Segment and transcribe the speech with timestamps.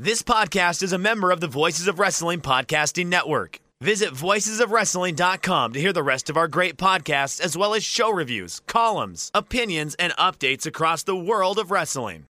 [0.00, 3.58] This podcast is a member of the Voices of Wrestling Podcasting Network.
[3.80, 8.60] Visit voicesofwrestling.com to hear the rest of our great podcasts, as well as show reviews,
[8.68, 12.26] columns, opinions, and updates across the world of wrestling.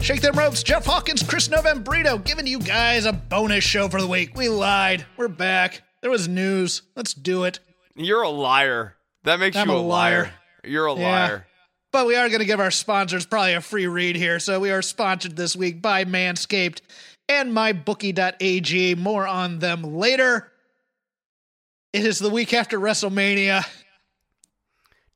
[0.00, 4.06] Shake them ropes, Jeff Hawkins, Chris Novembrino, giving you guys a bonus show for the
[4.06, 4.36] week.
[4.36, 5.06] We lied.
[5.16, 5.82] We're back.
[6.02, 6.82] There was news.
[6.94, 7.58] Let's do it.
[7.96, 8.94] You're a liar.
[9.24, 10.22] That makes I'm you a a liar.
[10.24, 10.32] liar.
[10.64, 11.08] You're a Yeah.
[11.10, 11.46] liar.
[11.92, 14.38] But we are going to give our sponsors probably a free read here.
[14.38, 16.80] So we are sponsored this week by Manscaped
[17.28, 18.94] and mybookie.ag.
[18.94, 20.52] More on them later.
[21.92, 23.66] It is the week after WrestleMania.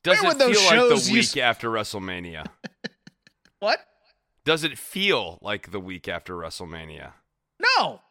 [0.03, 2.45] Does Where it feel like the week use- after WrestleMania?
[3.59, 3.79] What?
[4.43, 7.13] Does it feel like the week after WrestleMania?
[7.79, 8.01] No.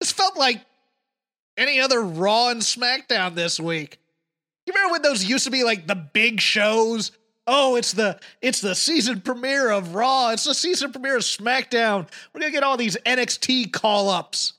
[0.00, 0.64] This felt like
[1.56, 4.00] any other Raw and SmackDown this week.
[4.66, 7.12] You remember when those used to be like the big shows?
[7.46, 10.30] Oh, it's the it's the season premiere of Raw.
[10.30, 12.08] It's the season premiere of SmackDown.
[12.32, 14.54] We're gonna get all these NXT call ups.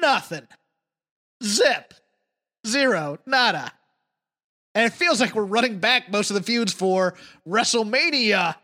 [0.00, 0.46] Nothing.
[1.42, 1.94] Zip.
[2.66, 3.18] Zero.
[3.26, 3.72] Nada.
[4.74, 7.14] And it feels like we're running back most of the feuds for
[7.46, 8.54] WrestleMania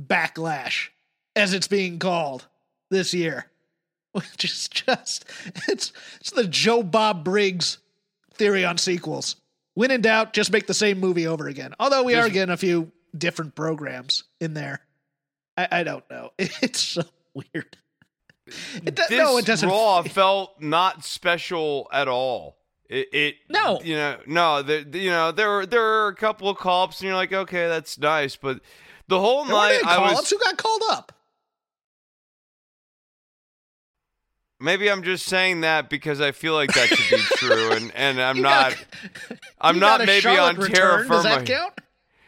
[0.00, 0.88] Backlash,
[1.36, 2.46] as it's being called
[2.90, 3.46] this year.
[4.12, 5.24] Which is just
[5.66, 7.78] it's it's the Joe Bob Briggs
[8.34, 9.36] theory on sequels.
[9.78, 11.72] When in doubt, just make the same movie over again.
[11.78, 14.80] Although we are getting a few different programs in there.
[15.56, 16.32] I, I don't know.
[16.38, 17.76] It's so weird.
[18.84, 19.68] It do- This no, it doesn't.
[19.68, 22.56] Raw felt not special at all.
[22.88, 23.80] It, it No.
[23.84, 27.06] you know, no, there, you know, there were there were a couple of call-ups, and
[27.06, 28.60] you're like, okay, that's nice, but
[29.06, 31.12] the whole There night I was Who got called up?
[34.60, 38.20] Maybe I'm just saying that because I feel like that should be true, and and
[38.20, 38.76] I'm not.
[39.28, 40.74] got- I'm not maybe on return.
[40.74, 41.46] terra Does that firma.
[41.46, 41.72] count?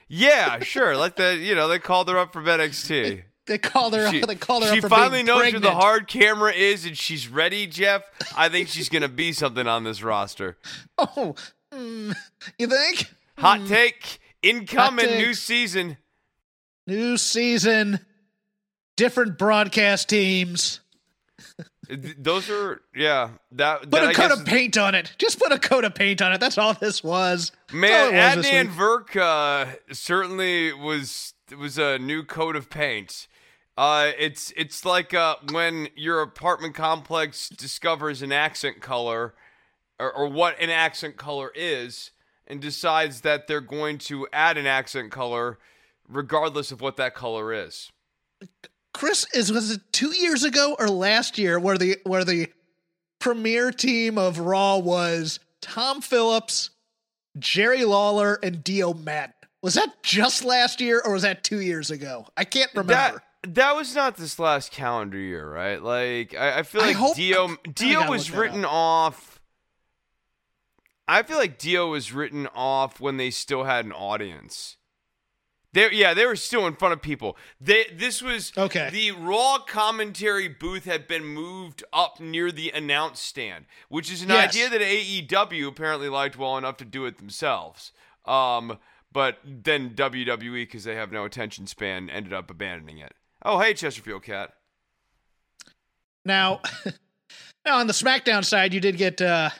[0.09, 0.97] Yeah, sure.
[0.97, 3.23] Like the you know they called her up from NXT.
[3.47, 4.11] They called her.
[4.11, 4.29] She, up.
[4.29, 5.65] They called her she up for finally knows pregnant.
[5.65, 8.03] where the hard camera is and she's ready, Jeff.
[8.37, 10.57] I think she's gonna be something on this roster.
[10.99, 11.35] Oh,
[11.73, 12.15] mm,
[12.59, 13.13] you think?
[13.39, 15.05] Hot take incoming.
[15.07, 15.27] Hot take.
[15.27, 15.97] new season.
[16.87, 18.01] New season,
[18.97, 20.81] different broadcast teams.
[21.91, 23.31] Th- Those are yeah.
[23.53, 25.13] That Put that a I coat of paint on it.
[25.19, 26.39] Just put a coat of paint on it.
[26.41, 27.51] That's all this was.
[27.73, 28.71] Man, was Adnan week.
[28.71, 33.27] Verk uh, certainly was was a new coat of paint.
[33.77, 39.35] Uh, it's it's like uh, when your apartment complex discovers an accent color,
[39.99, 42.11] or, or what an accent color is,
[42.47, 45.59] and decides that they're going to add an accent color,
[46.09, 47.91] regardless of what that color is.
[49.01, 52.49] Chris is was it two years ago or last year where the where the
[53.19, 56.69] premier team of Raw was Tom Phillips,
[57.39, 59.33] Jerry Lawler, and Dio Maddin.
[59.63, 62.27] Was that just last year or was that two years ago?
[62.37, 62.93] I can't remember.
[62.93, 65.83] That that was not this last calendar year, right?
[65.83, 69.41] Like I, I feel I like hope- Dio I Dio was written off.
[71.09, 74.77] I feel like Dio was written off when they still had an audience.
[75.73, 77.37] They yeah, they were still in front of people.
[77.61, 78.91] They this was Okay.
[78.91, 84.31] The Raw commentary booth had been moved up near the announce stand, which is an
[84.31, 84.49] Yes.
[84.49, 87.93] idea that AEW apparently liked well enough to do it themselves.
[88.25, 88.79] Um,
[89.13, 93.15] but then WWE, because they have no attention span, ended up abandoning it.
[93.45, 94.53] Oh, hey, Chesterfield Cat.
[96.25, 96.61] Now,
[97.65, 99.51] now on the SmackDown side, you did get uh,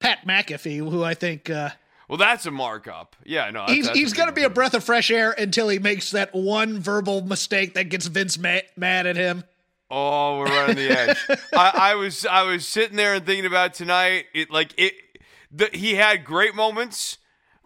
[0.00, 1.70] Pat McAfee, who I think uh,
[2.08, 3.16] Well, that's a markup.
[3.24, 5.68] Yeah, no, that's, he's that's he's going to be a breath of fresh air until
[5.68, 9.44] he makes that one verbal mistake that gets Vince ma- mad at him.
[9.90, 11.18] Oh, we're running the edge.
[11.52, 14.26] I, I was I was sitting there and thinking about tonight.
[14.34, 14.94] It like it.
[15.50, 17.18] The, he had great moments.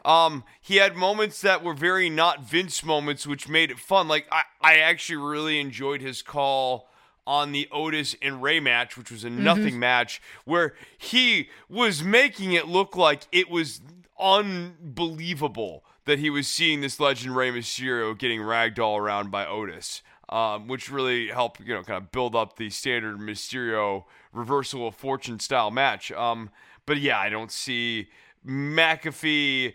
[0.05, 4.09] Um, he had moments that were very not Vince moments, which made it fun.
[4.09, 6.89] Like I, I actually really enjoyed his call
[7.25, 12.53] on the Otis and Rey match, which was a nothing match, where he was making
[12.53, 13.81] it look like it was
[14.23, 20.69] unbelievable that he was seeing this legend Rey Mysterio getting ragdoll around by Otis, um,
[20.69, 25.39] which really helped you know kind of build up the standard Mysterio reversal of fortune
[25.39, 26.11] style match.
[26.13, 26.51] Um,
[26.87, 28.09] but yeah, I don't see
[28.47, 29.75] McAfee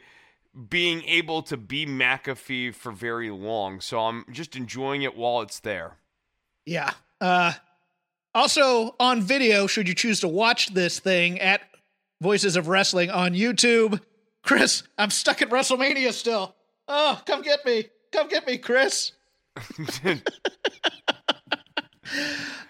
[0.70, 5.60] being able to be McAfee for very long, so I'm just enjoying it while it's
[5.60, 5.98] there.
[6.66, 6.92] Yeah.
[7.22, 7.54] Uh,
[8.34, 11.62] also on video, should you choose to watch this thing at
[12.22, 14.02] Voices of Wrestling on YouTube.
[14.44, 16.56] Chris, I'm stuck at WrestleMania still.
[16.88, 17.86] Oh, come get me.
[18.12, 19.12] Come get me, Chris.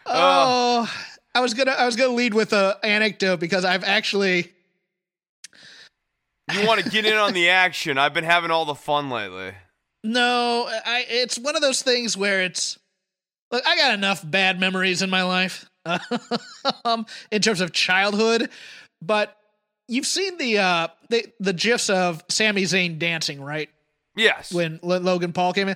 [0.10, 0.92] Oh,
[1.36, 4.52] I was gonna I was gonna lead with a anecdote because I've actually
[6.52, 7.98] you want to get in on the action.
[7.98, 9.52] I've been having all the fun lately.
[10.04, 11.06] No, I.
[11.10, 12.80] It's one of those things where it's.
[13.52, 15.70] Look, I got enough bad memories in my life,
[16.86, 18.50] um, in terms of childhood,
[19.02, 19.38] but
[19.88, 23.70] you've seen the uh the the gifs of Sami Zayn dancing, right?
[24.16, 24.52] Yes.
[24.52, 25.76] When L- Logan Paul came in.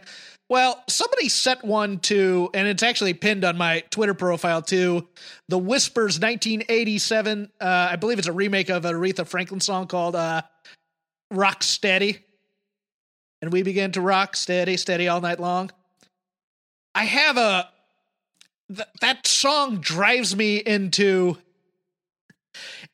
[0.50, 5.08] Well, somebody sent one to, and it's actually pinned on my Twitter profile too.
[5.48, 7.50] The Whispers 1987.
[7.62, 10.42] Uh, I believe it's a remake of an Aretha Franklin song called uh,
[11.30, 12.20] "Rock Steady."
[13.42, 15.72] And we began to rock steady, steady all night long.
[16.94, 17.70] I have a
[18.68, 21.38] th- that song drives me into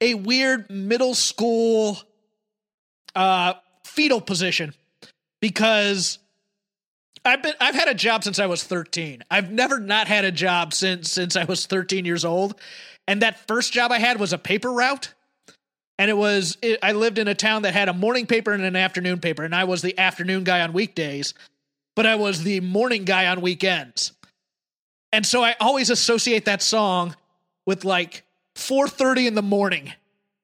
[0.02, 1.98] a weird middle school
[3.16, 3.54] uh
[3.84, 4.74] fetal position
[5.42, 6.20] because
[7.26, 9.24] I've been I've had a job since I was 13.
[9.30, 12.60] I've never not had a job since since I was 13 years old.
[13.08, 15.14] And that first job I had was a paper route.
[16.00, 18.64] And it was it, I lived in a town that had a morning paper and
[18.64, 21.34] an afternoon paper and I was the afternoon guy on weekdays,
[21.96, 24.14] but I was the morning guy on weekends.
[25.12, 27.16] And so I always associate that song
[27.66, 28.24] with like
[28.58, 29.94] 4:30 in the morning.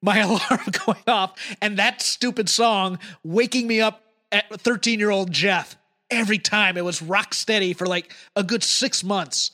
[0.01, 5.77] My alarm going off and that stupid song waking me up at 13-year-old Jeff
[6.09, 6.75] every time.
[6.77, 9.51] It was rock steady for like a good 6 months.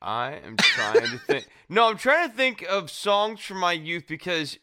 [0.00, 1.46] I am trying to think.
[1.70, 4.58] No, I'm trying to think of songs from my youth because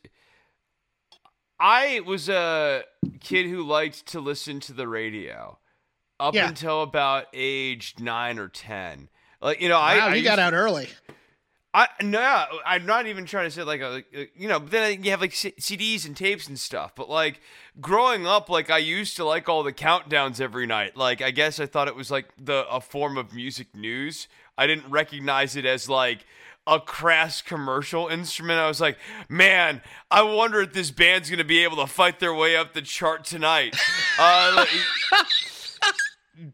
[1.59, 2.83] I was a
[3.19, 5.57] kid who liked to listen to the radio
[6.19, 6.47] up Yeah.
[6.47, 9.09] until about age nine or ten.
[9.41, 10.89] Like you know, Wow, I, I you got out early.
[11.73, 14.03] I no, I'm not even trying to say like a,
[14.35, 14.59] you know.
[14.59, 16.95] But then you have like C- CDs and tapes and stuff.
[16.95, 17.39] But like
[17.79, 20.97] growing up, like I used to like all the countdowns every night.
[20.97, 24.27] Like I guess I thought it was like the a form of music news.
[24.57, 26.25] I didn't recognize it as like
[26.67, 28.59] a crass commercial instrument.
[28.59, 28.97] I was like,
[29.29, 32.81] man, I wonder if this band's gonna be able to fight their way up the
[32.81, 33.77] chart tonight.
[34.19, 34.69] uh, like-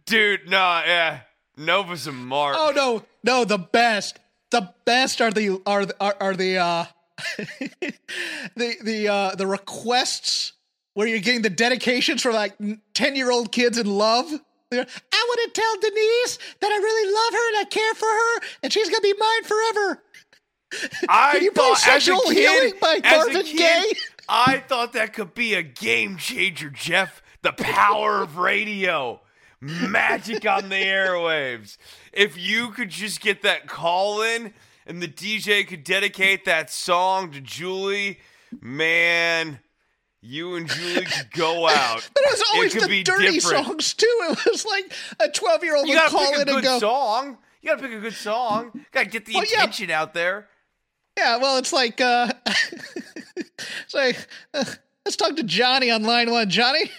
[0.06, 1.22] dude, nah, yeah,
[1.58, 2.56] Nova's a mark.
[2.58, 4.20] Oh no, no, the best.
[4.52, 6.86] The best are the are the- are, are the uh
[8.56, 10.54] the the uh the requests
[10.94, 14.26] where you're getting the dedications for like 10-year-old kids in love.
[14.72, 14.82] They're,
[15.14, 18.48] I want to tell Denise that I really love her and I care for her
[18.64, 20.04] and she's going to be mine forever.
[21.10, 23.58] I Can you play thought as a Sexual Healing kid- by as a Marvin kid,
[23.58, 23.94] Gaye?
[24.28, 27.22] I thought that could be a game changer, Jeff.
[27.44, 29.22] The power of radio.
[29.62, 31.78] Magic on the airwaves.
[32.14, 34.54] If you could just get that call in
[34.86, 38.20] and the DJ could dedicate that song to Julie,
[38.62, 39.60] man,
[40.22, 42.08] you and Julie could go out.
[42.14, 43.66] But it was always could the be dirty different.
[43.66, 44.06] songs too.
[44.30, 47.38] It was like a 12-year-old You would gotta call in and good go, song.
[47.62, 48.72] You gotta pick a good song.
[48.76, 49.58] You gotta get the Well, yeah.
[49.58, 50.48] attention out there.
[51.18, 52.32] Yeah, well, it's like, uh,
[53.36, 54.64] it's like, uh,
[55.04, 56.48] let's talk to Johnny on line one.
[56.50, 56.92] Johnny,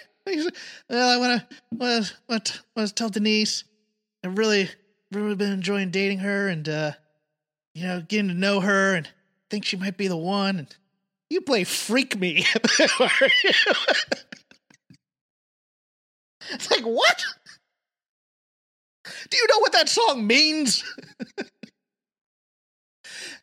[0.88, 1.56] well, I want to,
[2.28, 3.64] want to, want to tell Denise,
[4.24, 4.68] I've really,
[5.12, 6.92] really been enjoying dating her and, uh,
[7.74, 9.08] you know, getting to know her and
[9.50, 10.58] think she might be the one.
[10.58, 10.76] And
[11.30, 12.44] you play Freak Me.
[16.50, 17.24] it's like, what?
[19.30, 20.84] Do you know what that song means?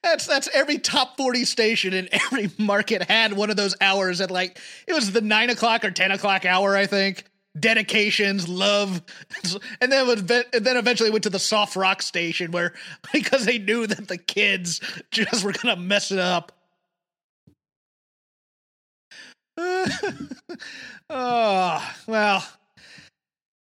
[0.03, 4.31] That's that's every top forty station in every market had one of those hours at
[4.31, 7.23] like it was the nine o'clock or ten o'clock hour, I think.
[7.57, 9.01] Dedications, love,
[9.81, 12.73] and then and then eventually went to the soft rock station where
[13.13, 16.51] because they knew that the kids just were gonna mess it up.
[21.09, 22.45] oh well,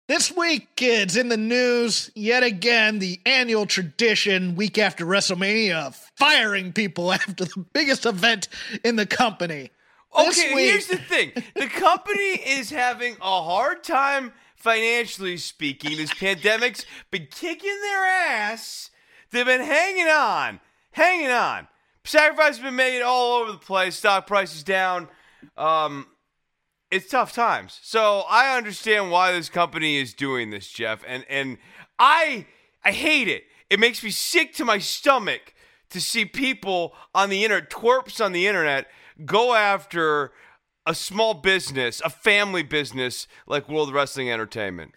[0.09, 5.97] this week, kids, in the news, yet again, the annual tradition week after WrestleMania of
[6.17, 8.49] firing people after the biggest event
[8.85, 9.71] in the company.
[10.17, 11.33] This Okay, week- here's the thing.
[11.55, 15.97] The company is having a hard time financially speaking.
[15.97, 18.91] This pandemic's been kicking their ass.
[19.31, 20.61] They've been hanging on,
[20.93, 21.69] hanging on.
[22.05, 23.97] Sacrifices been made all over the place.
[23.97, 25.09] Stock prices down.
[25.57, 26.07] Um,
[26.90, 27.78] it's tough times.
[27.83, 31.59] So I understand why this company is doing this, Jeff, and and
[31.99, 32.47] I
[32.85, 33.45] I hate it.
[33.69, 35.55] It makes me sick to my stomach
[35.90, 38.87] to see people on the internet, twerps on the internet,
[39.25, 40.33] go after
[40.85, 44.93] a small business, a family business like World Wrestling Entertainment.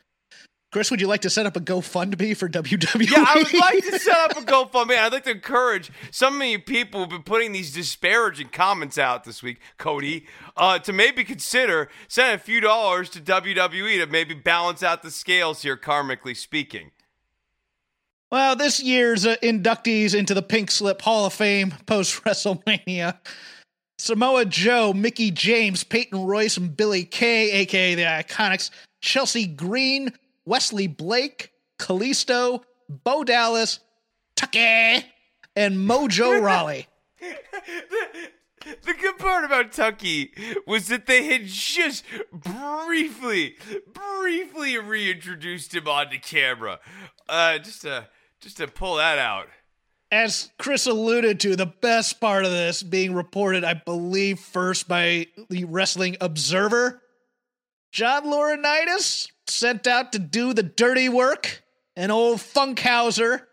[0.71, 3.09] Chris, would you like to set up a GoFundMe for WWE?
[3.09, 4.95] Yeah, I would like to set up a GoFundMe.
[4.97, 9.23] I'd like to encourage some of you people who've been putting these disparaging comments out
[9.23, 14.35] this week, Cody, uh, to maybe consider sending a few dollars to WWE to maybe
[14.35, 16.91] balance out the scales here, karmically speaking.
[18.31, 23.17] Well, this year's uh, inductees into the Pink Slip Hall of Fame post WrestleMania
[23.97, 28.69] Samoa Joe, Mickie James, Peyton Royce, and Billie Kay, aka the Iconics,
[29.01, 30.13] Chelsea Green,
[30.49, 33.79] Wesley Blake, Kalisto, Bo Dallas,
[34.35, 35.05] Tucky,
[35.55, 36.87] and Mojo Rawley.
[37.19, 40.33] the, the good part about Tucky
[40.65, 42.03] was that they had just
[42.33, 43.57] briefly,
[43.93, 46.79] briefly reintroduced him onto camera.
[47.27, 48.07] Uh, just to
[48.41, 49.49] just to pull that out.
[50.11, 55.27] As Chris alluded to, the best part of this being reported, I believe, first by
[55.51, 57.03] the Wrestling Observer.
[57.91, 61.63] John Laurinaitis sent out to do the dirty work,
[61.95, 63.43] and old Funkhauser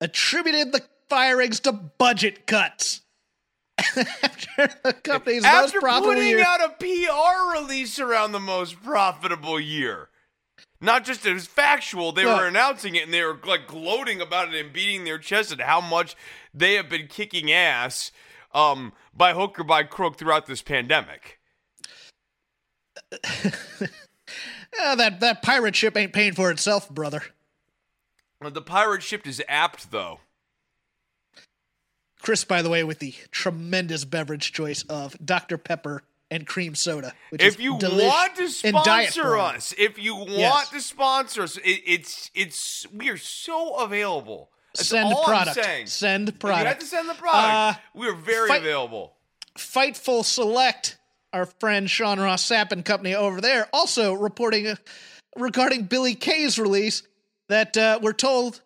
[0.00, 3.02] attributed the firings to budget cuts.
[3.78, 6.44] After the company's most profitable putting year.
[6.46, 10.08] out a PR release around the most profitable year.
[10.80, 14.64] Not just as factual, they were announcing it and they were like gloating about it
[14.64, 16.16] and beating their chest at how much
[16.52, 18.10] they have been kicking ass
[18.52, 21.38] um, by hook or by crook throughout this pandemic.
[24.78, 27.22] Yeah, that, that pirate ship ain't paying for itself, brother.
[28.40, 30.20] The pirate ship is apt though.
[32.20, 35.58] Chris, by the way, with the tremendous beverage choice of Dr.
[35.58, 37.12] Pepper and cream soda.
[37.30, 40.70] Which If is you delish want to sponsor us, if you want Yes.
[40.70, 44.50] to sponsor us, it, it's it's we are so available.
[44.74, 45.58] That's send product.
[45.58, 45.86] I'm saying.
[45.88, 46.80] Send You have product.
[46.80, 47.78] to send the product.
[47.78, 49.14] Uh, we are very fight- available.
[49.58, 50.96] Fightful Select,
[51.32, 54.76] our friend Sean Ross Sapp and company over there, also reporting uh,
[55.36, 57.02] regarding Billie Kay's release
[57.48, 58.60] that uh, we're told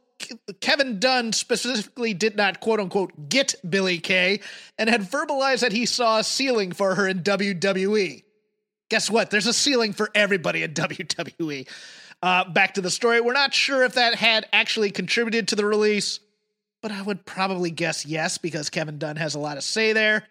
[0.61, 4.41] Kevin Dunn specifically did not quote unquote get Billie Kay
[4.79, 8.23] and had verbalized that he saw a ceiling for her in WWE.
[8.89, 9.31] Guess what?
[9.31, 11.69] There's a ceiling for everybody in WWE.
[12.23, 13.21] Uh, back to the story.
[13.21, 16.21] We're not sure if that had actually contributed to the release,
[16.81, 20.27] but I would probably guess yes because Kevin Dunn has a lot to say there.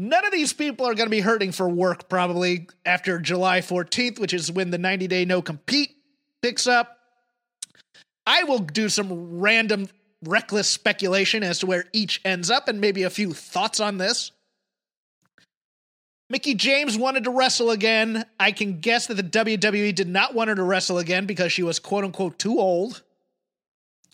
[0.00, 4.18] None of these people are going to be hurting for work probably after July 14th,
[4.18, 5.94] which is when the 90 day no compete
[6.40, 7.00] picks up.
[8.26, 9.88] I will do some random,
[10.24, 14.32] reckless speculation as to where each ends up and maybe a few thoughts on this.
[16.30, 18.24] Mickie James wanted to wrestle again.
[18.38, 21.62] I can guess that the WWE did not want her to wrestle again because she
[21.62, 23.02] was quote unquote too old,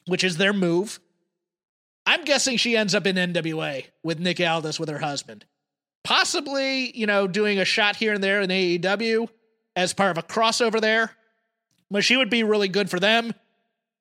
[0.08, 0.98] which is their move.
[2.04, 5.44] I'm guessing she ends up in NWA with Nick Aldis with her husband.
[6.06, 9.28] Possibly, you know, doing a shot here and there in AEW
[9.74, 11.10] as part of a crossover there.
[11.90, 13.34] But she would be really good for them.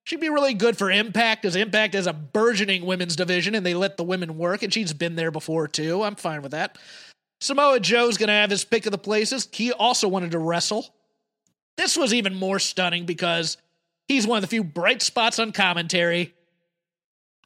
[0.04, 3.74] She'd be really good for Impact, as Impact is a burgeoning women's division and they
[3.74, 6.04] let the women work, and she's been there before too.
[6.04, 6.78] I'm fine with that.
[7.42, 9.50] Samoa Joe's to have his pick of the places.
[9.52, 10.86] He also wanted to wrestle.
[11.76, 13.58] This was even more stunning because
[14.08, 16.36] he's one of the few bright spots on commentary.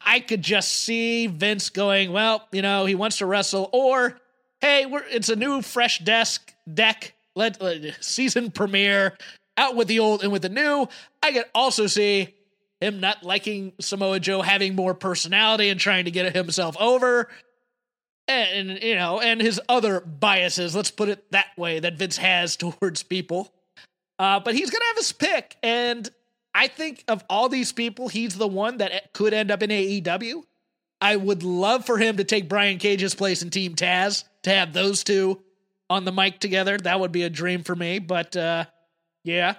[0.02, 4.20] I could just see Vince going, well, you know, he wants to wrestle, or
[4.62, 7.14] hey, we're it's a new fresh desk deck.
[7.36, 9.18] Let, let season premiere
[9.58, 10.88] out with the old and with the new.
[11.22, 12.36] I could also see
[12.82, 17.30] him not liking Samoa Joe having more personality and trying to get himself over.
[18.28, 22.18] And, and, you know, and his other biases, let's put it that way, that Vince
[22.18, 23.54] has towards people.
[24.18, 26.10] Uh, but he's gonna have his pick, and
[26.54, 30.44] I think of all these people, he's the one that could end up in AEW.
[31.00, 34.74] I would love for him to take Brian Cage's place in Team Taz to have
[34.74, 35.42] those two
[35.90, 36.78] on the mic together.
[36.78, 38.00] That would be a dream for me.
[38.00, 38.66] But uh,
[39.24, 39.56] yeah,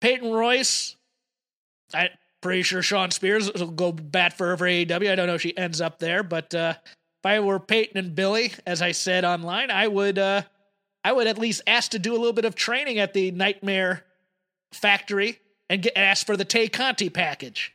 [0.00, 0.96] Peyton Royce.
[1.94, 2.10] I'm
[2.40, 5.10] pretty sure Shawn Spears will go bat for for AEW.
[5.10, 8.14] I don't know if she ends up there, but uh, if I were Peyton and
[8.14, 10.42] Billie, as I said online, I would uh,
[11.04, 14.04] I would at least ask to do a little bit of training at the Nightmare
[14.72, 15.38] Factory
[15.70, 17.74] and get asked for the Tay Conti package.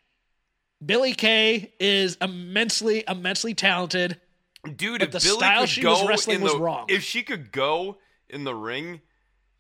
[0.86, 4.20] Billie Kay is immensely, immensely talented.
[4.64, 6.86] Dude, But if the Billy style could she go was wrestling in was the, wrong.
[6.88, 7.98] If she could go
[8.30, 9.02] in the ring,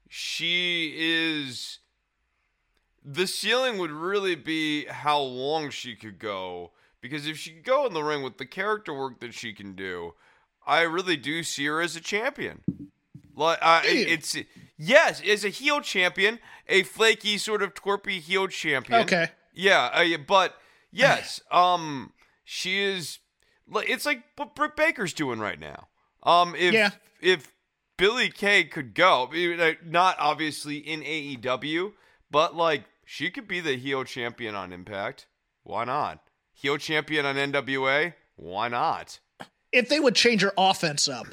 [0.10, 1.80] she is.
[3.04, 6.72] The ceiling would really be how long she could go.
[7.02, 9.76] Because if she could go in the ring with the character work that she can
[9.76, 10.14] do,
[10.66, 12.62] I really do see her as a champion.
[13.36, 14.38] Like, uh, Do it's
[14.78, 19.02] yes, as a heel champion, a flaky sort of torpy heel champion.
[19.02, 19.32] Okay.
[19.54, 20.56] Yeah, uh, yeah, but
[20.92, 22.14] yes, um,
[22.46, 23.20] she is.
[23.76, 25.88] It's like what Britt Baker's doing right now.
[26.24, 26.92] Um, if Yeah.
[27.22, 27.52] if
[27.98, 31.94] Billie Kay could go, I mean, like, not obviously in AEW,
[32.32, 35.28] but like she could be the heel champion on Impact.
[35.64, 36.20] Why not?
[36.54, 38.14] Heel champion on NWA.
[38.36, 39.20] Why not?
[39.72, 41.28] If they would change her offense up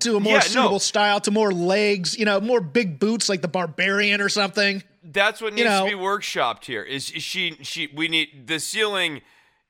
[0.00, 0.44] to a more Yeah, no.
[0.46, 4.82] suitable style, to more legs, you know, more big boots like the Barbarian or something.
[5.02, 6.82] That's what You needs know- to be workshopped here.
[6.82, 9.22] Is, is she she we need the ceiling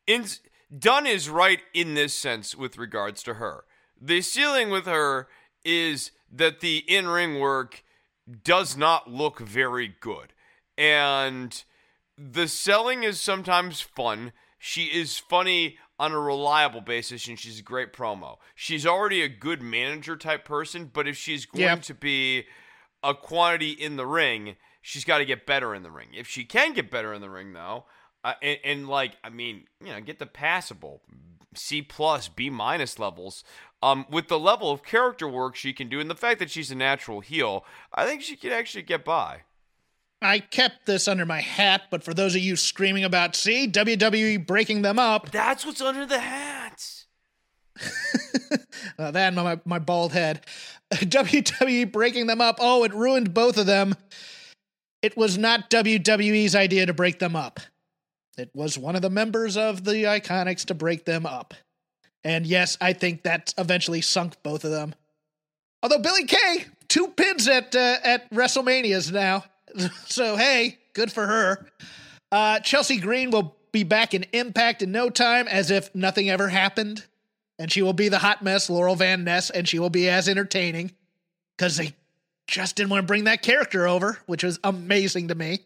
[0.07, 0.27] in
[0.77, 3.65] Dunn is right in this sense with regards to her.
[4.01, 5.29] The ceiling with her
[5.65, 7.83] is that the in ring work
[8.45, 10.35] does not look very good.
[10.77, 11.63] And
[12.17, 14.33] the selling is sometimes fun.
[14.59, 18.37] She is funny on a reliable basis and she's a great promo.
[18.55, 21.77] She's already a good manager type person, but if she's going Yeah.
[21.77, 22.45] to be
[23.03, 26.09] a quantity in the ring, she's got to get better in the ring.
[26.15, 27.87] If she can get better in the ring, though,
[28.29, 31.03] uh, and, and like I mean, you know, get the passable
[31.55, 33.43] C plus, B minus levels.
[33.81, 36.71] Um, with the level of character work she can do, and the fact that she's
[36.71, 39.43] a natural heel, I think she could actually get by.
[40.21, 44.45] I kept this under my hat, but for those of you screaming about, see, WWE
[44.45, 46.85] breaking them up, That's what's under the hat.
[48.99, 50.45] uh, that and my, my bald head,
[50.93, 53.95] WWE breaking them up, oh, it ruined both of them.
[55.03, 57.61] It was not WWE's idea to break them up.
[58.39, 61.55] It was one of the members of the Iconics to break them up.
[62.25, 64.95] And yes, I think that eventually sunk both of them.
[65.83, 69.45] Although Billie Kay, two pins at uh, at WrestleManias now.
[70.07, 71.67] So hey, good for her.
[72.33, 76.49] Uh, Chelsea Green will be back in Impact in no time, as if nothing ever
[76.49, 77.05] happened,
[77.59, 80.27] and she will be the hot mess Laurel Van Ness, and she will be as
[80.27, 80.91] entertaining
[81.57, 81.95] because they
[82.47, 85.61] just didn't want to bring that character over, which was amazing to me.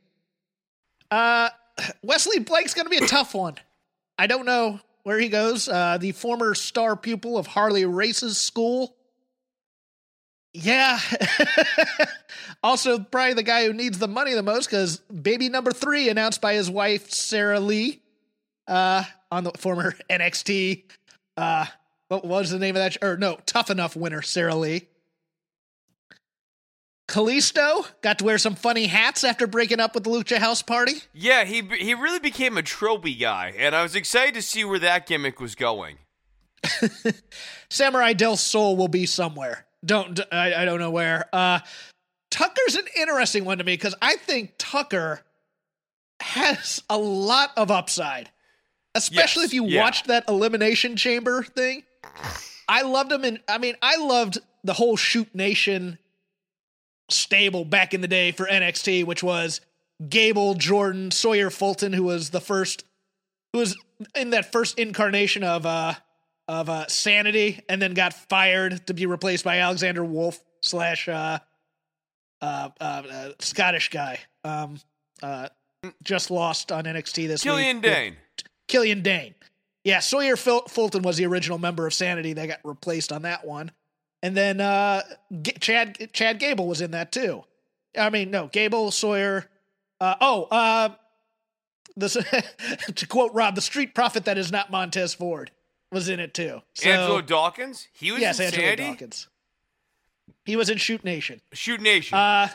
[1.11, 1.49] Uh,
[2.03, 3.57] Wesley Blake's going to be a tough one.
[4.19, 5.69] I don't know where he goes.
[5.69, 8.95] Uh, the former star pupil of Harley Race's school.
[10.53, 10.99] Yeah.
[12.63, 16.41] also, probably the guy who needs the money the most because baby number three announced
[16.41, 18.01] by his wife, Sarah Lee,
[18.69, 20.85] uh, on the former NXT.
[21.37, 21.67] Uh,
[22.09, 23.03] what was the name of that?
[23.03, 24.89] Or no, Tough Enough winner, Sarah Lee.
[27.09, 30.95] Kalisto got to wear some funny hats after breaking up with the Lucha House Party.
[31.13, 34.79] Yeah, he he really became a trophy guy, and I was excited to see where
[34.79, 35.99] that gimmick was going.
[37.71, 39.67] Samurai Del Sol will be somewhere.
[39.85, 41.29] Don't I, I don't know where.
[41.33, 41.61] Uh
[42.31, 45.21] Tucker's an interesting one to me because I think Tucker
[46.21, 48.31] has a lot of upside.
[48.95, 49.83] Especially Yes, if you yeah.
[49.83, 51.83] watched that elimination chamber thing.
[52.69, 55.99] I loved him and I mean, I loved the whole Shoot Nation
[57.13, 59.61] stable back in the day for NXT, which was
[60.09, 62.85] Gable, Jordan, Sawyer Fulton, who was the first
[63.53, 63.77] who was
[64.15, 65.95] in that first incarnation of uh
[66.49, 71.39] of uh sanity and then got fired to be replaced by Alexander Wolf slash uh
[72.41, 74.19] uh, uh, uh Scottish guy.
[74.45, 74.79] Um
[75.23, 75.49] uh
[76.03, 77.85] just lost on NXT this Killian week.
[77.85, 78.17] Dane.
[78.69, 79.35] Killian Dane.
[79.85, 82.35] Yeah, Sawyer Ful- Fulton was the original member of Sanity.
[82.35, 83.73] They got replaced on that one.
[84.23, 85.03] And then uh,
[85.43, 87.45] G- Chad Chad Gable was in that too.
[87.99, 89.49] I mean, no, Gable, Sawyer.
[90.01, 90.89] Uh, oh, uh,
[91.97, 92.15] this,
[92.95, 95.51] to quote Rob, the street prophet that is not Montez Ford
[95.91, 96.63] was in it too.
[96.75, 97.89] So, Angelo Dawkins.
[97.93, 98.83] He was yes, in Angelo Sandy.
[98.85, 99.29] Dawkins.
[100.45, 101.41] He was in Shoot Nation.
[101.53, 102.17] Shoot Nation.
[102.17, 102.49] Uh,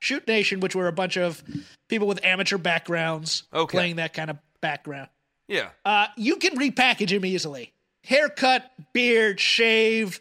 [0.00, 1.42] Shoot Nation, which were a bunch of
[1.88, 3.76] people with amateur backgrounds Okay.
[3.76, 5.08] playing that kind of background.
[5.48, 5.70] yeah.
[5.84, 7.72] Uh, you can repackage him easily.
[8.04, 10.20] Haircut, beard, shave,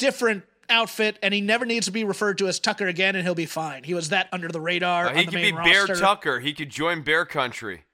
[0.00, 3.34] different outfit, and he never needs to be referred to as Tucker again, and he'll
[3.34, 3.84] be fine.
[3.84, 5.06] He was that under the radar.
[5.06, 5.86] Uh, he the could be main Bear.
[5.86, 6.40] Tucker.
[6.40, 7.84] He could join Bear Country.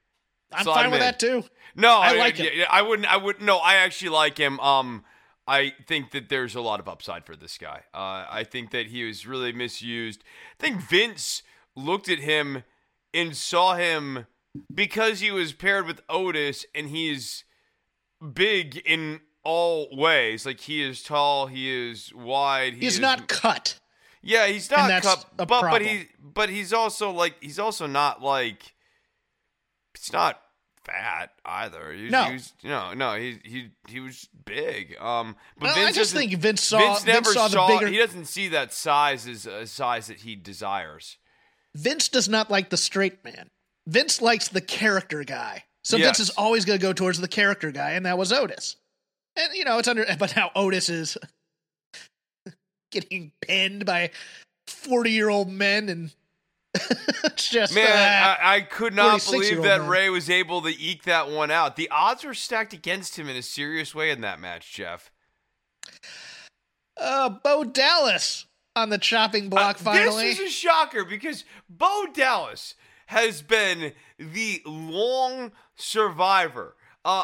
[0.51, 1.05] I'm Slide fine him with in.
[1.05, 1.43] that too.
[1.75, 2.65] No, I like him.
[2.69, 3.11] I wouldn't.
[3.11, 3.41] I would.
[3.41, 4.59] No, I actually like him.
[4.61, 5.03] Um,
[5.45, 7.81] I think that there's a lot of upside for this guy.
[7.93, 10.23] Uh, I think that he was really misused.
[10.59, 11.43] I think Vince
[11.75, 12.63] looked at him
[13.13, 14.25] and saw him
[14.73, 17.43] because he was paired with Otis, and he's
[18.33, 20.45] big in all ways.
[20.45, 22.73] Like he is tall, he is wide.
[22.73, 23.79] He He's is- not cut.
[24.21, 28.73] Yeah, he's not cut, but but he but he's also like he's also not like
[29.95, 30.41] it's not
[30.83, 31.93] fat either.
[31.93, 32.23] He's, No.
[32.25, 34.97] he was, no, no, he he he was big.
[34.99, 37.87] Um, but Well, Vince I just think Vince saw Vince never Vince saw the bigger.
[37.91, 41.17] He doesn't see that size as a size that he desires.
[41.73, 43.49] Vince does not like the straight man.
[43.85, 45.63] Vince likes the character guy.
[45.83, 48.75] So Vince is always going to go towards the character guy, and that was Otis.
[49.37, 50.05] And you know, it's under.
[50.17, 51.17] But now Otis is
[52.91, 54.11] getting pinned by
[54.67, 56.13] forty-year-old men, and
[57.23, 59.89] it's just Man, uh, I, I could not believe that man.
[59.89, 61.75] Rey was able to eke that one out.
[61.75, 65.11] The odds were stacked against him in a serious way in that match, Jeff.
[66.99, 68.45] uh, Bo Dallas
[68.75, 69.77] on the chopping block.
[69.77, 72.75] Uh, finally, This is a shocker because Bo Dallas
[73.07, 77.23] has been the long survivor, uh,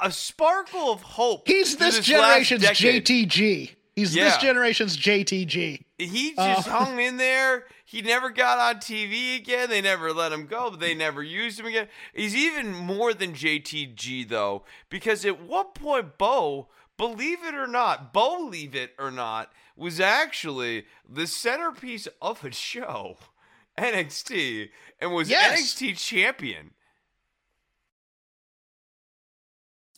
[0.00, 1.46] a, sparkle of hope.
[1.48, 2.62] he's through this generation's.
[2.64, 3.70] JTG.
[3.96, 5.82] He's this generation's JTG.
[5.98, 6.54] He Oh.
[6.54, 7.64] just hung in there.
[7.84, 9.68] He never got on TV again.
[9.70, 11.88] They never let him go, but they never used him again.
[12.14, 18.12] He's even more than JTG though, because at one point Bo believe it or not,
[18.12, 23.16] Bo, believe it or not, was actually the centerpiece of a show,
[23.78, 24.68] NXT,
[25.00, 25.60] and was Yes.
[25.60, 26.72] NXT champion.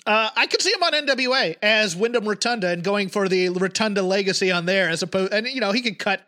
[0.07, 4.03] Uh, I could see him on NWA as Wyndham Rotunda and going for the Rotunda
[4.03, 6.23] legacy on there, as opposed, and you know he could cut,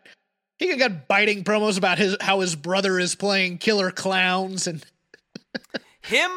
[0.59, 4.85] he could cut biting promos about his how his brother is playing killer clowns, and
[6.01, 6.31] Him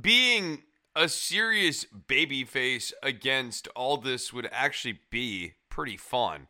[0.00, 0.62] being
[0.96, 6.48] a serious babyface against all this would actually be pretty fun.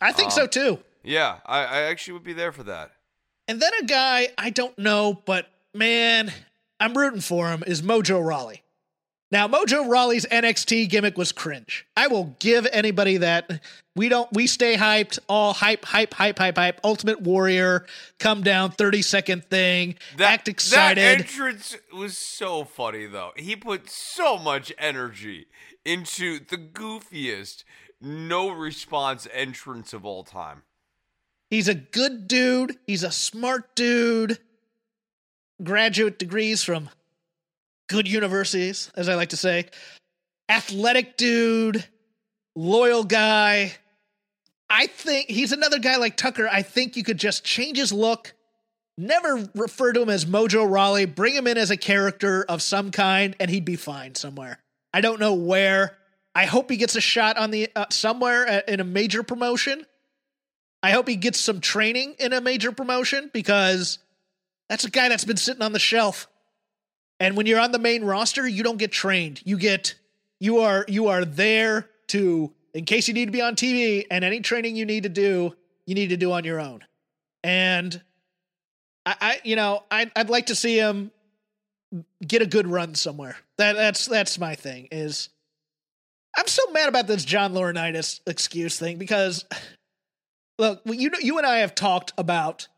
[0.00, 0.78] I think Um, so too.
[1.04, 2.90] Yeah, I, I actually would be there for that.
[3.46, 6.32] And then a guy I don't know, but man,
[6.80, 8.62] I'm rooting for him is Mojo Rawley.
[9.32, 11.84] Now, Mojo Rawley's NXT gimmick was cringe.
[11.96, 13.60] I will give anybody that.
[13.96, 14.32] We don't.
[14.32, 15.18] We stay hyped.
[15.28, 16.80] All hype, hype, hype, hype, hype.
[16.84, 17.86] Ultimate Warrior,
[18.20, 19.96] come down, thirty second thing.
[20.20, 21.02] act excited.
[21.02, 23.32] That entrance was so funny, though.
[23.36, 25.46] He put so much energy
[25.84, 27.64] into the goofiest,
[28.00, 30.62] no response entrance of all time.
[31.50, 32.76] He's a good dude.
[32.86, 34.38] He's a smart dude.
[35.62, 36.90] Graduate degrees from
[37.88, 39.66] good universities, as I like to say.
[40.48, 41.84] Athletic dude,
[42.54, 43.72] loyal guy.
[44.68, 46.48] I think he's another guy like Tucker.
[46.50, 48.34] I think you could just change his look,
[48.98, 52.90] never refer to him as Mojo Rawley, bring him in as a character of some
[52.90, 54.58] kind, and he'd be fine somewhere.
[54.92, 55.96] I don't know where.
[56.34, 59.86] I hope he gets a shot on the uh, somewhere at, in a major promotion.
[60.82, 63.98] I hope he gets some training in a major promotion because
[64.68, 66.28] that's a guy that's been sitting on the shelf.
[67.18, 69.40] And when you're on the main roster, you don't get trained.
[69.44, 69.94] You get
[70.38, 74.24] you are you are there to in case you need to be on TV and
[74.24, 75.54] any training you need to do,
[75.86, 76.84] you need to do on your own.
[77.42, 78.00] And
[79.06, 81.10] I, I you know, I I'd like to see him
[82.26, 83.36] get a good run somewhere.
[83.56, 85.30] That that's that's my thing is
[86.36, 89.44] I'm so mad about this John Laurinaitis excuse thing because
[90.58, 92.68] look, you know, you and I have talked about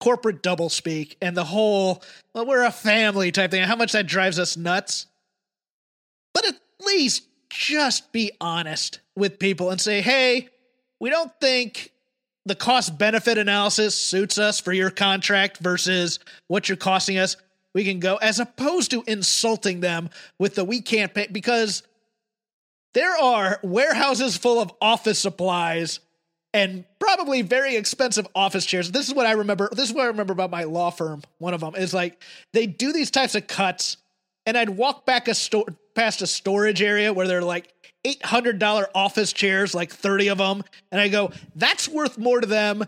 [0.00, 2.02] corporate doublespeak and the whole
[2.34, 3.62] well, we're a family type thing.
[3.62, 5.06] How much that drives us nuts.
[6.32, 10.48] But at least just be honest with people and say, hey,
[11.00, 11.90] we don't think
[12.46, 17.36] the cost benefit analysis suits us for your contract versus what you're costing us.
[17.74, 21.82] We can go as opposed to insulting them with the we can't pay because
[22.94, 26.00] there are warehouses full of office supplies
[26.52, 28.90] and probably very expensive office chairs.
[28.90, 29.68] This is what I remember.
[29.72, 31.22] This is what I remember about my law firm.
[31.38, 33.96] One of them is like they do these types of cuts,
[34.46, 37.72] and I'd walk back a store past a storage area where they're like
[38.04, 42.40] eight hundred dollar office chairs, like thirty of them, and I go, that's worth more
[42.40, 42.84] to them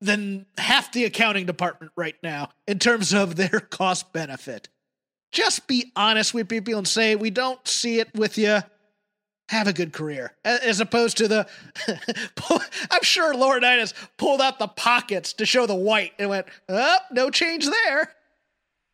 [0.00, 4.68] than half the accounting department right now in terms of their cost benefit.
[5.32, 8.60] Just be honest with people and say we don't see it with you
[9.54, 11.46] have a good career as opposed to the
[12.90, 17.30] i'm sure laurinaitis pulled out the pockets to show the white and went oh no
[17.30, 18.12] change there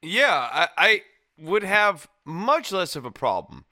[0.02, 1.02] Yeah, I, I
[1.38, 3.64] would have much less of a problem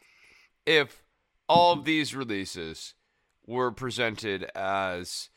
[0.67, 1.03] if
[1.49, 2.95] all of these releases
[3.47, 5.31] were presented as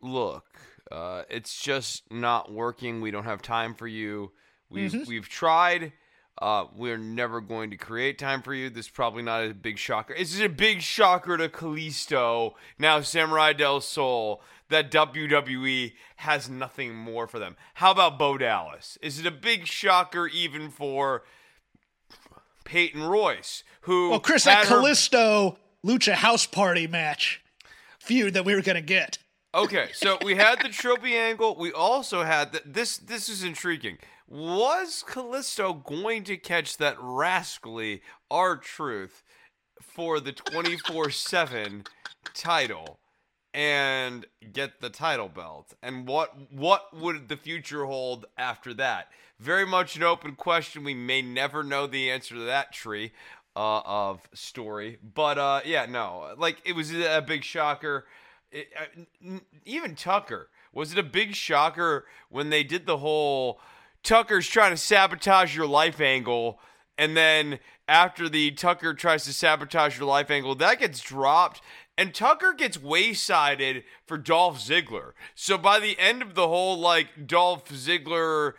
[0.00, 0.44] look,
[0.92, 3.00] uh, it's just not working.
[3.00, 4.30] We don't have time for you.
[4.70, 5.92] We've we've tried.
[6.40, 8.68] Uh, we're never going to create time for you.
[8.68, 10.14] This is probably not a big shocker.
[10.16, 16.50] This Is it a big shocker to Kalisto, now Samurai Del Sol, that WWE has
[16.50, 17.56] nothing more for them?
[17.74, 18.98] How about Bo Dallas?
[19.00, 21.22] Is it a big shocker even for
[22.64, 27.42] Peyton Royce, who well chris that her- Kalisto lucha house party match
[27.98, 29.18] feud that we were gonna get
[29.56, 31.56] Okay, so we had the trophy angle.
[31.56, 32.98] We also had the, this.
[32.98, 33.96] This is intriguing.
[34.28, 39.22] Was Kalisto going to catch that rascally R Truth
[39.80, 41.84] for the twenty four seven
[42.34, 42.98] title
[43.54, 45.72] and get the title belt?
[45.82, 49.08] And what what would the future hold after that?
[49.40, 50.84] Very much an open question.
[50.84, 53.12] We may never know the answer to that tree
[53.56, 54.98] uh, of story.
[55.14, 58.04] But uh, yeah, no, like it was a big shocker.
[58.56, 63.60] It, uh, even Tucker was it a big shocker when they did the whole
[64.02, 66.58] Tucker's trying to sabotage your life angle,
[66.96, 71.60] and then after the Tucker tries to sabotage your life angle, that gets dropped.
[71.98, 75.12] And Tucker gets waysided for Dolph Ziggler.
[75.34, 78.54] So by the end of the whole like Dolph Ziggler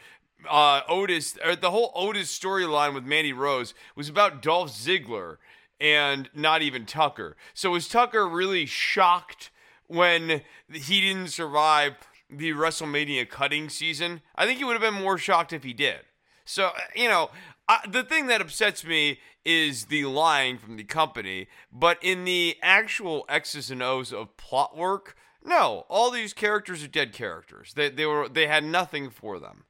[0.48, 5.38] uh, Otis, or the whole Otis storyline with Mandy Rose was about Dolph Ziggler
[5.80, 7.36] and not even Tucker.
[7.56, 9.50] So was Tucker really shocked
[9.88, 11.96] when he didn't survive
[12.30, 14.22] the WrestleMania cutting season?
[14.36, 16.02] I think he would have been more shocked if he did.
[16.46, 17.30] So, you know,
[17.68, 22.58] I, the thing that upsets me is the lying from the company, but in the
[22.62, 27.74] actual X's and O's of plot work, no, all these characters are dead characters.
[27.74, 29.64] They they were they had nothing for them.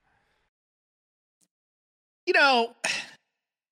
[2.26, 2.76] You know,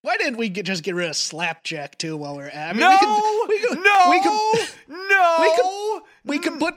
[0.05, 2.69] why didn't we get, just get rid of Slapjack too while we're at?
[2.69, 4.69] I mean, no, we could, we could, no, we could,
[5.09, 5.37] no.
[5.41, 6.75] we could, we could put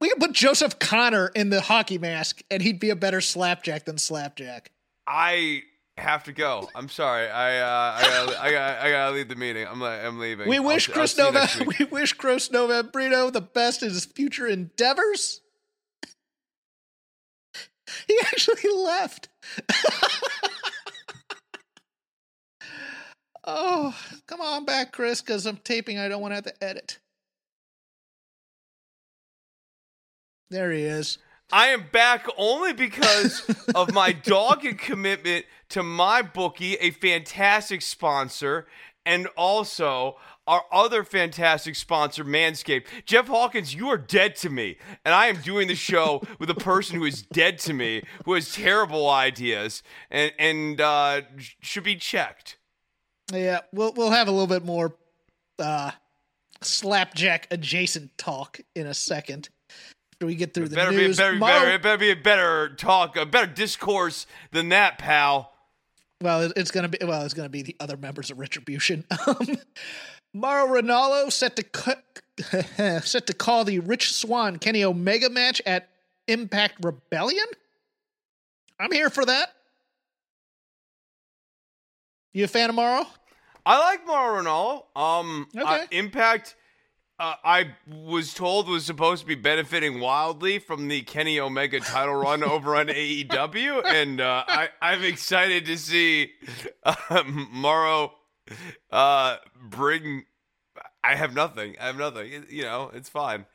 [0.00, 3.86] we could put Joseph Connor in the hockey mask, and he'd be a better Slapjack
[3.86, 4.70] than Slapjack.
[5.06, 5.62] I
[5.96, 6.68] have to go.
[6.74, 7.28] I'm sorry.
[7.28, 9.66] I uh, I gotta, I gotta, I gotta leave the meeting.
[9.66, 10.46] I'm I'm leaving.
[10.46, 14.46] We wish I'll, Chris I'll Nova we wish Chris Novembrino the best in his future
[14.46, 15.40] endeavors.
[18.06, 19.30] he actually left.
[23.48, 23.94] oh,
[24.26, 25.98] come on back, Chris, because I'm taping.
[25.98, 26.98] I don't want to have to edit.
[30.50, 31.18] There he is.
[31.50, 38.66] I am back only because of my dogged commitment to my bookie, a fantastic sponsor,
[39.06, 42.84] and also our other fantastic sponsor, Manscaped.
[43.06, 44.76] Jeff Hawkins, you are dead to me.
[45.04, 48.34] And I am doing the show with a person who is dead to me, who
[48.34, 51.22] has terrible ideas and, and uh,
[51.60, 52.57] should be checked.
[53.32, 54.94] Yeah, we'll we'll have a little bit more
[55.58, 55.90] uh,
[56.62, 59.48] slapjack adjacent talk in a second
[60.18, 61.16] after we get through it the better news.
[61.16, 65.52] Be, better, better, it better be a better talk, a better discourse than that, pal.
[66.20, 69.04] Well, it's gonna be well, it's gonna be the other members of Retribution.
[69.26, 69.58] Um,
[70.34, 75.88] Mauro Ranallo set to cu- set to call the Rich Swann Kenny Omega match at
[76.26, 77.46] Impact Rebellion.
[78.78, 79.52] I'm here for that.
[82.38, 83.04] You a fan of Mauro?
[83.66, 84.84] I like Mauro Ranallo.
[84.96, 85.64] Um, Okay.
[85.82, 86.54] uh, Impact.
[87.18, 92.14] Uh, I was told was supposed to be benefiting wildly from the Kenny Omega title
[92.14, 96.30] run over on AEW, and uh, I, I'm excited to see
[96.84, 98.12] uh, Mauro
[98.92, 100.22] uh, bring.
[101.02, 101.74] I have nothing.
[101.80, 102.32] I have nothing.
[102.32, 103.46] It- you know, it's fine.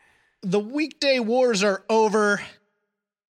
[0.41, 2.41] The weekday wars are over.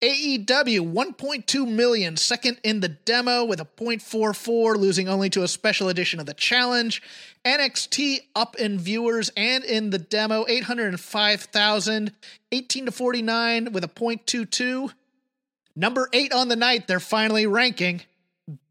[0.02, 5.88] AEW 1.2 million, second in the demo with a 0.44, losing only to a special
[5.88, 7.02] edition of the challenge.
[7.46, 12.12] NXT up in viewers and in the demo 805,000,
[12.52, 14.92] 18 to 49 with a 0.22.
[15.74, 18.02] Number eight on the night, they're finally ranking.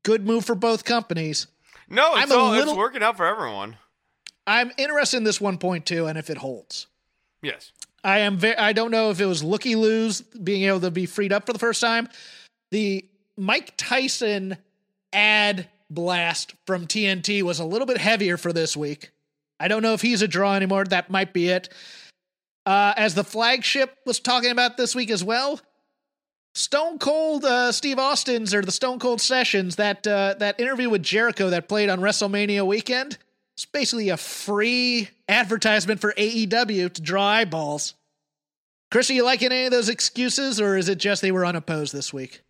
[0.03, 1.47] Good move for both companies.
[1.89, 3.77] No, it's all little- it's working out for everyone.
[4.47, 6.85] I'm interested in this 1.2 and if it holds.
[7.41, 7.71] Yes.
[8.05, 11.07] I am very, I don't know if it was looky loos being able to be
[11.07, 12.07] freed up for the first time.
[12.69, 13.03] The
[13.35, 14.57] Mike Tyson
[15.11, 19.09] ad blast from TNT was a little bit heavier for this week.
[19.59, 20.85] I don't know if he's a draw anymore.
[20.85, 21.69] That might be it.
[22.67, 25.59] Uh, as the flagship was talking about this week as well,
[26.53, 31.01] Stone Cold uh, Steve Austin's or the Stone Cold Sessions that uh, that interview with
[31.01, 33.17] Jericho that played on WrestleMania weekend.
[33.55, 37.93] It's basically a free advertisement for AEW to draw eyeballs.
[38.91, 41.93] Chris, are you liking any of those excuses, or is it just they were unopposed
[41.93, 42.41] this week?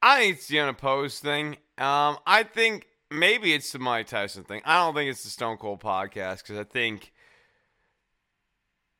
[0.00, 1.56] I think it's the unopposed thing.
[1.78, 4.62] Um, I think maybe it's the Mike Tyson thing.
[4.64, 7.12] I don't think it's the Stone Cold podcast because I think,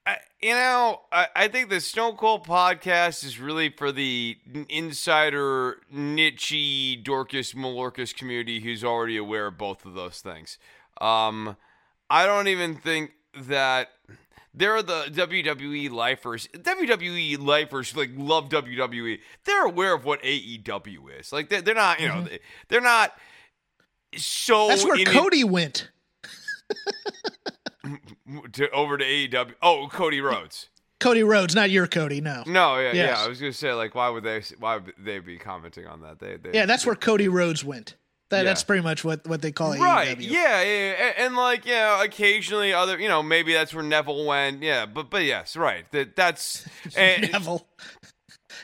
[0.04, 4.36] I, you know, I, I think the Stone Cold podcast is really for the
[4.68, 10.58] insider, nichey, Dorcas, Malorcas community who's already aware of both of those things.
[11.00, 11.56] Um,
[12.10, 13.88] I don't even think that
[14.52, 16.48] there are the WWE lifers.
[16.54, 19.18] WWE lifers like love WWE.
[19.44, 21.32] They're aware of what AEW is.
[21.32, 22.26] Like they're, they're not, you know,
[22.68, 23.12] they're not
[24.16, 25.90] so That's where in it- Cody went.
[28.52, 29.54] to, over to AEW.
[29.62, 30.68] Oh, Cody Rhodes.
[31.00, 32.44] Cody Rhodes, not your Cody, no.
[32.46, 33.18] No, yeah, Yes.
[33.18, 33.24] yeah.
[33.24, 34.42] I was gonna say like, why would they?
[34.58, 36.18] Why would they be commenting on that?
[36.18, 37.96] They, they Yeah, that's where Cody Rhodes went.
[38.30, 38.44] That, Yeah.
[38.44, 39.80] That's pretty much what, what they call it.
[39.80, 40.18] Right.
[40.20, 41.12] Yeah, yeah, yeah.
[41.18, 44.62] And, like, know, occasionally other, you know, maybe that's where Neville went.
[44.62, 45.84] Yeah, but but yes, right.
[45.92, 47.66] That that's and Neville.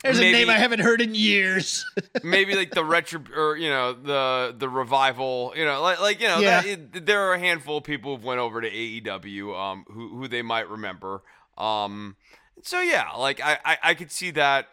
[0.03, 1.85] There's a name I haven't heard in years.
[2.23, 5.53] maybe like the retro or you know the the revival.
[5.55, 6.63] You know, like like you know, Yeah.
[6.63, 10.17] that, it, there are a handful of people who've went over to AEW, um, who
[10.17, 11.23] who they might remember.
[11.59, 12.17] Um,
[12.63, 14.69] so yeah, like I I, I could see that.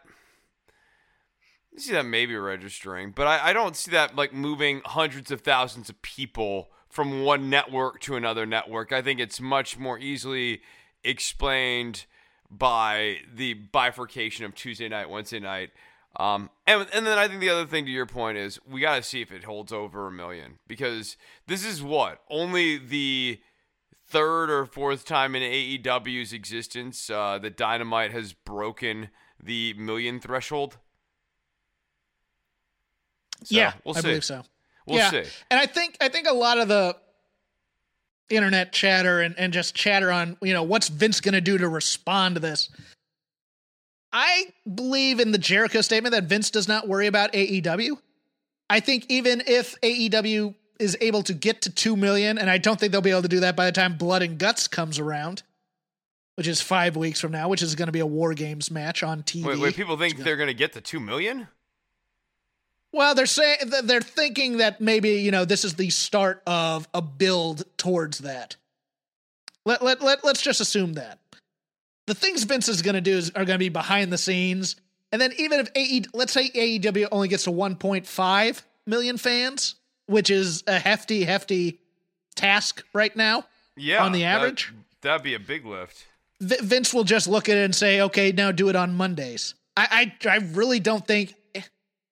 [1.78, 5.42] I see that maybe registering, but I, I don't see that like moving hundreds of
[5.42, 8.92] thousands of people from one network to another network.
[8.92, 10.62] I think it's much more easily
[11.04, 12.06] explained
[12.50, 15.70] by the bifurcation of Tuesday night, Wednesday night.
[16.16, 18.96] Um, and, and then I think the other thing to your point is we got
[18.96, 23.40] to see if it holds over a million because this is what only the
[24.08, 29.10] third or fourth time in AEW's existence uh, that Dynamite has broken
[29.40, 30.78] the million threshold.
[33.44, 34.08] So, yeah, we'll I see.
[34.08, 34.44] believe so.
[34.86, 35.12] We'll yeah.
[35.12, 35.24] see.
[35.52, 36.96] And I think I think a lot of the
[38.30, 42.36] internet chatter and, and just chatter on, you know, what's Vince gonna do to respond
[42.36, 42.70] to this.
[44.12, 47.98] I believe in the Jericho statement that Vince does not worry about AEW.
[48.70, 52.80] I think even if AEW is able to get to 2 million, and I don't
[52.80, 55.44] think they'll be able to do that by the time Blood and Guts comes around,
[56.36, 59.04] which is five weeks from now, which is going to be a War Games match
[59.04, 59.46] on TV.
[59.46, 61.48] Wait, wait people think they're going to get to 2 million?
[62.94, 67.02] Well, they're saying they're thinking that maybe, you know, this is the start of a
[67.02, 68.56] build towards that.
[69.66, 71.20] Let, let, let, let's just assume that.
[72.06, 74.78] The things Vince is going to do is, are going to be behind the scenes.
[75.12, 80.30] And then even if AE, let's say AEW only gets to 1.5 million fans, which
[80.30, 81.80] is a hefty, hefty
[82.36, 83.44] task right now.
[83.76, 84.04] Yeah.
[84.04, 86.06] On the average, that, that'd be a big lift.
[86.40, 89.54] V- Vince will just look at it and say, "Okay, now do it on Mondays."
[89.76, 91.36] I, I, I really don't think.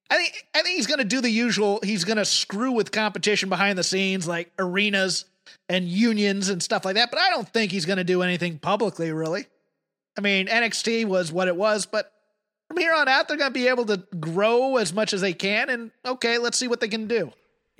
[0.09, 1.79] I think I think he's going to do the usual.
[1.83, 5.25] He's going to screw with competition behind the scenes, like arenas
[5.67, 7.09] and unions and stuff like that.
[7.11, 9.47] But I don't think he's going to do anything publicly, really.
[10.17, 12.11] I mean, NXT was what it was, but
[12.67, 15.33] from here on out, they're going to be able to grow as much as they
[15.33, 15.69] can.
[15.69, 17.31] And okay, let's see what they can do.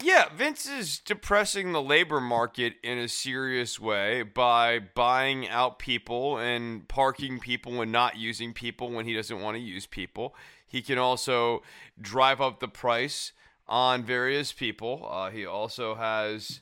[0.04, 6.38] Yeah, Vince is depressing the labor market in a serious way by buying out people
[6.38, 10.36] and parking people and not using people when he doesn't want to use people.
[10.66, 11.62] He can also
[12.00, 13.32] drive up the price
[13.68, 15.08] on various people.
[15.10, 16.62] Uh, he also has,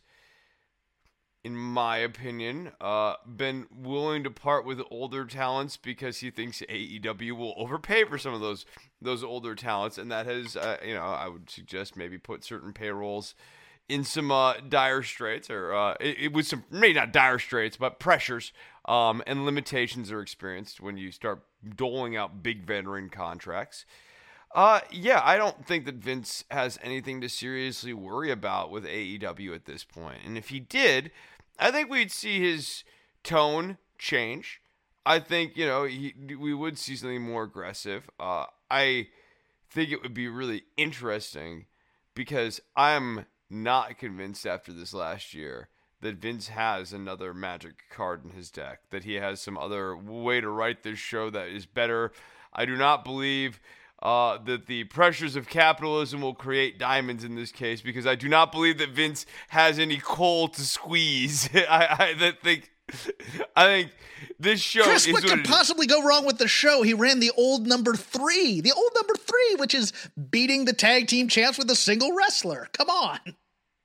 [1.44, 7.32] in my opinion, uh, been willing to part with older talents because he thinks AEW
[7.38, 8.66] will overpay for some of those
[9.02, 12.72] those older talents, and that has, uh, you know, I would suggest maybe put certain
[12.72, 13.36] payrolls
[13.90, 18.00] in some uh, dire straits, or it, it was some maybe not dire straits, but
[18.00, 18.54] pressures
[18.86, 21.44] um, and limitations are experienced when you start
[21.76, 23.86] doling out big veteran contracts.
[24.54, 29.56] Uh, yeah, I don't think that Vince has anything to seriously worry about with AEW
[29.56, 30.20] at this point.
[30.24, 31.12] And if he did,
[31.58, 32.84] I think we'd see his
[33.24, 34.62] tone change.
[35.06, 38.10] I think, you know, he, we would see something more aggressive.
[38.20, 39.08] Uh, I
[39.70, 41.66] think it would be really interesting
[42.14, 45.70] because I'm not convinced after this last year
[46.04, 50.40] that Vince has another magic card in his deck, that he has some other way
[50.42, 52.12] to write this show that is better.
[52.54, 53.60] I do not believe
[54.02, 58.28] uh, that the pressures of capitalism will create diamonds in this case because I do
[58.28, 61.50] not believe that Vince has any coal to squeeze.
[61.56, 62.70] I, I think
[63.56, 63.92] I think
[64.40, 66.82] this show Chris, is what could possibly go wrong with the show?
[66.82, 69.94] He ran the old number three, the old number three, which is
[70.30, 72.68] beating the tag team champs with a single wrestler.
[72.74, 73.20] Come on.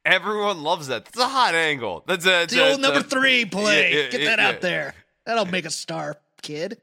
[0.05, 1.05] Everyone loves that.
[1.05, 2.03] That's a hot angle.
[2.07, 3.93] That's a, the a, old number a, three play.
[3.93, 4.95] Yeah, yeah, Get that yeah, out there.
[5.27, 6.81] That'll make a star, kid.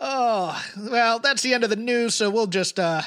[0.00, 2.14] Oh well, that's the end of the news.
[2.14, 3.02] So we'll just uh,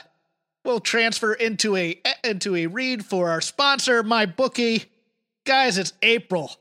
[0.63, 4.86] we'll transfer into a into a read for our sponsor, my bookie.
[5.46, 6.52] Guys, it's April.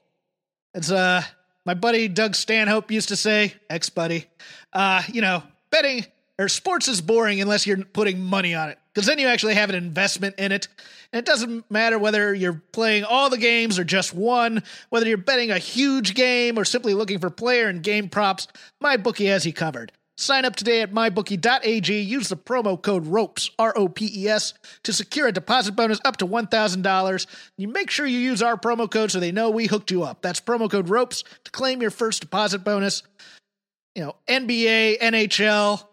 [0.74, 1.22] It's uh
[1.64, 4.26] my buddy Doug Stanhope used to say, ex buddy,
[4.72, 6.06] uh, you know, betting
[6.38, 8.78] or sports is boring unless you're putting money on it.
[8.96, 10.68] Because then you actually have an investment in it.
[11.12, 15.18] And it doesn't matter whether you're playing all the games or just one, whether you're
[15.18, 18.48] betting a huge game or simply looking for player and game props,
[18.80, 19.92] my bookie has you covered.
[20.16, 22.00] Sign up today at mybookie.ag.
[22.00, 24.54] Use the promo code ROPES, R O P E S,
[24.84, 27.26] to secure a deposit bonus up to $1,000.
[27.58, 30.22] You make sure you use our promo code so they know we hooked you up.
[30.22, 33.02] That's promo code ROPES to claim your first deposit bonus.
[33.94, 35.84] You know, NBA, NHL,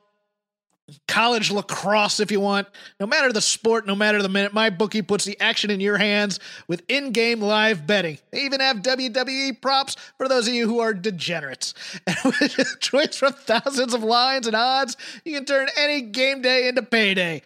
[1.07, 2.67] college lacrosse if you want.
[2.99, 5.97] No matter the sport, no matter the minute, my bookie puts the action in your
[5.97, 8.17] hands with in-game live betting.
[8.31, 11.73] They even have WWE props for those of you who are degenerates.
[12.07, 16.67] And with choice from thousands of lines and odds, you can turn any game day
[16.67, 17.41] into payday.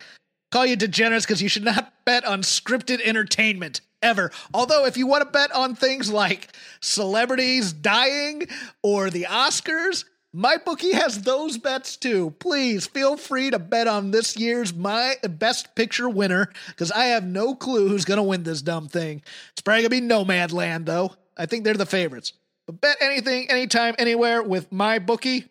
[0.52, 4.32] Call you degenerates because you should not bet on scripted entertainment ever.
[4.54, 8.47] Although, if you want to bet on things like celebrities dying
[8.82, 10.06] or the Oscars,
[10.38, 12.30] my bookie has those bets too.
[12.38, 17.23] Please feel free to bet on this year's my best picture winner because I have
[17.23, 19.23] no clue who's going to win this dumb thing.
[19.54, 21.16] It's probably going to be Nomadland though.
[21.36, 22.34] I think they're the favorites.
[22.68, 25.45] But bet anything, anytime, anywhere with my bookie.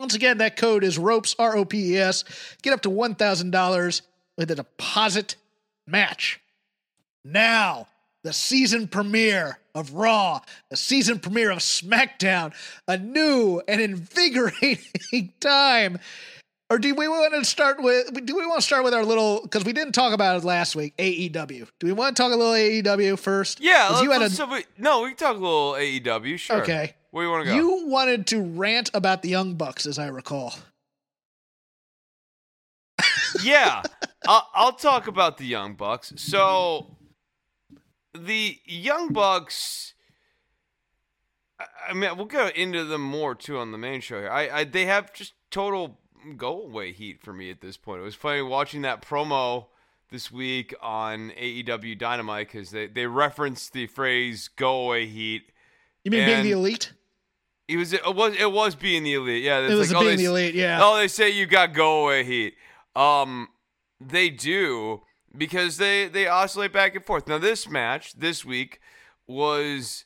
[0.00, 2.24] Once again, that code is ROPES, R O P E S.
[2.62, 4.02] Get up to $1,000
[4.38, 5.36] with a deposit
[5.86, 6.40] match.
[7.26, 7.88] Now,
[8.22, 12.54] the season premiere of Raw, the season premiere of SmackDown,
[12.86, 15.98] a new and invigorating time.
[16.70, 18.24] Or do we want to start with?
[18.24, 19.42] Do we want to start with our little?
[19.42, 20.96] Because we didn't talk about it last week.
[20.96, 21.68] AEW.
[21.78, 23.60] Do we want to talk a little AEW first?
[23.60, 23.88] Yeah.
[23.90, 26.38] Let's, you had a, so we, no, we can talk a little AEW.
[26.38, 26.62] Sure.
[26.62, 26.94] Okay.
[27.10, 27.56] Where do you want to go?
[27.56, 30.54] You wanted to rant about the Young Bucks, as I recall.
[33.42, 33.82] yeah,
[34.26, 36.14] I'll, I'll talk about the Young Bucks.
[36.16, 36.96] So
[38.14, 39.94] the Young Bucks.
[41.88, 44.30] I- mean, we'll go into them more too on the main show here.
[44.30, 45.98] I, I they have just total
[46.36, 48.00] go away heat for me at this point.
[48.00, 49.66] It was funny watching that promo
[50.10, 55.50] this week on AEW Dynamite because they they referenced the phrase "go away heat."
[56.02, 56.92] You mean being the elite?
[57.68, 59.42] It was it was it was being the elite.
[59.42, 60.80] Yeah, It was like, oh, being they the elite, yeah.
[60.82, 62.54] Oh, they say you got go away heat.
[62.94, 63.48] Um,
[64.00, 65.02] they do
[65.36, 67.26] because they they oscillate back and forth.
[67.28, 68.80] Now this match this week
[69.26, 70.04] was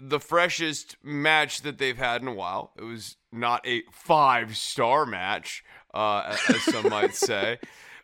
[0.00, 2.72] the freshest match that they've had in a while.
[2.78, 7.58] It was not a five star match, uh, as some might say,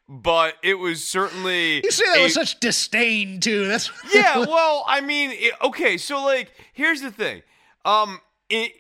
[0.09, 3.67] but it was certainly You say that a- with such disdain too.
[3.67, 7.43] That's yeah, well, I mean, it, okay, so like, here's the thing.
[7.85, 8.73] Um, it,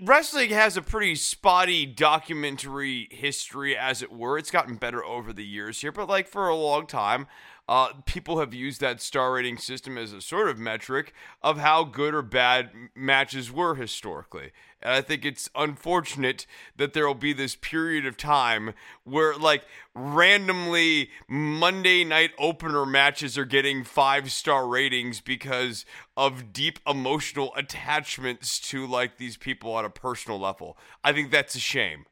[0.00, 4.38] wrestling has a pretty spotty documentary history, as it were.
[4.38, 7.26] It's gotten better over the years here, but like for a long time,
[7.68, 11.12] uh, people have used that star rating system as a sort of metric
[11.42, 14.52] of how good or bad matches were historically.
[14.80, 16.46] And I think it's unfortunate
[16.76, 18.72] that there will be this period of time
[19.04, 19.64] where, like,
[19.94, 25.84] randomly Monday night opener matches are getting five star ratings because
[26.16, 30.78] of deep emotional attachments to, like, these people on a personal level.
[31.04, 32.06] I think that's a shame.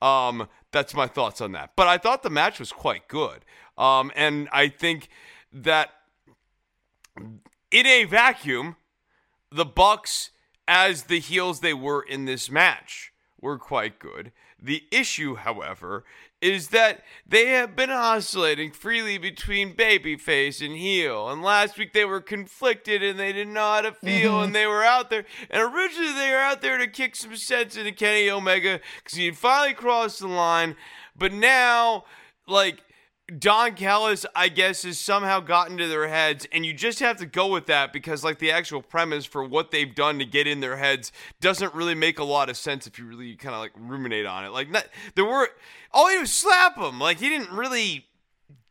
[0.00, 1.72] Um, that's my thoughts on that.
[1.76, 3.44] But I thought the match was quite good.
[3.78, 5.08] Um, and I think
[5.52, 5.90] that
[7.70, 8.76] in a vacuum,
[9.50, 10.30] the Bucks,
[10.66, 14.32] as the heels they were in this match, were quite good.
[14.60, 16.04] The issue, however,
[16.40, 21.28] is that they have been oscillating freely between babyface and heel.
[21.28, 24.66] And last week they were conflicted and they didn't know how to feel and they
[24.66, 25.24] were out there.
[25.50, 29.26] And originally they were out there to kick some sense into Kenny Omega because he
[29.26, 30.74] had finally crossed the line.
[31.16, 32.04] But now,
[32.46, 32.82] like,
[33.36, 37.26] Don Callis, I guess, has somehow gotten to their heads, and you just have to
[37.26, 40.60] go with that because, like, the actual premise for what they've done to get in
[40.60, 43.72] their heads doesn't really make a lot of sense if you really kind of like
[43.78, 44.48] ruminate on it.
[44.48, 45.50] Like, not, there were
[45.92, 46.98] all he did was slap him.
[46.98, 48.06] Like, he didn't really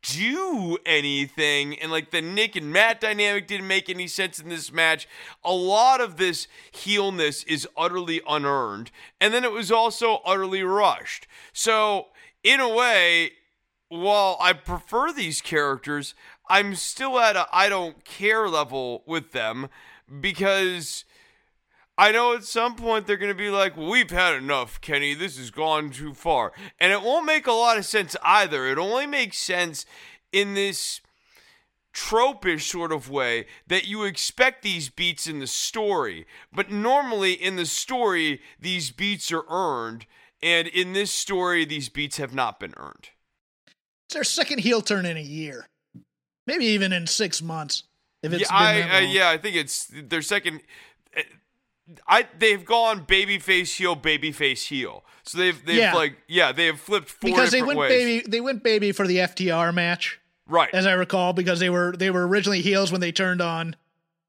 [0.01, 4.71] do anything, and like the Nick and Matt dynamic didn't make any sense in this
[4.71, 5.07] match.
[5.43, 8.89] A lot of this heelness is utterly unearned,
[9.21, 11.27] and then it was also utterly rushed.
[11.53, 12.07] So,
[12.43, 13.31] in a way,
[13.89, 16.13] while I prefer these characters,
[16.49, 19.69] I'm still at a I don't care level with them
[20.21, 21.05] because
[21.97, 25.13] I know at some point they're going to be like, We've had enough, Kenny.
[25.13, 26.51] This has gone too far.
[26.79, 28.67] And it won't make a lot of sense either.
[28.67, 29.85] It only makes sense
[30.31, 31.01] in this
[31.93, 36.27] tropish sort of way that you expect these beats in the story.
[36.53, 40.05] But normally in the story, these beats are earned.
[40.43, 43.09] And in this story, these beats have not been earned.
[44.07, 45.67] It's their second heel turn in a year,
[46.45, 47.83] maybe even in six months.
[48.23, 50.61] If it's yeah, I, uh, yeah, I think it's their second.
[51.15, 51.21] uh,
[52.07, 55.03] I they've gone babyface heel, babyface heel.
[55.23, 55.93] So they've they've Yeah.
[55.93, 57.89] like yeah they have flipped four because they went ways.
[57.89, 58.25] baby.
[58.29, 60.73] They went baby for the FTR match, right.
[60.73, 63.75] as I recall, because they were they were originally heels when they turned on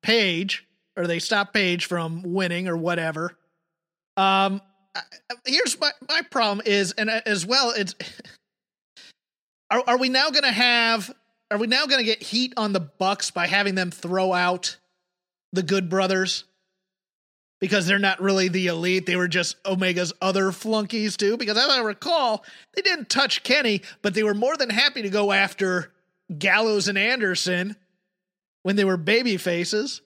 [0.02, 0.66] Page
[0.96, 3.38] or they stopped Page from winning or whatever.
[4.16, 4.60] Um,
[5.46, 7.94] here's my my problem is, and uh, as well, it's
[9.70, 11.12] are are we now going to have?
[11.50, 14.76] Are we now going to get heat on the Bucks by having them throw out
[15.52, 16.44] the Good Brothers?
[17.60, 19.04] Because they're not really the elite.
[19.06, 21.36] They were just Omega's other flunkies, too.
[21.36, 22.44] Because as I recall,
[22.76, 25.90] they didn't touch Kenny, but they were more than happy to go after
[26.38, 27.74] Gallows and Anderson
[28.62, 30.02] when they were baby faces.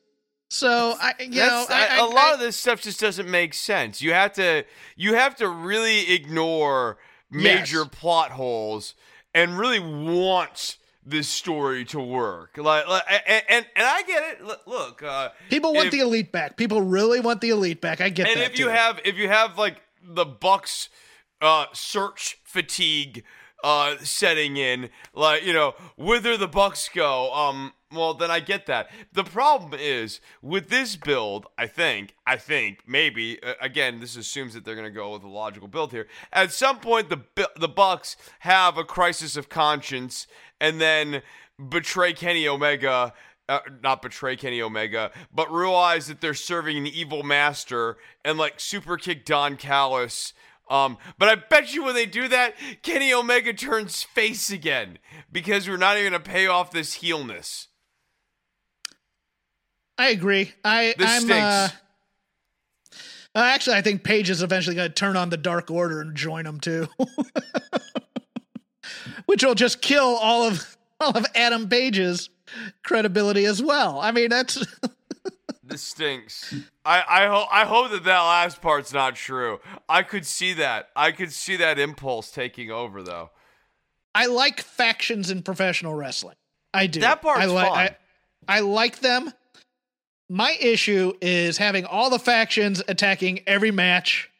[0.48, 3.52] So I, you know, That's- I, a lot I- of this stuff just doesn't make
[3.52, 4.00] sense.
[4.00, 4.64] You have to
[4.96, 6.98] you have to really ignore
[7.30, 7.88] major Yes.
[7.92, 8.94] plot holes
[9.34, 12.56] and really want this story to work.
[12.56, 14.44] Like, like and, and and I get it.
[14.44, 16.56] Look, Look, uh, people want if- the elite back.
[16.56, 18.00] People really want the elite back.
[18.00, 18.52] I get and that.
[18.52, 18.70] if you too.
[18.70, 20.88] have if you have like the bucks
[21.40, 23.24] uh search fatigue
[23.64, 28.66] uh setting in like you know whither the bucks go um well then i get
[28.66, 34.16] that the problem is with this build i think i think maybe uh, again this
[34.16, 37.48] assumes that they're going to go with a logical build here at some point the
[37.56, 40.26] the bucks have a crisis of conscience
[40.60, 41.22] and then
[41.68, 43.12] betray kenny omega
[43.48, 48.60] uh, not betray Kenny Omega, but realize that they're serving an evil master and like
[48.60, 50.32] super kick Don Callis.
[50.70, 54.98] Um, but I bet you when they do that, Kenny Omega turns face again
[55.30, 57.68] because we're not even gonna pay off this heelness.
[59.98, 60.52] I agree.
[60.64, 61.32] I This I'm stinks.
[61.34, 61.68] uh,
[63.34, 66.44] actually I think Page is eventually going to turn on the Dark Order and join
[66.44, 66.88] them too,
[69.26, 72.30] which will just kill all of all of Adam Page's
[72.84, 73.98] credibility as well.
[74.00, 74.64] I mean, that's
[75.62, 76.54] this stinks.
[76.84, 79.60] I I hope I hope that that last part's not true.
[79.88, 80.88] I could see that.
[80.96, 83.30] I could see that impulse taking over though.
[84.14, 86.36] I like factions in professional wrestling.
[86.74, 87.00] I do.
[87.00, 87.78] That part's I li- fun.
[87.78, 87.96] I,
[88.48, 89.32] I like them.
[90.28, 94.30] My issue is having all the factions attacking every match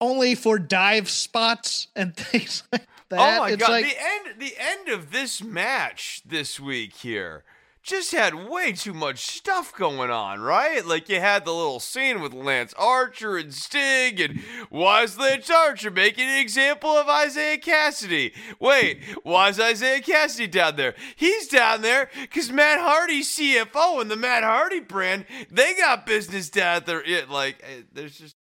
[0.00, 3.38] only for dive spots and things like oh that.
[3.38, 7.44] oh my it's god, like the end the end of this match this week here
[7.82, 10.84] just had way too much stuff going on, right?
[10.84, 15.48] Like you had the little scene with Lance Archer and Sting, and why is Lance
[15.48, 18.32] Archer making an example of Isiah Kassidy?
[18.58, 20.94] Wait, why is Isiah Kassidy down there?
[21.16, 26.50] He's down there because Matt Hardy's CFO and the Matt Hardy brand, they got business
[26.50, 27.02] down there.
[27.02, 28.36] It like eh, there's just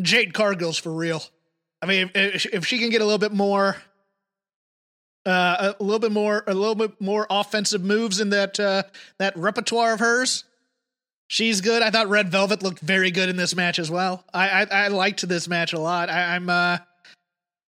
[0.00, 1.22] Jade Cargill's for real.
[1.80, 3.76] I mean, if, if she can get a little bit more,
[5.26, 8.82] uh, a little bit more, a little bit more offensive moves in that uh,
[9.18, 10.44] that repertoire of hers,
[11.26, 11.82] she's good.
[11.82, 14.24] I thought Red Velvet looked very good in this match as well.
[14.32, 16.08] I I, I liked this match a lot.
[16.08, 16.78] I, I'm uh,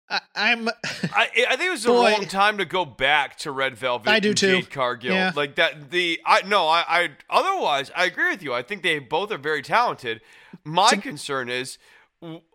[0.10, 0.68] I, I'm
[1.14, 2.12] I, I think it was a Boy.
[2.12, 4.10] wrong time to go back to Red Velvet.
[4.10, 4.52] I do and too.
[4.62, 5.32] Jade Cargill, Yeah.
[5.36, 5.91] like that.
[5.91, 8.54] The I no, I, I otherwise I agree with you.
[8.54, 10.22] I think they both are very talented.
[10.64, 11.78] My concern is,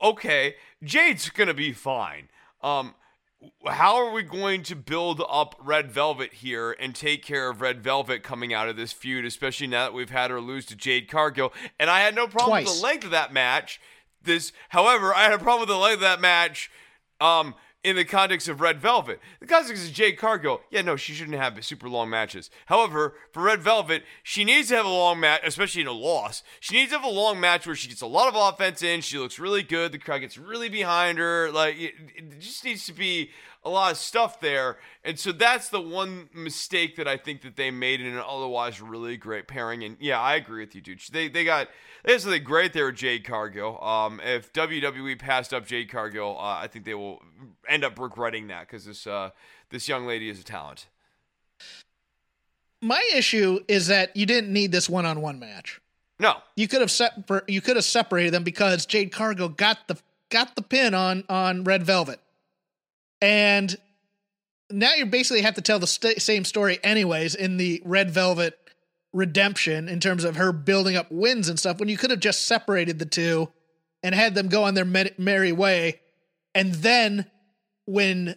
[0.02, 2.28] okay, Jade's gonna be fine.
[2.62, 2.94] Um,
[3.66, 7.82] how are we going to build up Red Velvet here and take care of Red
[7.82, 11.08] Velvet coming out of this feud, especially now that we've had her lose to Jade
[11.08, 11.52] Cargill?
[11.78, 13.80] And I had no problem with the length of that match.
[14.22, 16.70] This, however, I had a problem with the length of that match.
[17.20, 21.14] Um, in the context of Red Velvet, the context of Jade Cargill, yeah, no, she
[21.14, 22.50] shouldn't have super long matches.
[22.66, 26.42] However, for Red Velvet, she needs to have a long match, especially in a loss.
[26.60, 29.00] She needs to have a long match where she gets a lot of offense in.
[29.00, 29.92] She looks really good.
[29.92, 31.50] The crowd gets really behind her.
[31.50, 33.30] Like it, it just needs to be
[33.62, 34.78] a lot of stuff there.
[35.04, 38.80] And so that's the one mistake that I think that they made in an otherwise
[38.80, 39.82] really great pairing.
[39.84, 41.00] And yeah, I agree with you, dude.
[41.12, 41.68] They they got
[42.04, 43.82] they have something great there with Jade Cargill.
[43.82, 47.22] Um, if WWE passed up Jade Cargill, uh, I think they will
[47.68, 49.30] end up regretting that because this uh
[49.70, 50.86] this young lady is a talent.
[52.80, 55.80] my issue is that you didn't need this one on one match.
[56.18, 59.96] No, You could have separ- you could have separated them because Jade Cargill got the
[60.28, 62.20] got the pin on on Red Velvet,
[63.20, 63.76] and
[64.70, 68.56] now you basically have to tell the st- same story anyways in the Red Velvet
[69.12, 71.78] redemption in terms of her building up wins and stuff.
[71.78, 73.48] When you could have just separated the two
[74.02, 76.00] and had them go on their mer- merry way,
[76.54, 77.26] and then
[77.86, 78.36] when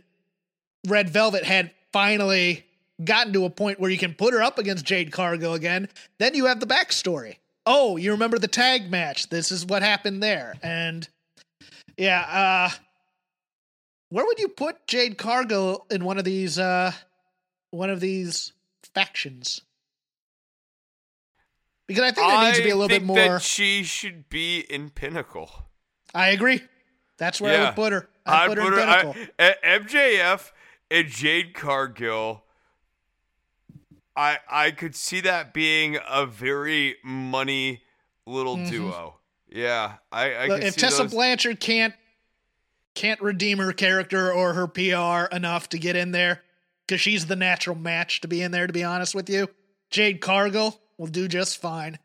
[0.87, 2.65] Red Velvet had finally
[3.03, 6.33] gotten to a point where you can put her up against Jade Cargill again, then
[6.35, 7.37] you have the backstory.
[7.65, 9.29] Oh, you remember the tag match?
[9.29, 10.55] This is what happened there.
[10.61, 11.07] And
[11.97, 12.77] yeah, uh
[14.13, 16.91] where would you put Jade Cargill in one of these uh
[17.71, 18.53] one of these
[18.93, 19.61] factions?
[21.87, 23.15] Because I think there needs to be a little bit more.
[23.15, 25.49] That she should be in Pinnacle.
[26.13, 26.61] I agree.
[27.17, 28.07] That's where I would put her.
[28.25, 29.15] I'd, put her in Pinnacle.
[29.39, 30.51] A- MJF
[30.91, 32.43] and Jade Cargill.
[34.15, 37.81] I I could see that being a very money
[38.27, 39.15] little duo.
[39.49, 40.49] Yeah, I, I Mm-hmm.
[40.51, 41.11] Look, if Tessa those.
[41.11, 41.95] Blanchard can't
[42.95, 46.43] can't redeem her character or her PR enough to get in there
[46.85, 48.67] because she's the natural match to be in there.
[48.67, 49.47] To be honest with you,
[49.89, 51.97] Jade Cargill will do just fine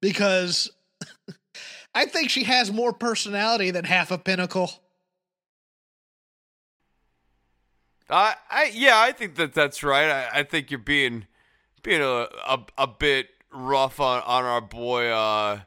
[0.00, 0.70] because
[1.94, 4.70] I think she has more personality than half a Pinnacle.
[8.10, 10.08] I, I yeah, I think that that's right.
[10.08, 11.26] I, I think you're being
[11.82, 15.08] being a, a a bit rough on on our boy.
[15.08, 15.60] uh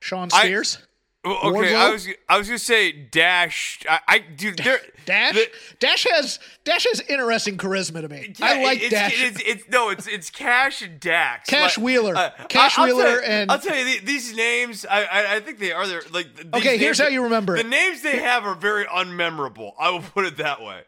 [0.00, 0.86] Shawn I- Spears, well,
[1.26, 3.80] Okay, I was I was gonna say Dash.
[3.88, 4.56] I, I dude,
[5.06, 5.50] Dash, the-
[5.80, 8.32] Dash has Dash has interesting charisma to me.
[8.40, 9.22] I like it's, Dash.
[9.22, 11.48] It's, it's, no, it's it's Cash and Dax.
[11.50, 12.14] Cash Wheeler.
[12.16, 14.86] uh, Cash I'll Wheeler you- and- I'll tell you the- these names.
[14.88, 16.02] I, I I think they are there.
[16.12, 17.66] Like Okay, here's names- how you remember the it.
[17.68, 19.72] names they have are very unmemorable.
[19.78, 20.82] I will put it that way.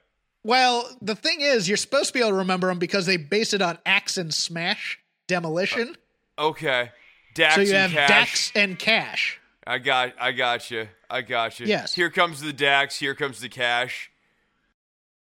[0.45, 3.53] Well, the thing is, you're supposed to be able to remember them because they base
[3.53, 5.97] it on Axe and Smash Demolition.
[6.39, 6.91] Okay,
[7.35, 8.09] Dax so you and have Cash.
[8.09, 9.41] Dax and Cash.
[9.69, 10.89] I got I got you.
[11.11, 11.67] I got you.
[11.67, 11.93] Yes.
[11.93, 12.97] Here comes the Dax.
[12.97, 14.11] Here comes the Cash.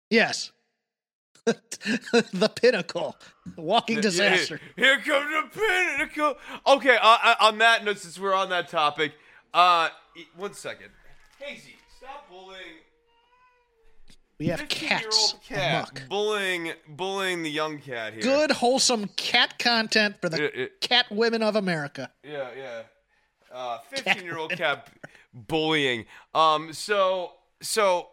[0.09, 0.51] Yes.
[1.45, 3.15] the pinnacle.
[3.55, 4.59] The walking disaster.
[4.75, 6.35] Here comes the pinnacle.
[6.67, 9.13] Okay, uh, uh, on that note, since we're on that topic,
[9.53, 9.89] uh,
[10.35, 10.89] one second.
[11.39, 12.59] Hazy, stop bullying.
[14.37, 18.21] We have cats cat bullying bullying the young cat here.
[18.21, 20.65] Good, wholesome cat content for the Yeah, yeah.
[20.81, 22.11] cat women of America.
[22.21, 22.81] Yeah, yeah.
[23.55, 24.89] Uh, 15 year old cat
[25.33, 26.05] bullying.
[26.33, 27.31] Um, so
[27.61, 28.09] so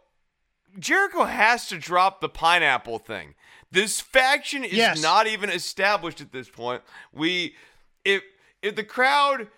[0.78, 3.34] Jericho has to drop the pineapple thing.
[3.70, 5.02] This faction is Yes.
[5.02, 6.82] not even established at this point.
[7.12, 7.56] We
[8.04, 8.22] if
[8.62, 9.48] if the crowd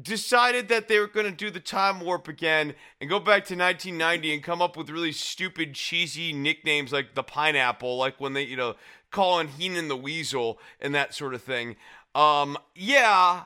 [0.00, 3.54] decided that they were going to do the time warp again and go back to
[3.54, 8.42] 1990 and come up with really stupid cheesy nicknames like the pineapple like when they
[8.42, 8.74] you know
[9.10, 11.76] calling Heenan the weasel and that sort of thing
[12.14, 13.42] um yeah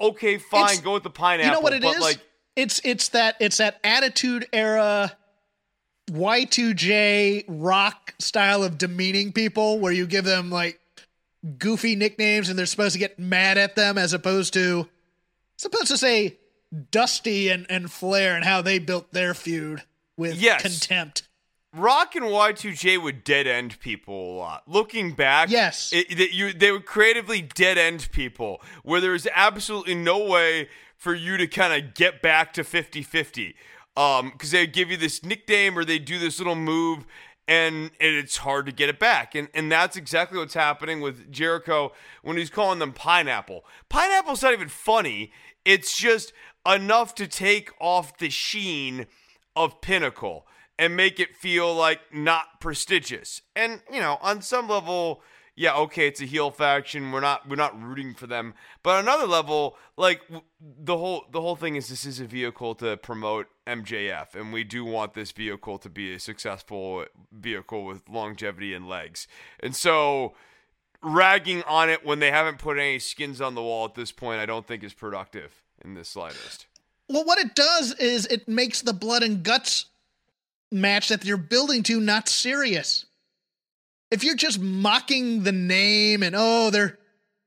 [0.00, 2.00] okay fine It's- go with the pineapple you know what it is?
[2.00, 2.18] like
[2.56, 5.16] it's it's that it's that attitude era
[6.10, 10.80] Y2J rock style of demeaning people where you give them like
[11.58, 14.88] goofy nicknames and they're supposed to get mad at them as opposed to
[15.56, 16.36] supposed to say
[16.90, 19.82] Dusty and, and Flair and how they built their feud
[20.16, 20.62] with Yes.
[20.62, 21.22] contempt.
[21.72, 24.62] Rock and Y2J would dead end people a lot.
[24.66, 25.92] Looking back, Yes.
[25.92, 31.36] it, you they would creatively dead end people where there's absolutely no way for you
[31.36, 33.54] to kind of get back to 50-50.
[33.96, 37.06] Um, because they give you this nickname or they do this little move
[37.48, 39.34] and, and it's hard to get it back.
[39.34, 41.92] And and that's exactly what's happening with Jericho
[42.22, 43.64] when he's calling them pineapple.
[43.88, 45.32] Pineapple's not even funny.
[45.64, 46.32] It's just
[46.66, 49.06] enough to take off the sheen
[49.56, 50.46] of Pinnacle
[50.80, 53.42] and make it feel like not prestigious.
[53.54, 55.22] And you know, on some level,
[55.54, 57.12] yeah, okay, it's a heel faction.
[57.12, 58.54] We're not we're not rooting for them.
[58.82, 60.22] But on another level, like
[60.58, 64.64] the whole the whole thing is this is a vehicle to promote MJF, and we
[64.64, 69.28] do want this vehicle to be a successful vehicle with longevity and legs.
[69.62, 70.32] And so
[71.02, 74.40] ragging on it when they haven't put any skins on the wall at this point,
[74.40, 76.66] I don't think is productive in the slightest.
[77.10, 79.86] Well, what it does is it makes the blood and guts
[80.72, 83.06] match that you're building to not serious.
[84.10, 86.98] If you're just mocking the name and oh, they're,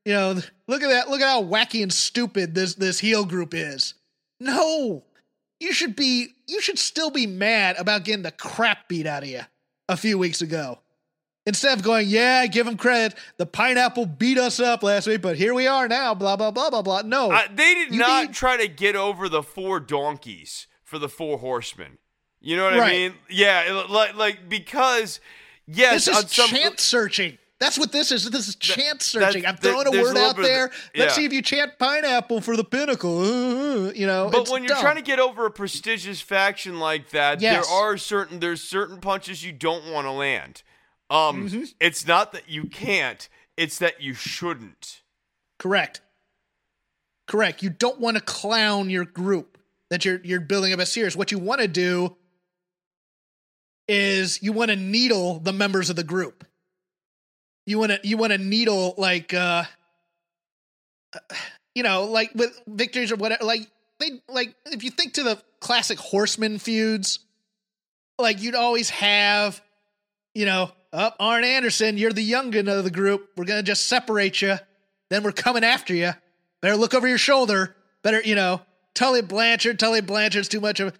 [0.05, 3.53] you know, look at that, look at how wacky and stupid this this heel group
[3.53, 3.93] is.
[4.39, 5.03] No,
[5.59, 9.29] you should be, you should still be mad about getting the crap beat out of
[9.29, 9.41] you
[9.89, 10.79] a few weeks ago.
[11.45, 13.17] Instead of going, yeah, give them credit.
[13.37, 16.13] The pineapple beat us up last week, but here we are now.
[16.13, 17.01] Blah blah blah blah blah.
[17.01, 20.97] No, Uh, they did You not need- try to get over the four donkeys for
[20.99, 21.97] the four horsemen.
[22.45, 23.13] You know what I mean?
[23.29, 25.19] Yeah, like like because
[25.65, 27.37] yes, This on is some chant searching.
[27.59, 28.29] That's what this is.
[28.29, 29.45] This is chant searching.
[29.45, 30.69] I'm throwing a a word little out of there.
[30.93, 33.23] the- Let's see if you chant pineapple for the pinnacle.
[33.95, 34.81] You know, But when you're dumb.
[34.81, 37.65] trying to get over a prestigious faction like that, Yes.
[37.67, 40.63] there are certain there's certain punches you don't want to land.
[41.09, 41.63] Um, Mm-hmm.
[41.79, 45.01] it's not that you can't; it's that you shouldn't.
[45.59, 46.01] correct,
[47.27, 47.63] correct.
[47.63, 49.57] You don't want to clown your group
[49.89, 51.15] that you're you're building up as serious.
[51.15, 52.15] What you want to do
[53.87, 56.45] is you want to needle the members of the group.
[57.65, 59.63] You want to you want to needle like uh
[61.75, 63.69] you know like with victories or whatever like
[63.99, 67.19] they like if you think to the classic horseman feuds
[68.19, 69.61] like you'd always have
[70.33, 73.29] you know up Arn Anderson you're the youngin of the group.
[73.37, 74.57] We're going to just separate you
[75.09, 76.11] then we're coming after you
[76.61, 77.75] better look over your shoulder.
[78.01, 78.61] Better you know
[78.93, 80.93] Tully Blanchard Tully Blanchard's too much of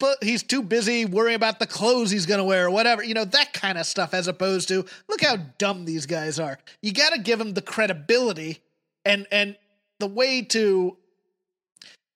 [0.00, 3.14] but he's too busy worrying about the clothes he's going to wear or whatever you
[3.14, 6.58] know that kind of stuff as opposed to look how dumb these guys are.
[6.82, 8.58] You got to give them the credibility
[9.04, 9.56] and and
[10.00, 10.96] the way to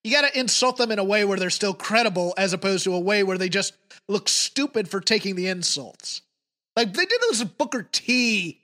[0.02, 2.94] you got to insult them in a way where they're still credible as opposed to
[2.94, 3.74] a way where they just
[4.08, 6.22] look stupid for taking the insults.
[6.76, 8.60] Like they did this with booker t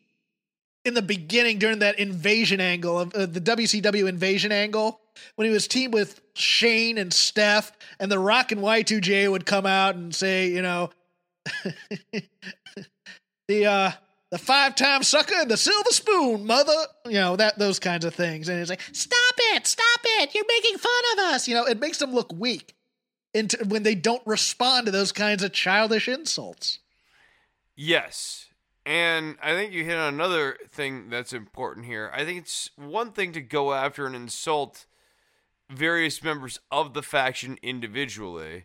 [0.85, 5.01] in the beginning during that invasion angle of uh, the WCW invasion angle
[5.37, 9.67] when he was teamed with Shane and Steph and the Rock and Y2J would come
[9.67, 10.91] out and say, you know,
[13.49, 13.91] the uh
[14.31, 16.73] the five-time sucker and the silver spoon, mother,
[17.07, 18.49] you know, that those kinds of things.
[18.49, 19.67] And it's like, "Stop it.
[19.67, 20.35] Stop it.
[20.35, 22.77] You're making fun of us." You know, it makes them look weak
[23.35, 26.79] into when they don't respond to those kinds of childish insults.
[27.77, 28.47] Yes.
[28.87, 32.11] And I think you hit on another thing that's important here.
[32.15, 34.87] I think it's one thing to go after an insult
[35.71, 38.65] various members of the faction individually.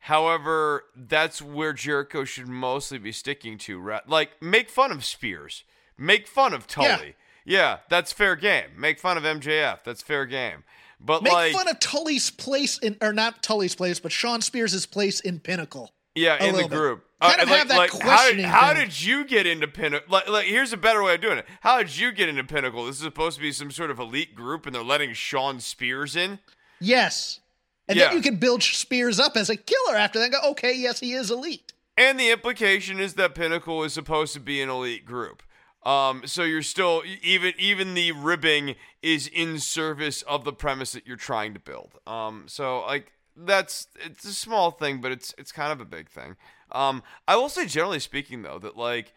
[0.00, 3.78] However, that's where Jericho should mostly be sticking to.
[3.78, 5.64] ra- Like, make fun of Spears,
[5.98, 7.16] make fun of Tully.
[7.44, 8.70] Yeah, that's fair game.
[8.76, 9.84] Make fun of MJF.
[9.84, 10.64] That's fair game.
[10.98, 14.86] But Make like, fun of Tully's place in, or not Tully's place, but Shawn Spears'
[14.86, 15.92] place in Pinnacle.
[16.14, 17.05] Yeah, in the group.
[17.20, 19.66] Kind Uh, of like, have that like, how, did, questioning how did you get into
[19.66, 20.06] Pinnacle?
[20.10, 21.46] Like, like, here's a better way of doing it.
[21.62, 22.84] How did you get into Pinnacle?
[22.84, 26.14] This is supposed to be some sort of elite group, and they're letting Shawn Spears
[26.14, 26.40] in.
[26.78, 27.40] Yes.
[27.88, 28.08] And Yeah.
[28.08, 31.00] then you can build Spears up as a killer after that and go, okay, yes,
[31.00, 31.72] he is elite.
[31.96, 35.42] And the implication is that Pinnacle is supposed to be an elite group.
[35.84, 41.06] Um, so you're still even even the ribbing is in service of the premise that
[41.06, 41.92] you're trying to build.
[42.08, 46.08] Um, so like that's it's a small thing, but it's it's kind of a big
[46.08, 46.36] thing.
[46.72, 49.12] Um, I will say, generally speaking, though, that like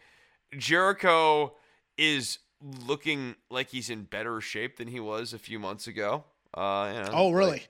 [0.57, 1.53] Jericho
[1.97, 2.39] is
[2.85, 6.23] looking like he's in better shape than he was a few months ago.
[6.53, 7.51] Uh, you know, Oh, really?
[7.51, 7.69] like,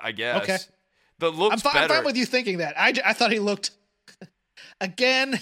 [0.00, 0.42] I, I guess.
[0.42, 0.58] Okay.
[1.18, 2.74] The looks I'm, fi- I'm fine with you thinking that.
[2.78, 3.70] I, I thought he looked.
[4.80, 5.38] Again,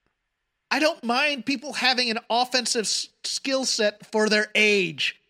[0.70, 5.20] I don't mind people having an offensive s- skill set for their age.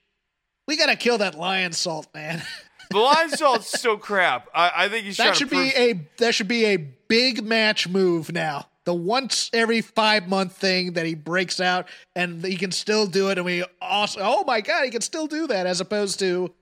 [0.66, 2.42] We got to kill that Lionsault, man.
[2.92, 4.48] salt's so crap.
[4.54, 7.88] I, I think he's that should prove- be a that should be a big match
[7.88, 8.68] move now.
[8.84, 13.30] The once every five month thing that he breaks out and he can still do
[13.30, 16.52] it, and we also oh my god, he can still do that as opposed to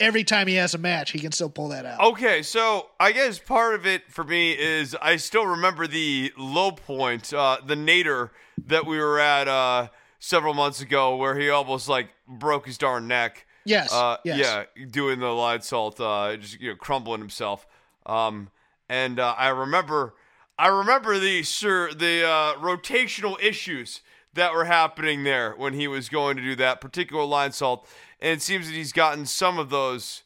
[0.00, 2.00] every time he has a match, he can still pull that out.
[2.00, 6.72] Okay, so I guess part of it for me is I still remember the low
[6.72, 8.32] point, uh, the nadir
[8.66, 9.88] that we were at uh,
[10.18, 13.46] several months ago, where he almost like broke his darn neck.
[13.64, 14.38] Yes, Uh, yes.
[14.38, 17.66] Yeah, doing the Lionsault, uh, just you know, crumbling himself.
[18.06, 18.50] Um,
[18.88, 20.14] and uh, I remember,
[20.58, 24.00] I remember the sir, the uh, rotational issues
[24.34, 27.86] that were happening there when he was going to do that particular Lionsault.
[28.20, 30.22] And it seems that he's gotten some of those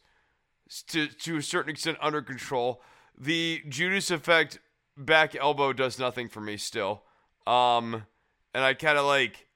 [0.89, 2.83] to to a certain extent under control.
[3.17, 4.59] The Judas effect
[4.97, 7.03] back elbow does nothing for me still.
[7.47, 8.07] Um,
[8.55, 9.48] and I kind of like.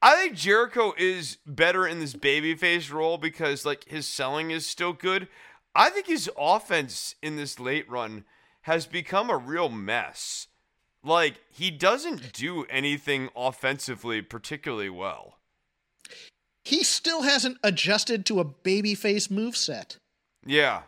[0.00, 4.92] I think Jericho is better in this babyface role because like his selling is still
[4.92, 5.28] good.
[5.74, 8.24] I think his offense in this late run
[8.62, 10.46] has become a real mess.
[11.02, 15.38] Like he doesn't do anything offensively particularly well.
[16.64, 19.96] He still hasn't adjusted to a babyface moveset.
[20.46, 20.82] Yeah.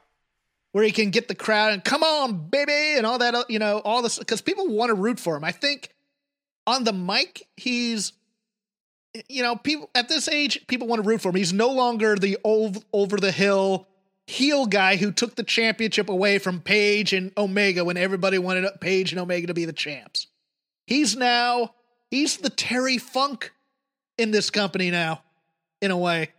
[0.72, 3.78] where he can get the crowd and come on, baby, and all that, you know,
[3.80, 5.44] all this, because people want to root for him.
[5.44, 5.90] I think
[6.66, 8.12] on the mic, he's,
[9.28, 11.34] you know, people at this age, people want to root for him.
[11.34, 13.86] He's no longer the old over the hill
[14.30, 19.12] heel guy who took the championship away from Page and Omega when everybody wanted Page
[19.12, 20.28] and Omega to be the champs.
[20.86, 21.74] He's now,
[22.10, 23.52] he's the Terry Funk
[24.16, 25.22] in this company now,
[25.82, 26.30] in a way.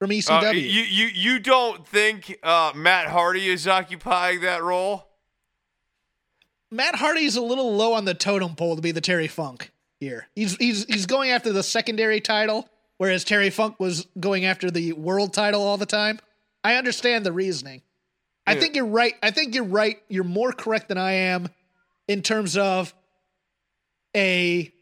[0.00, 0.48] From ECW.
[0.48, 5.06] Uh, you you you don't think uh, Matt Hardy is occupying that role?
[6.70, 9.70] Matt Hardy's a little low on the totem pole to be the Terry Funk
[10.00, 10.26] here.
[10.34, 14.92] He's he's he's going after the secondary title, whereas Terry Funk was going after the
[14.94, 16.18] world title all the time.
[16.64, 17.82] I understand the reasoning.
[18.46, 19.14] I think you're right.
[19.22, 20.02] I think you're right.
[20.08, 21.48] You're more correct than I am
[22.08, 22.92] in terms of
[24.16, 24.72] a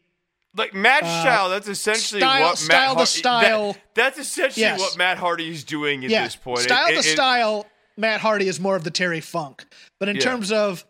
[0.57, 3.73] Like match style, that's essentially Uh, style- what style Matt to Har- style.
[3.73, 4.79] that- that's essentially Yes.
[4.79, 6.61] what Matt Hardy is doing at yeah, this point.
[6.61, 7.67] Style it- to it- style.
[7.95, 9.65] Matt Hardy is more of the Terry Funk,
[9.99, 10.21] but in Yeah.
[10.23, 10.85] terms of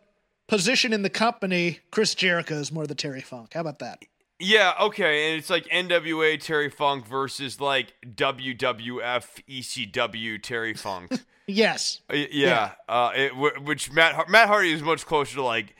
[0.47, 3.53] position in the company, Chris Jericho is more of the Terry Funk.
[3.53, 3.99] How about that?
[4.42, 11.12] Yeah, okay, and it's like NWA Terry Funk versus like WWF ECW Terry Funk.
[11.52, 12.02] Yes.
[12.08, 15.76] Uh, yeah, Uh, it, wh- which Matt Matt Hardy is much closer to like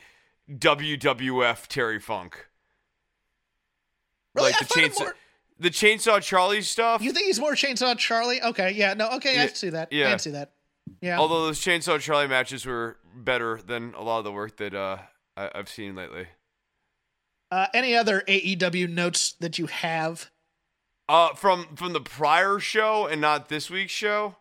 [0.52, 2.48] WWF Terry Funk.
[4.34, 4.50] Really?
[4.50, 5.16] like I the chainsaw, more-
[5.60, 7.02] the chainsaw Charlie stuff.
[7.02, 8.42] You think he's more Chainsaw Charlie?
[8.42, 9.92] Okay, yeah, no, okay, I Yeah, can see that.
[9.92, 10.12] yeah.
[10.12, 10.50] I see that.
[11.00, 11.20] Yeah.
[11.20, 14.98] Although those chainsaw Charlie matches were better than a lot of the work that uh,
[15.36, 16.26] I- I've seen lately.
[17.50, 20.30] Uh, any other AEW notes that you have?
[21.08, 24.36] Uh, from from the prior show and not this week's show.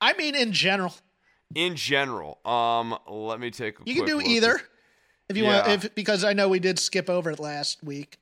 [0.00, 0.94] I mean, in general,
[1.54, 3.80] In general, um, let me take.
[3.80, 4.26] A you can do look.
[4.26, 4.60] either
[5.28, 5.66] if you Yeah.
[5.68, 5.84] want.
[5.84, 8.18] If because I know we did skip over it last week.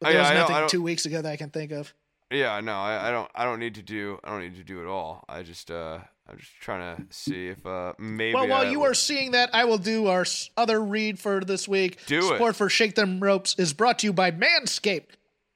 [0.00, 1.72] But Oh, there yeah, was I nothing I two weeks ago that I can think
[1.72, 1.92] of.
[2.30, 3.30] Yeah, no, I, I don't.
[3.34, 4.18] I don't need to do.
[4.22, 5.24] I don't need to do it all.
[5.28, 5.70] I just.
[5.70, 5.98] Uh,
[6.30, 8.34] I'm just trying to see if uh maybe.
[8.34, 10.24] Well, while I you would- are seeing that, I will do our
[10.56, 11.98] other read for this week.
[12.06, 12.22] Do it.
[12.28, 15.10] Support for Shake Them Ropes is brought to you by Manscaped,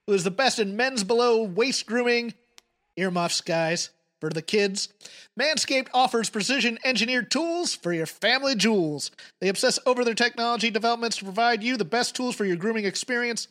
[0.06, 2.34] who is the best in men's below waist grooming.
[2.96, 4.88] Earmuffs, guys, for the kids.
[5.38, 9.10] Manscaped offers precision engineered tools for your family jewels.
[9.40, 12.84] They obsess over their technology developments to provide you the best tools for your grooming
[12.84, 13.48] experience.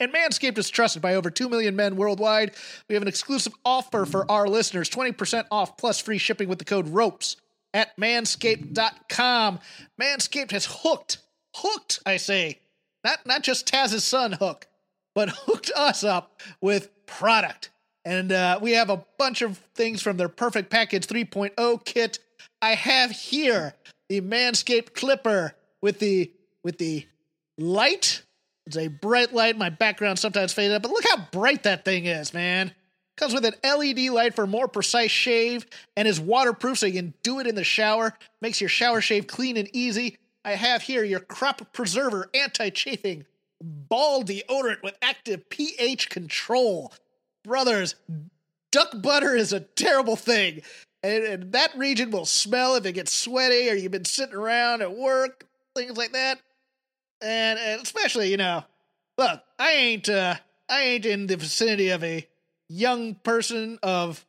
[0.00, 2.52] And Manscaped is trusted by over 2 million men worldwide.
[2.88, 6.64] We have an exclusive offer for our listeners 20% off plus free shipping with the
[6.64, 7.36] code ROPES
[7.74, 9.60] at manscaped.com.
[10.00, 11.18] Manscaped has hooked,
[11.56, 12.60] hooked, I say,
[13.04, 14.66] not, not just Taz's son hook,
[15.14, 17.70] but hooked us up with product.
[18.04, 22.18] And uh, we have a bunch of things from their Perfect Package 3.0 kit.
[22.60, 23.74] I have here
[24.08, 26.32] the Manscaped Clipper with the
[26.64, 27.06] with the
[27.58, 28.22] light.
[28.66, 29.56] It's a bright light.
[29.56, 32.72] My background sometimes fades up, but look how bright that thing is, man.
[33.16, 37.14] Comes with an LED light for more precise shave and is waterproof so you can
[37.22, 38.14] do it in the shower.
[38.40, 40.16] Makes your shower shave clean and easy.
[40.44, 43.26] I have here your crop preserver anti-chafing
[43.60, 46.92] ball deodorant with active pH control.
[47.44, 47.94] Brothers,
[48.70, 50.62] duck butter is a terrible thing.
[51.02, 54.82] and, and that region will smell if it gets sweaty or you've been sitting around
[54.82, 55.46] at work,
[55.76, 56.40] things like that.
[57.22, 58.64] And, especially, you know,
[59.16, 60.36] look, I ain't uh
[60.68, 62.26] I ain't in the vicinity of a
[62.68, 64.24] young person of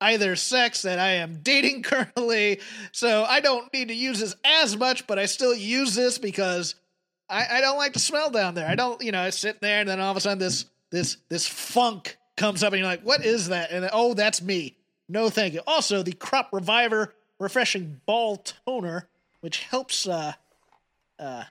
[0.00, 2.60] either sex that I am dating currently,
[2.92, 6.74] so I don't need to use this as much, but I still use this because
[7.30, 8.68] I, I don't like to smell down there.
[8.68, 11.16] I don't, you know, I sit there and then all of a sudden this this
[11.28, 13.70] this funk comes up and you're like, what is that?
[13.70, 14.76] And oh, that's me.
[15.08, 15.60] No, thank you.
[15.66, 19.08] Also, the Crop Reviver Refreshing Ball Toner,
[19.40, 20.06] which helps.
[20.06, 20.34] uh
[21.18, 21.44] uh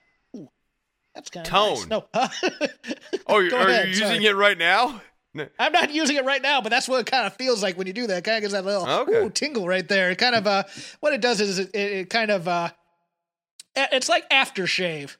[1.16, 1.88] That's kind of Tone.
[1.88, 1.88] Nice.
[1.88, 2.04] No.
[3.26, 4.14] Oh, you're, are ahead, you sorry.
[4.14, 5.00] using it right now?
[5.58, 7.86] I'm not using it right now, but that's what it kind of feels like when
[7.86, 8.18] you do that.
[8.18, 9.16] It kind of gives that little Okay.
[9.24, 10.10] ooh, tingle right there.
[10.10, 10.62] It kind of uh,
[11.00, 12.70] what it does is it, it kind of uh,
[13.74, 15.16] it's like aftershave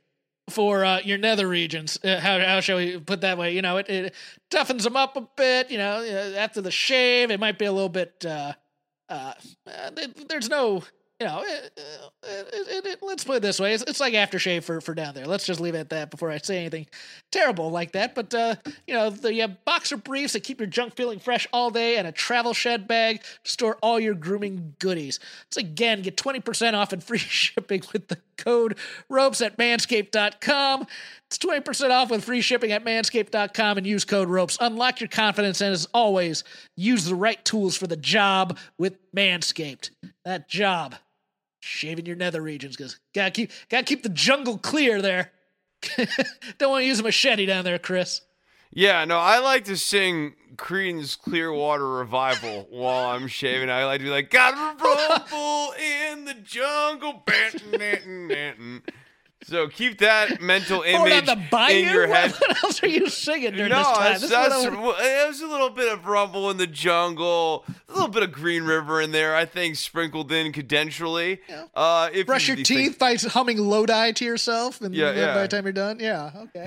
[0.49, 1.99] for uh, your nether regions.
[2.05, 3.55] Uh, how how shall we put that way?
[3.55, 4.15] You know, it, it
[4.51, 5.71] toughens them up a bit.
[5.71, 8.25] You know, uh, after the shave, it might be a little bit.
[8.25, 8.53] Uh,
[9.09, 9.33] uh,
[9.67, 9.91] uh,
[10.29, 10.83] there's no.
[11.19, 11.73] You know, it,
[12.23, 15.25] it, it, let's put it this way: it's, it's like aftershave for for down there.
[15.25, 16.87] Let's just leave it at that before I say anything
[17.33, 18.15] terrible like that.
[18.15, 18.57] But uh,
[18.87, 22.07] you know, the you boxer briefs that keep your junk feeling fresh all day, and
[22.07, 25.19] a travel shed bag to store all your grooming goodies.
[25.51, 28.77] So again, get twenty percent off and free shipping with the code
[29.09, 30.87] ropes at manscaped.com.
[31.29, 34.59] It's twenty percent off with free shipping at manscaped.com and use code ropes.
[34.61, 36.45] Unlock your confidence, and as always,
[36.77, 39.93] use the right tools for the job with Manscaped.
[40.27, 40.95] That job
[41.67, 45.33] shaving your nether regions because gotta keep gotta keep the jungle clear there.
[46.59, 48.23] Don't want to use a machete down there, Chris.
[48.71, 53.71] Yeah, no, I like to sing Creedence Clearwater Revival while I'm shaving.
[53.71, 55.73] I like to be like, got a rumble
[56.13, 57.25] in the jungle.
[59.49, 61.29] So keep that mental image
[61.71, 62.33] in your head.
[62.41, 64.03] What else are you singing during No, this time?
[64.05, 67.65] that's, This is that's, I would- there's a little bit of rumble in the jungle,
[67.89, 71.39] a little bit of Green River in there, I think, sprinkled in cadentially.
[71.49, 71.65] Yeah.
[71.75, 75.35] Uh, if brush you your teeth by humming Lodi to yourself, and Yeah, yeah.
[75.35, 76.65] by the time you're done, yeah, okay.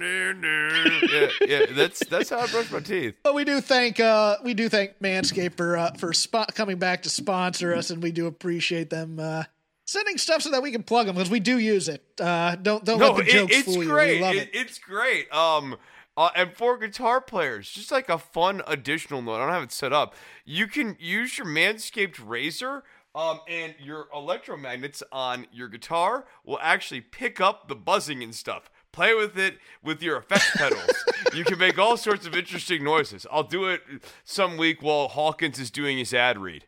[0.00, 3.16] yeah, yeah, that's that's how I brush my teeth.
[3.22, 7.02] But we do thank uh, we do thank Manscaped for uh, for spo- coming back
[7.02, 9.44] to sponsor us, and we do appreciate them uh,
[9.90, 12.04] sending stuff so that we can plug them because we do use it.
[12.20, 14.08] Uh, don't don't No, let the it, jokes it's fool great.
[14.14, 14.16] you.
[14.16, 14.50] We love It- it.
[14.54, 15.32] It's great.
[15.32, 15.76] Um,
[16.16, 19.72] uh, and for guitar players, just like a fun additional note, I don't have it
[19.72, 20.14] set up.
[20.44, 22.84] You can use your Manscaped razor.
[23.12, 28.70] Um, and your electromagnets on your guitar will actually pick up the buzzing and stuff.
[28.92, 30.88] Play with it with your effects pedals.
[31.34, 33.26] you can make all sorts of interesting noises.
[33.28, 33.82] I'll do it
[34.22, 36.66] some week while Hawkins is doing his ad read.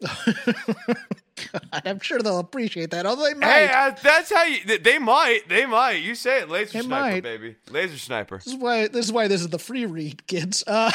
[1.72, 3.06] I'm sure they'll appreciate that.
[3.06, 3.46] Although they might.
[3.46, 4.64] Hey, uh, that's how you.
[4.64, 5.48] They, they might.
[5.48, 6.02] They might.
[6.02, 6.48] You say it.
[6.48, 7.22] Laser They sniper, might.
[7.22, 7.56] baby.
[7.70, 8.38] Laser sniper.
[8.38, 10.62] This is why this is why this is the free read, kids.
[10.66, 10.90] Uh,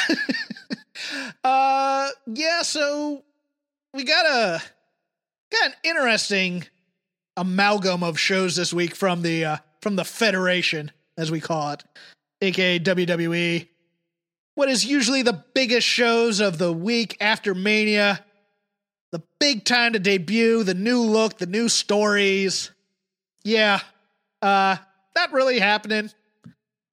[1.43, 2.61] uh, yeah.
[2.61, 3.23] So
[3.93, 4.61] we got a
[5.51, 6.65] got an interesting
[7.35, 11.83] amalgam of shows this week from the uh, from the Federation, as we call it,
[12.41, 13.67] aka WWE.
[14.55, 18.25] What is usually the biggest shows of the week after Mania,
[19.11, 22.71] the big time to debut, the new look, the new stories.
[23.43, 23.79] Yeah,
[24.41, 24.77] uh,
[25.15, 26.11] not really happening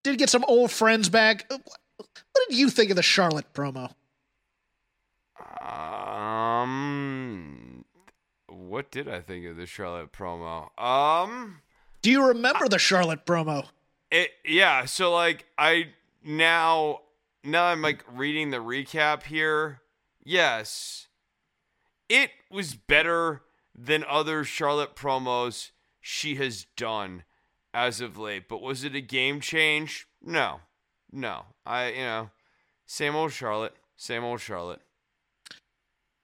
[0.04, 1.46] did get some old friends back.
[1.50, 1.58] Uh,
[1.96, 3.90] What did you think of the Charlotte promo?
[6.54, 7.84] Um,
[8.46, 10.68] what did I think of the Charlotte promo?
[10.80, 11.60] Um,
[12.02, 13.66] Do you remember the Charlotte promo?
[14.10, 14.84] it yeah.
[14.84, 15.88] So like I
[16.22, 17.00] now
[17.42, 19.80] now I'm like reading the recap here.
[20.22, 21.08] Yes,
[22.08, 23.42] it was better
[23.74, 27.24] than other Charlotte promos she has done
[27.72, 28.48] as of late.
[28.48, 30.06] But was it a game change?
[30.22, 30.60] No,
[31.12, 31.46] no.
[31.66, 32.30] I you know,
[32.86, 34.80] same old Charlotte, same old Charlotte.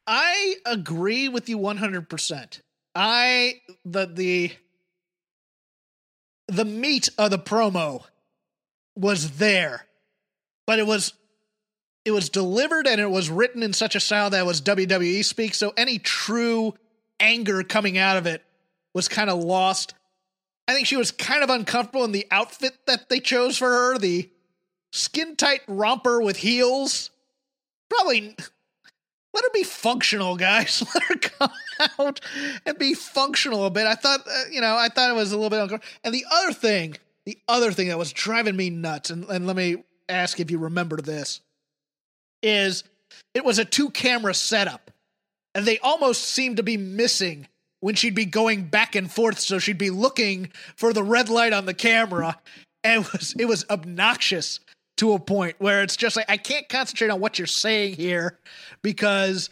[0.07, 2.61] I agree with you 100%.
[2.95, 4.53] I the the
[6.49, 8.05] the meat of the promo
[8.97, 9.87] was there,
[10.67, 11.15] but it was
[12.05, 15.55] it was delivered and it was written in such a style that was WWE speak.
[15.55, 16.75] So any true
[17.19, 18.43] anger coming out of it
[18.95, 19.95] was kind of lost.
[20.67, 23.99] I think she was kind of uncomfortable in the outfit that they chose for her,
[23.99, 24.31] the
[24.93, 27.11] skin tight romper with heels.
[27.89, 28.37] Probably
[29.33, 30.83] let her be functional, guys.
[30.95, 31.51] Let her come
[31.99, 32.21] out
[32.67, 33.87] and be functional a bit.
[33.87, 35.99] I thought, uh, you know, I thought it was a little bit uncomfortable.
[36.03, 36.97] And the other thing,
[37.27, 40.59] the other thing that was driving me nuts, and, and let me ask if you
[40.59, 41.41] remember this,
[42.43, 42.85] is
[43.35, 44.91] it was a two camera setup.
[45.55, 47.49] And they almost seemed to be missing
[47.81, 49.41] when she'd be going back and forth.
[49.41, 52.39] So she'd be looking for the red light on the camera.
[52.85, 54.61] And it was, it was obnoxious
[54.99, 58.39] to a point where it's just like I can't concentrate on what you're saying here
[58.83, 59.49] because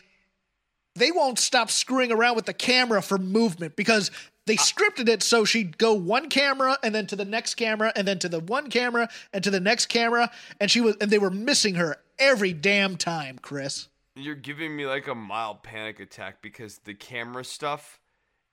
[0.95, 4.11] they won't stop screwing around with the camera for movement because
[4.47, 8.07] they scripted it so she'd go one camera and then to the next camera and
[8.07, 10.31] then to the one camera and to the next camera
[10.61, 13.89] and she was and they were missing her every damn time, Chris.
[14.15, 18.01] You're giving me like a mild panic attack because the camera stuff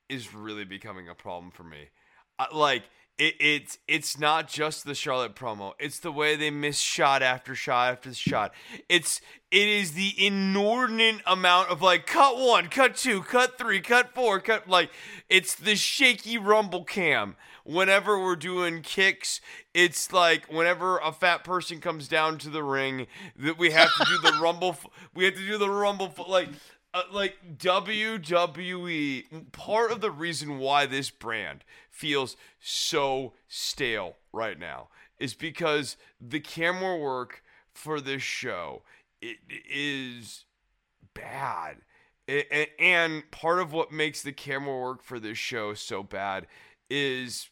[0.08, 1.88] is really becoming a problem for me.
[2.38, 2.84] I, like
[3.18, 5.72] it, it's it's not just the Charlotte promo.
[5.78, 8.52] It's the way they miss shot after shot after shot.
[8.88, 14.14] It's it is the inordinate amount of like cut one, cut two, cut three, cut
[14.14, 14.90] four, cut like
[15.28, 17.36] it's the shaky rumble cam.
[17.66, 19.40] Whenever we're doing kicks,
[19.74, 24.04] it's like whenever a fat person comes down to the ring that we have to
[24.04, 24.76] do the rumble.
[25.14, 26.48] We have to do the rumble like
[26.94, 34.88] uh, like WWE, part of the reason why this brand feels so stale right now
[35.18, 37.42] is because the camera work
[37.74, 38.82] for this show
[39.20, 40.44] it is
[41.14, 41.78] bad.
[42.26, 46.46] It, and part of what makes the camera work for this show so bad
[46.90, 47.50] is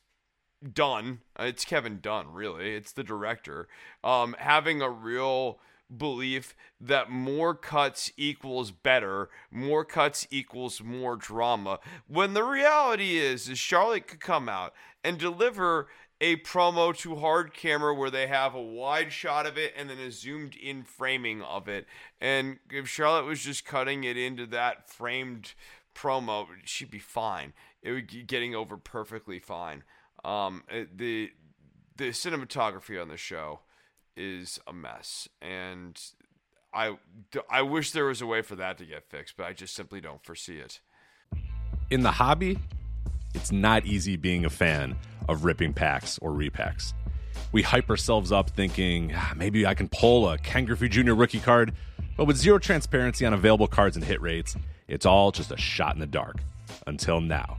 [0.73, 1.21] Dunn.
[1.39, 2.75] It's Kevin Dunn, really.
[2.75, 3.69] It's the director.
[4.03, 5.59] Um, having a real
[5.95, 11.79] belief that more cuts equals better, more cuts equals more drama.
[12.09, 15.89] When the reality is, is Charlotte could come out and deliver
[16.21, 19.99] a promo to hard camera where they have a wide shot of it and then
[19.99, 21.87] a zoomed in framing of it.
[22.21, 25.55] And if Charlotte was just cutting it into that framed
[25.95, 27.53] promo, she'd be fine.
[27.83, 29.83] It would be getting over perfectly fine.
[30.25, 30.63] Um,
[30.97, 31.31] the
[31.97, 33.61] the cinematography on the show
[34.17, 36.01] is a mess, and
[36.73, 36.97] I
[37.51, 40.01] I wish there was a way for that to get fixed, but I just simply
[40.01, 40.81] don't foresee it.
[41.91, 42.59] In the hobby,
[43.35, 44.97] it's not easy being a fan
[45.29, 46.95] of ripping packs or repacks.
[47.53, 51.13] We hype ourselves up thinking ah, maybe I can pull a Ken Griffey Jr.
[51.13, 51.75] rookie card,
[52.17, 54.57] but with zero transparency on available cards and hit rates,
[54.89, 56.37] it's all just a shot in the dark.
[56.87, 57.59] Until now.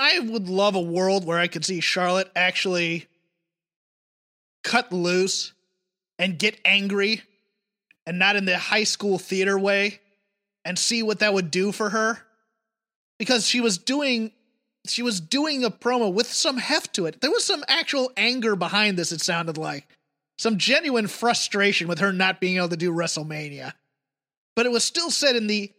[0.00, 3.06] I would love a world where I could see Charlotte actually
[4.64, 5.52] cut loose
[6.18, 7.20] and get angry
[8.06, 10.00] and not in the high school theater way
[10.64, 12.18] and see what that would do for her
[13.18, 14.32] because she was doing
[14.86, 17.20] she was doing a promo with some heft to it.
[17.20, 19.86] There was some actual anger behind this it sounded like.
[20.38, 23.74] Some genuine frustration with her not being able to do WrestleMania.
[24.56, 25.70] But it was still said in the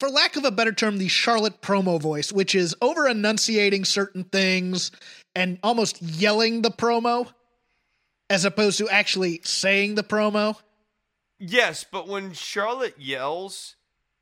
[0.00, 4.24] for lack of a better term, the Charlotte promo voice, which is over enunciating certain
[4.24, 4.90] things
[5.36, 7.28] and almost yelling the promo
[8.30, 10.56] as opposed to actually saying the promo.
[11.38, 13.76] Yes, but when Charlotte yells,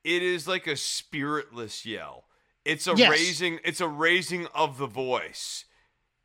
[0.04, 2.24] it is like a spiritless yell.
[2.64, 3.10] It's a Yes.
[3.10, 5.64] raising it's a raising of the voice.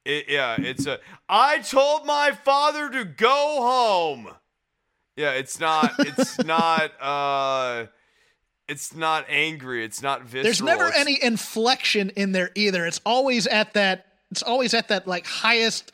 [0.03, 0.99] It, yeah, it's a
[1.29, 4.29] I told my father to go home.
[5.15, 7.87] Yeah, it's not it's not uh
[8.73, 10.43] it's not angry, it's not visceral.
[10.43, 12.85] There's never it's- any inflection in there either.
[12.85, 15.91] It's always at that it's always at that like highest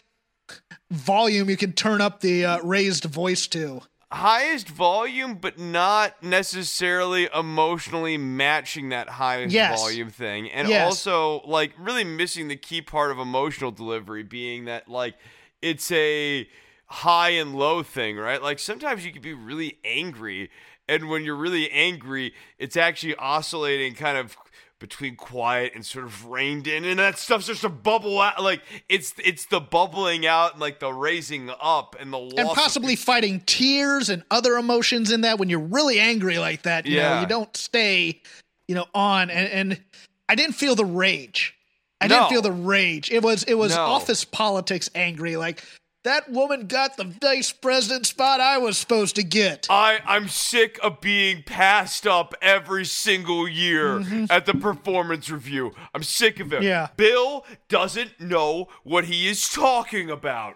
[0.91, 3.81] volume you can turn up the uh, raised voice to.
[4.11, 9.79] highest volume, but not necessarily emotionally matching that highest Yes.
[9.79, 10.49] volume thing.
[10.49, 10.83] And Yes.
[10.85, 15.13] also, like, really missing the key part of emotional delivery being that, like,
[15.61, 16.49] it's a
[16.87, 18.41] high and low thing, right?
[18.41, 20.49] Like, sometimes you can be really angry,
[20.89, 24.35] and when you're really angry, it's actually oscillating kind of
[24.79, 28.61] between quiet and sort of reined in and that stuff starts to bubble out like
[28.87, 32.95] it's it's the bubbling out and like the raising up and the loss and possibly
[32.95, 37.01] fighting tears and other emotions in that when you're really angry like that you know
[37.01, 37.19] Yeah.
[37.21, 38.21] you don't stay
[38.69, 39.81] you know on and, and
[40.29, 41.55] i didn't feel the rage
[41.99, 42.15] i No.
[42.15, 43.81] didn't feel the rage it was it was No.
[43.81, 45.61] office politics angry like
[46.03, 50.79] that woman got the vice president spot i was supposed to get I, I'm sick
[50.81, 53.99] of being passed up every single year
[54.29, 55.73] at the performance review.
[55.93, 56.63] I'm sick of it.
[56.63, 56.87] Yeah.
[56.97, 60.55] Bill doesn't know what he is talking about.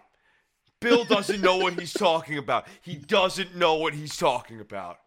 [0.80, 2.68] Bill doesn't know what he's talking about.
[2.82, 4.98] He doesn't know what he's talking about.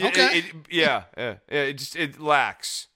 [0.00, 0.38] Okay.
[0.38, 1.62] it- it- yeah, yeah, yeah.
[1.62, 2.86] It just it lacks.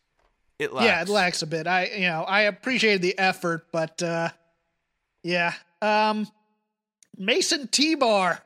[0.59, 0.87] It lacks.
[0.87, 4.29] yeah it lacks a bit i you know i appreciated the effort but uh
[5.25, 6.29] yeah um
[7.17, 8.41] Mace and t-bar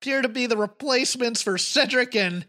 [0.00, 2.44] appear to be the replacements for Cedric and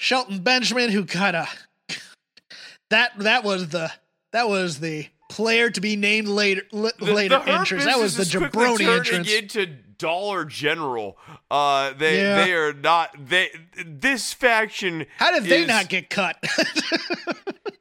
[0.00, 1.48] Shelton Benjamin, who kind of
[2.90, 3.90] that that was the
[4.32, 7.84] that was the player to be named later l- The- later the entrance.
[7.84, 9.32] That was the jabroni entrance.
[9.32, 11.16] into Dollar General.
[11.50, 12.44] Uh, they Yeah.
[12.44, 13.50] they are not they.
[13.84, 15.06] This faction.
[15.18, 16.36] How did they not get cut?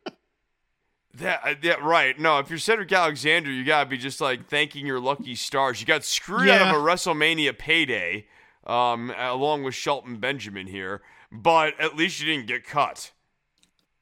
[1.18, 2.18] That, uh, yeah, right.
[2.20, 5.80] No, if you're Cedric Alexander, you gotta be just like thanking your lucky stars.
[5.82, 8.28] You got screwed out of a WrestleMania payday,
[8.66, 13.12] um, along with Shelton Benjamin here, but at least you didn't get cut.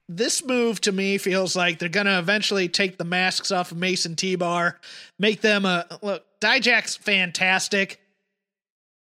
[0.07, 4.05] this move to me feels like they're gonna eventually take the masks off of Mace
[4.05, 4.79] and T-Bar,
[5.17, 6.25] make them a look.
[6.39, 7.99] Dijak's fantastic.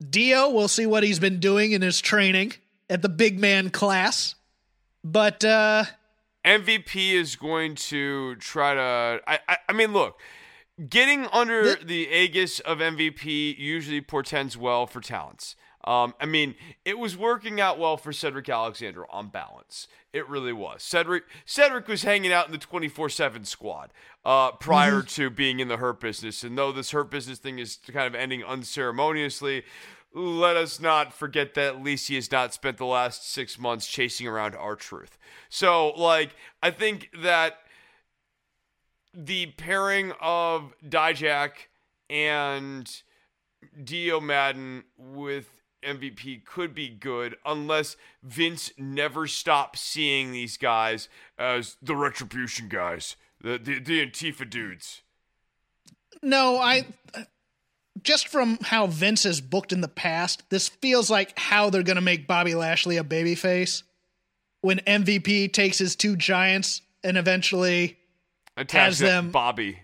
[0.10, 2.54] Dio, we'll see what he's been doing in his training
[2.90, 4.36] at the big man class,
[5.04, 5.84] but uh
[6.46, 9.20] MVP is going to try to.
[9.28, 10.20] I, I, I mean, look,
[10.88, 15.56] getting under Th- the aegis of MVP usually portends well for talents.
[15.86, 19.88] Um, I mean, it was working out well for Cedric Alexander on balance.
[20.12, 20.84] It really was.
[20.84, 23.92] Cedric Cedric was hanging out in the 24/7 squad
[24.26, 27.78] uh, prior to being in the hurt business, and though this hurt business thing is
[27.92, 29.64] kind of ending unceremoniously,
[30.14, 34.56] let us not forget that Lisi has not spent the last six months chasing around
[34.56, 35.18] R-Truth.
[35.50, 37.58] So, like, I think that
[39.14, 41.52] the pairing of Dijak
[42.10, 42.92] and
[43.84, 45.50] Dio Maddin with
[45.84, 51.08] MVP could be good unless Vince never stops seeing these guys
[51.38, 55.02] as the retribution guys, the the, the Antifa dudes.
[56.22, 56.86] no, I
[58.04, 62.02] just from how Vince has booked in the past, this feels like how they're gonna
[62.02, 63.84] make Bobby Lashley a babyface
[64.62, 67.98] when MVP takes his two giants and eventually
[68.58, 69.80] Attach Has them- Bobby.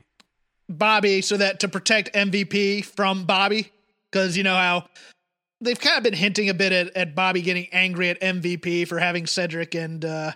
[0.68, 3.72] Bobby so that to protect MVP from Bobby
[4.12, 4.86] because you know how
[5.62, 8.98] they've kind of been hinting a bit at, at Bobby getting angry at MVP for
[9.00, 10.32] having Cedric and uh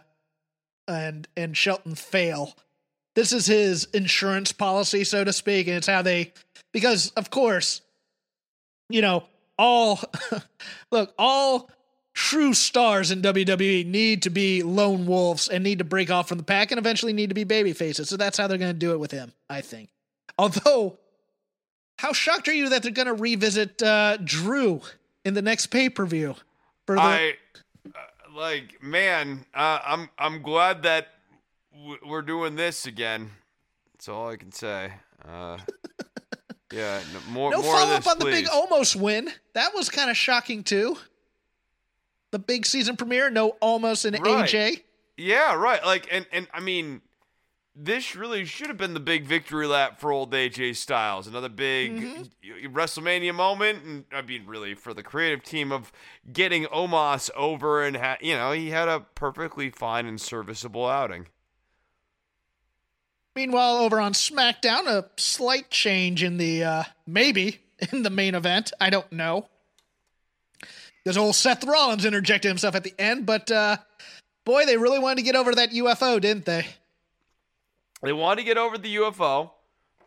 [0.88, 2.56] and and Shelton fail.
[3.16, 6.32] This is his insurance policy, so to speak, and it's how they
[6.72, 7.82] because of course,
[8.90, 9.24] you know,
[9.58, 10.00] all
[10.92, 11.70] look, all
[12.14, 16.38] true stars in WWE need to be lone wolves and need to break off from
[16.38, 18.10] the pack and eventually need to be baby faces.
[18.10, 19.90] So that's how they're going to do it with him, I think.
[20.38, 20.98] Although,
[21.98, 24.82] how shocked are you that they're going to revisit uh, Drew
[25.26, 26.36] in the next pay per view?
[26.88, 27.34] The I
[27.86, 27.90] uh,
[28.36, 29.46] like, man.
[29.54, 31.08] Uh, I'm I'm glad that
[31.74, 33.32] w- we're doing this again.
[33.94, 34.94] That's all I can say.
[35.28, 35.58] Uh,
[36.72, 39.30] yeah, no, more no more of follow this, up on the big almost win.
[39.54, 40.98] That was kind of shocking too.
[42.32, 44.24] The big season premiere, no almost in Right.
[44.48, 44.82] AJ.
[45.18, 45.84] Yeah, right.
[45.84, 47.02] Like, and and I mean,
[47.76, 51.28] this really should have been the big victory lap for old AJ Styles.
[51.28, 52.74] Another big Mm-hmm.
[52.76, 55.92] WrestleMania moment, and I mean, really for the creative team of
[56.32, 61.28] getting Omos over, and ha- you know, he had a perfectly fine and serviceable outing.
[63.40, 67.62] Meanwhile, over on SmackDown, a slight change in the uh maybe
[67.94, 68.74] in the main event.
[68.82, 69.48] I don't know.
[71.02, 73.78] Because old Seth Rollins interjected himself at the end, but uh
[74.44, 76.68] boy, they really wanted to get over that UFO, didn't they?
[78.02, 79.52] They wanted to get over the UFO.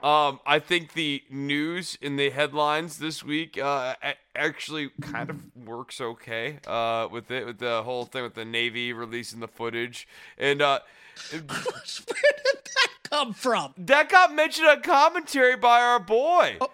[0.02, 3.94] Um, I think the news in the headlines this week uh,
[4.34, 8.92] actually kind of works okay uh, with it, with the whole thing with the Navy
[8.92, 10.06] releasing the footage,
[10.36, 10.80] and uh,
[11.30, 13.74] Where did that come from?
[13.78, 16.56] that got mentioned on commentary by our boy.
[16.60, 16.70] oh,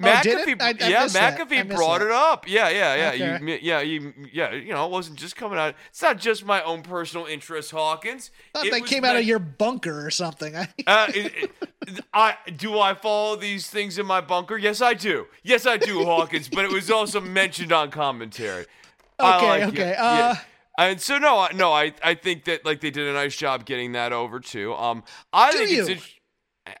[0.00, 0.58] did it?
[0.58, 1.38] McAfee, I- I yeah, missed that.
[1.40, 2.06] I McAfee brought that.
[2.06, 2.48] it up.
[2.48, 3.08] Yeah, yeah, yeah.
[3.36, 3.44] Okay.
[3.44, 4.52] You, yeah, you, yeah.
[4.52, 5.74] You know, it wasn't just coming out.
[5.90, 8.30] It's not just my own personal interest, Hawkins.
[8.54, 10.56] I thought It came out of your bunker or something.
[10.56, 11.50] I, uh, it- it-
[12.14, 14.56] I do I follow these things in my bunker?
[14.56, 15.26] Yes, I do.
[15.42, 16.48] Yes, I do, Hawkins.
[16.48, 18.66] but it was also mentioned on commentary.
[19.20, 19.68] Okay, like it.
[19.68, 20.36] okay, Yeah.
[20.78, 23.64] And so no, I- no, I I think that like they did a nice job
[23.64, 24.74] getting that over too.
[24.74, 25.88] Um, I Do think it's.
[25.88, 25.94] you?
[25.96, 26.04] int-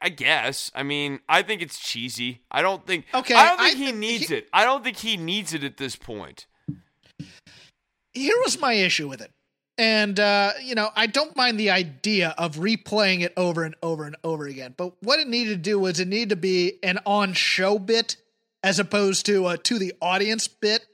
[0.00, 0.70] I guess.
[0.76, 2.42] I mean, I think it's cheesy.
[2.52, 3.04] I don't think.
[3.12, 4.48] Okay, I don't think I he needs he- it.
[4.52, 6.46] I don't think he needs it at this point.
[8.14, 9.32] here was my issue with it.
[9.78, 14.04] And uh, you know, I don't mind the idea of replaying it over and over
[14.04, 14.74] and over again.
[14.76, 18.16] But what it needed to do was it needed to be an on-show bit
[18.62, 20.84] as opposed to a to the audience bit.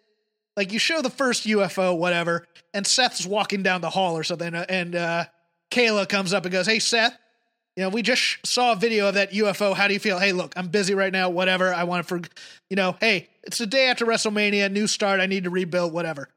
[0.59, 2.45] Like you show the first UFO, whatever,
[2.75, 5.27] and Seth's walking down the hall or something, and uh,
[5.71, 7.17] Kayla comes up and goes, "Hey, Seth,
[7.77, 9.73] you know, we just sh- saw a video of that UFO.
[9.73, 10.19] How do you feel?
[10.19, 11.31] Hey, look, I'm busy right now.
[11.31, 11.73] Whatever.
[11.73, 12.29] I want to, for,
[12.69, 15.21] you know, hey, it's the day after WrestleMania, new start.
[15.21, 15.93] I need to rebuild.
[15.93, 16.29] Whatever."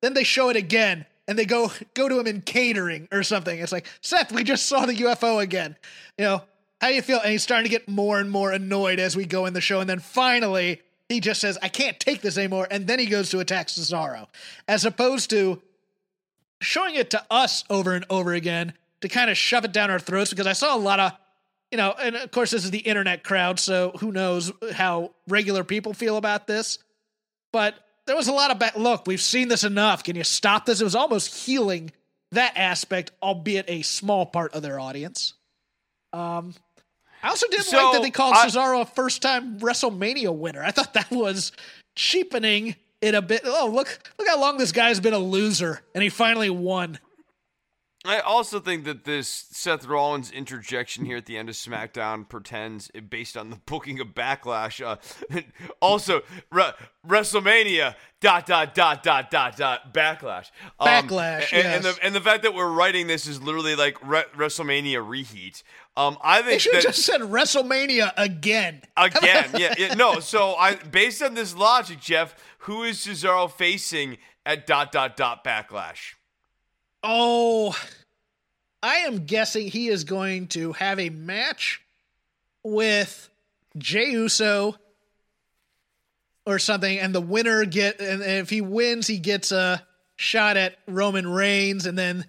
[0.00, 3.58] Then they show it again, and they go go to him in catering or something.
[3.58, 5.76] It's like Seth, we just saw the UFO again.
[6.16, 6.42] You know,
[6.80, 7.20] how do you feel?
[7.20, 9.80] And he's starting to get more and more annoyed as we go in the show,
[9.80, 12.66] and then finally he just says, I can't take this anymore.
[12.70, 14.26] And then he goes to attack Cesaro,
[14.66, 15.62] as opposed to
[16.60, 18.72] showing it to us over and over again
[19.02, 20.30] to kind of shove it down our throats.
[20.30, 21.12] Because I saw a lot of,
[21.70, 23.60] you know, and of course, this is the internet crowd.
[23.60, 26.78] So who knows how regular people feel about this.
[27.52, 27.74] But
[28.06, 30.02] there was a lot of, ba- look, we've seen this enough.
[30.02, 30.80] Can you stop this?
[30.80, 31.92] It was almost healing
[32.32, 35.34] that aspect, albeit a small part of their audience.
[36.12, 36.54] Um,
[37.26, 40.62] I also didn't So, like that they called I- Cesaro a first time WrestleMania winner.
[40.62, 41.50] I thought that was
[41.96, 43.42] cheapening it a bit.
[43.44, 47.00] Oh, look look how long this guy's been a loser and he finally won.
[48.10, 52.90] I also think that this Seth Rollins interjection here at the end of SmackDown pretends
[53.08, 54.84] based on the booking of Backlash.
[54.84, 54.96] Uh,
[55.80, 56.72] also, Re-
[57.06, 60.50] WrestleMania dot dot dot dot dot dot Backlash.
[60.80, 61.96] Um, Backlash, and, and yes.
[61.96, 65.62] the and the fact that we're writing this is literally like Re- WrestleMania reheat.
[65.96, 68.82] Um, I They think should have that just said WrestleMania again.
[68.96, 70.20] again, yeah, yeah, no.
[70.20, 75.42] So I, based on this logic, Jeff, who is Cesaro facing at dot dot dot
[75.42, 76.15] Backlash?
[77.02, 77.76] Oh,
[78.82, 81.82] I am guessing he is going to have a match
[82.62, 83.28] with
[83.78, 84.76] Jey Uso
[86.44, 89.84] or something, and the winner get and if he wins, he gets a
[90.16, 92.24] shot at Roman Reigns, and then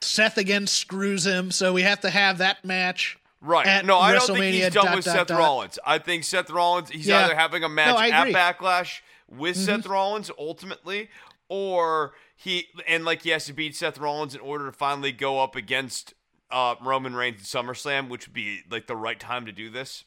[0.00, 1.50] Seth again screws him.
[1.50, 3.18] So we have to have that match.
[3.42, 3.84] Right.
[3.84, 5.38] no, I don't think he's done dot, with dot, Seth dot.
[5.38, 5.78] Rollins.
[5.86, 7.26] I think Seth Rollins, he's Yeah.
[7.26, 8.26] either having a match No, at.
[8.26, 8.34] Mm-hmm.
[8.34, 11.10] Backlash with Seth Rollins ultimately,
[11.48, 15.40] or he, and like he has to beat Seth Rollins in order to finally go
[15.40, 16.14] up against
[16.50, 20.04] uh, Roman Reigns at SummerSlam, which would be like the right time to do this.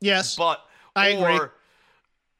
[0.00, 0.60] Yes, But,
[0.94, 1.48] I or, agree.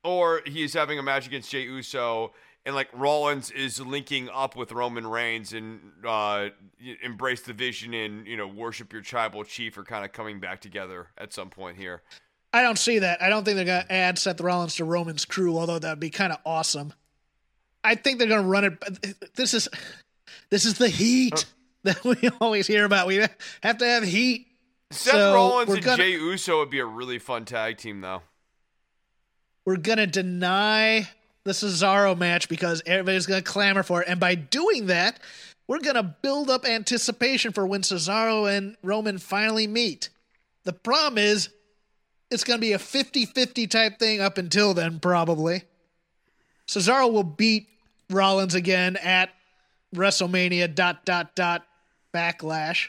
[0.04, 2.32] or he's having a match against Jey Uso.
[2.64, 6.48] And like Rollins is linking up with Roman Reigns and uh,
[7.02, 10.60] embrace the vision and you know worship your tribal chief are kind of coming back
[10.60, 12.02] together at some point here.
[12.52, 13.22] I don't see that.
[13.22, 16.00] I don't think they're going to add Seth Rollins to Roman's crew, although that would
[16.00, 16.92] be kind of awesome.
[17.84, 19.34] I think they're going to run it.
[19.34, 19.68] This is
[20.50, 21.42] this is the heat uh.
[21.84, 23.06] that we always hear about.
[23.06, 23.24] We
[23.62, 24.46] have to have heat.
[24.90, 28.22] Seth So, Rollins and gonna- Jey Uso would be a really fun tag team, though.
[29.66, 31.08] We're going to deny
[31.44, 35.20] the Cesaro match because everybody's going to clamor for it, and by doing that,
[35.66, 40.08] we're going to build up anticipation for when Cesaro and Roman finally meet.
[40.64, 41.50] The problem is,
[42.30, 45.64] it's going to be a 50 50 type thing up until then, probably.
[46.68, 47.66] Cesaro will beat
[48.10, 49.30] Rollins again at
[49.94, 51.66] WrestleMania dot dot dot
[52.14, 52.88] backlash.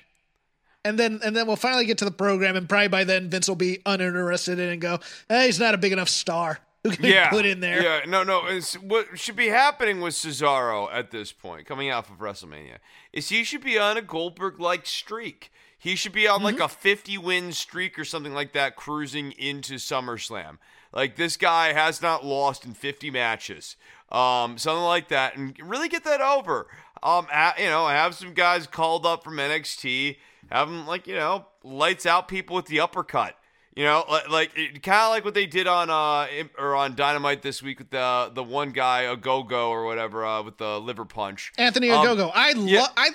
[0.86, 3.48] And then and then we'll finally get to the program and probably by then Vince
[3.48, 5.00] will be uninterested in and go,
[5.30, 6.60] eh, he's not a big enough star.
[6.84, 7.84] Who can Yeah, put in there?
[7.84, 8.46] Yeah, no, no.
[8.48, 12.78] It's, what should be happening with Cesaro at this point, coming off of WrestleMania,
[13.12, 15.52] is he should be on a Goldberg-like streak.
[15.78, 19.76] He should be on like a 50 win streak or something like that, cruising into
[19.76, 20.58] SummerSlam.
[20.92, 23.76] Like this guy has not lost in 50 matches,
[24.12, 26.68] um, something like that, and really get that over.
[27.04, 30.18] Um, ha- you know, have some guys called up from NXT,
[30.52, 33.36] have them like you know lights out people with the uppercut.
[33.76, 37.62] You know, like, kind of like what they did on uh or on Dynamite this
[37.64, 41.06] week with the the one guy, a go go or whatever, uh, with the liver
[41.06, 41.54] punch.
[41.58, 42.32] Anthony Um, Ogogo.
[42.34, 42.88] I love yeah.
[42.98, 43.12] I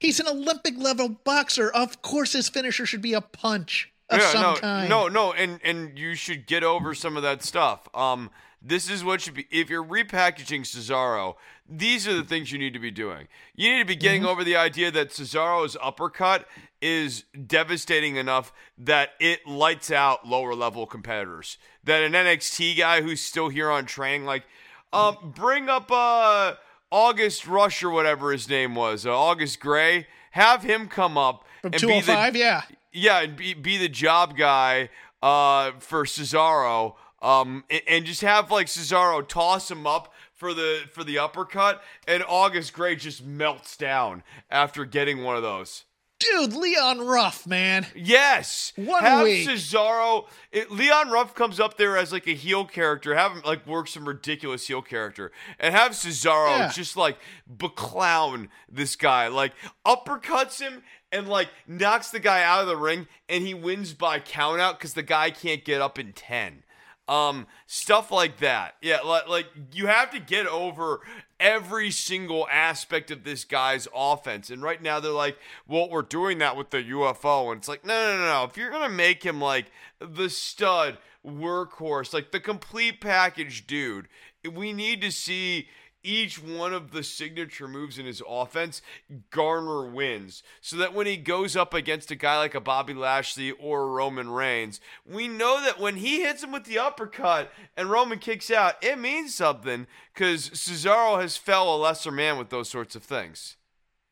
[0.00, 1.70] he's an Olympic level boxer.
[1.70, 4.88] Of course his finisher should be a punch of some no, kind.
[4.88, 7.88] no, no, and and you should get over some of that stuff.
[7.94, 11.34] Um, this is what should be if you're repackaging Cesaro.
[11.68, 13.28] These are the things you need to be doing.
[13.54, 14.30] You need to be getting Mm-hmm.
[14.30, 16.46] over the idea that Cesaro's uppercut
[16.82, 21.56] is devastating enough that it lights out lower level competitors.
[21.84, 24.44] That an NXT guy who's still here on training, like,
[24.92, 26.54] um, bring up uh
[26.90, 30.06] August Rush or whatever his name was, uh, August Grey.
[30.32, 32.62] Have him come up From and be the 205, yeah.
[32.94, 34.88] Yeah, and be, be the job guy
[35.22, 40.82] uh, for Cesaro, um, and, and just have like Cesaro toss him up for the
[40.92, 45.84] for the uppercut, and August Grey just melts down after getting one of those.
[46.20, 47.86] Dude, Leon Ruff, man.
[47.94, 49.46] Yes, One have week.
[49.48, 50.26] Cesaro.
[50.52, 53.14] It, Leon Ruff comes up there as like a heel character.
[53.16, 56.70] Have him like work some ridiculous heel character, and have Cesaro Yeah.
[56.72, 57.18] just like
[57.58, 59.52] beclown this guy, like
[59.84, 60.82] uppercuts him
[61.14, 64.94] and like knocks the guy out of the ring, and he wins by countout because
[64.94, 66.64] the guy can't get up in ten.
[67.06, 68.76] Um, stuff like that.
[68.82, 71.00] Yeah, like, like you have to get over
[71.38, 74.48] every single aspect of this guy's offense.
[74.48, 75.36] And right now they're like,
[75.68, 77.52] well, we're doing that with the UFO.
[77.52, 78.44] And it's like, no, no, no, no.
[78.44, 79.66] If you're to make him like
[79.98, 80.96] the stud
[81.26, 84.08] workhorse, like the complete package dude,
[84.50, 85.68] we need to see
[86.04, 88.82] each one of the signature moves in his offense
[89.30, 90.42] garner wins.
[90.60, 94.30] So that when he goes up against a guy like a Bobby Lashley or Roman
[94.30, 98.74] Reigns, we know that when he hits him with the uppercut and Roman kicks out,
[98.82, 103.56] it means something because Cesaro has fell a lesser man with those sorts of things.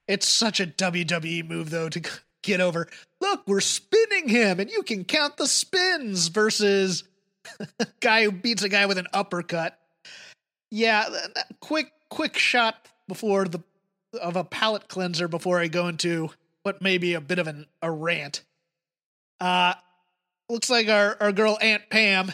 [0.09, 2.03] It's such a WWE move, though, to
[2.43, 2.89] get over.
[3.21, 7.05] Look, we're spinning him, and you can count the spins versus
[8.01, 9.79] guy who beats a guy with an uppercut.
[10.75, 11.07] Yeah,
[11.61, 13.61] quick, quick shot before the
[14.19, 16.31] of a palate cleanser before I go into
[16.63, 18.41] what may be a bit of an, a rant.
[19.39, 19.75] Uh,
[20.49, 22.33] looks like our, our girl Aunt Pam.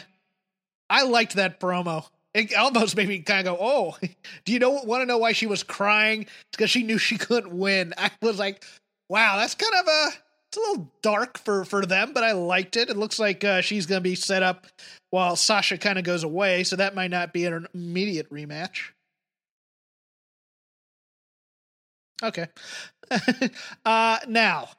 [0.89, 2.07] I liked that promo.
[2.33, 3.97] It almost made me kind of go, "Oh,
[4.45, 6.25] do you know want to know why she was crying?
[6.51, 8.63] Because she knew she couldn't win." I was like,
[9.09, 10.09] "Wow, that's kind of a
[10.49, 12.89] it's a little dark for for them, but I liked it.
[12.89, 14.67] It looks like uh, she's going to be set up
[15.11, 18.91] while Sasha kind of goes away, so that might not be an immediate rematch."
[22.23, 22.47] Okay.
[23.85, 24.69] uh, now,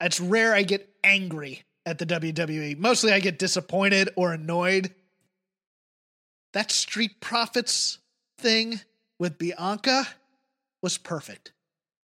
[0.00, 2.78] it's rare I get angry at the WWE.
[2.78, 4.94] Mostly I get disappointed or annoyed
[6.52, 7.98] that Street Profits
[8.38, 8.80] thing
[9.18, 10.06] with Bianca
[10.82, 11.52] was perfect.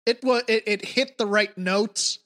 [0.06, 2.20] It was it, it hit the right notes.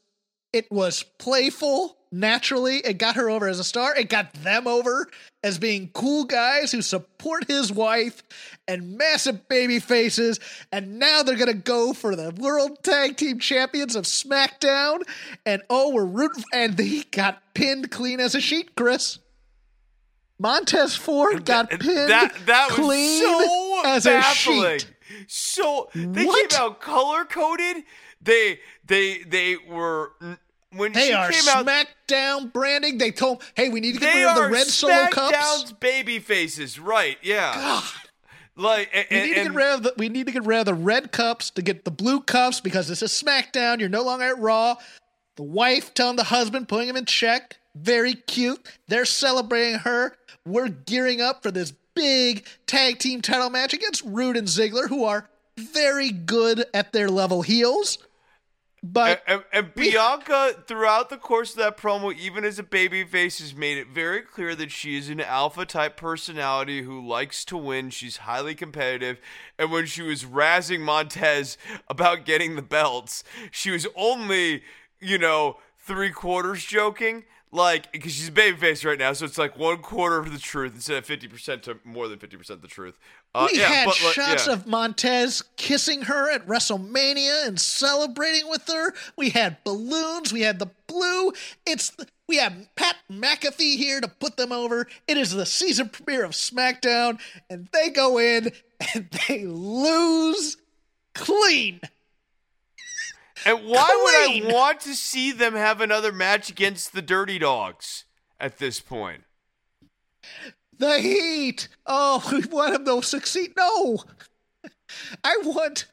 [0.55, 2.77] It was playful naturally.
[2.77, 3.93] It got her over as a star.
[3.97, 5.09] It got them over
[5.43, 8.23] as being cool guys who support his wife
[8.69, 10.39] and massive baby faces.
[10.71, 15.03] And now they're going to go for the World Tag Team Champions of SmackDown.
[15.45, 16.45] And oh, we're rooting.
[16.53, 19.19] And he got pinned clean as a sheet, Chris.
[20.39, 24.65] Montez Ford got pinned that, that clean so as baffling.
[24.65, 24.95] a sheet.
[25.27, 26.51] So they what?
[26.51, 27.83] came out color coded.
[28.21, 30.13] They they they were
[30.77, 32.99] when they are came SmackDown branding.
[32.99, 36.19] They told, "Hey, we need to get rid of the red solo cups." SmackDown's baby
[36.19, 37.19] faces, right?
[37.23, 37.55] Yeah.
[37.55, 37.85] God.
[38.57, 40.67] Like and, we need to get rid of the, we need to get rid of
[40.67, 43.81] the red cups to get the blue cups because this is SmackDown.
[43.81, 44.77] You're no longer at Raw.
[45.37, 47.57] The wife telling the husband, putting him in check.
[47.75, 48.65] Very cute.
[48.87, 50.17] They're celebrating her.
[50.47, 55.05] We're gearing up for this big tag team title match against Roode and Ziggler, who
[55.05, 57.99] are very good at their level heels.
[58.87, 63.41] But and, and, and Bianca, throughout the course of that promo, even as a babyface,
[63.41, 67.57] has made it very clear that she is an alpha type personality who likes to
[67.57, 67.89] win.
[67.89, 69.19] She's highly competitive.
[69.59, 71.57] And when she was razzing Montez
[71.89, 74.63] about getting the belts, she was only,
[75.01, 77.25] you know, three quarters joking
[77.55, 80.99] like because she's babyface right now, so it's like one quarter of the truth instead
[80.99, 82.99] of fifty percent to more than fifty percent the truth.
[83.35, 84.53] Uh, we yeah, had but, shots yeah.
[84.53, 88.93] of Montez kissing her at WrestleMania and celebrating with her.
[89.17, 90.33] We had balloons.
[90.33, 91.33] We had the blue.
[91.65, 91.93] It's
[92.29, 94.89] we have Pat McAfee here to put them over.
[95.07, 98.53] It is the season premiere of SmackDown, and they go in
[98.95, 100.57] and they lose
[101.15, 101.81] clean.
[103.47, 104.45] And why Clean.
[104.45, 108.05] would I want to see them have another match against the Dirty Dogs
[108.41, 109.25] at this point?
[110.79, 111.69] The Heat.
[111.87, 113.53] Oh, we want them to succeed.
[113.57, 113.99] No,
[115.23, 115.87] I want.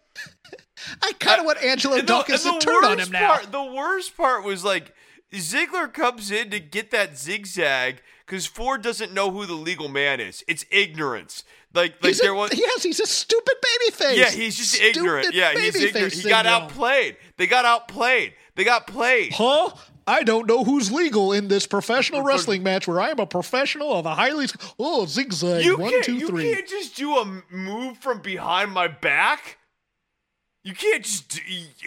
[1.03, 3.35] I kind of uh, want Angelo Dawkins to turn on him now.
[3.35, 4.93] Part, the worst part was like
[5.31, 10.21] Ziggler comes in to get that zigzag because Ford doesn't know who the legal man
[10.21, 10.41] is.
[10.47, 11.43] It's ignorance.
[11.73, 12.51] Like, like he's there a, was.
[12.57, 14.17] Yes, he's a stupid baby face.
[14.17, 15.33] Yeah, he's just stupid ignorant.
[15.33, 16.13] Yeah, he's ignorant.
[16.13, 17.17] He got outplayed.
[17.35, 18.33] They got outplayed.
[18.55, 19.33] They got played.
[19.33, 19.71] Huh?
[20.07, 23.91] I don't know who's legal in this professional wrestling match where I am a professional
[23.91, 24.47] of a highly
[24.79, 26.47] oh zigzag you one two three.
[26.47, 29.57] You can't just do a move from behind my back.
[30.63, 31.27] You can't just.
[31.27, 31.41] Do,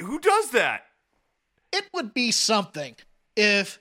[0.04, 0.84] who does that?
[1.72, 2.96] It would be something
[3.34, 3.78] if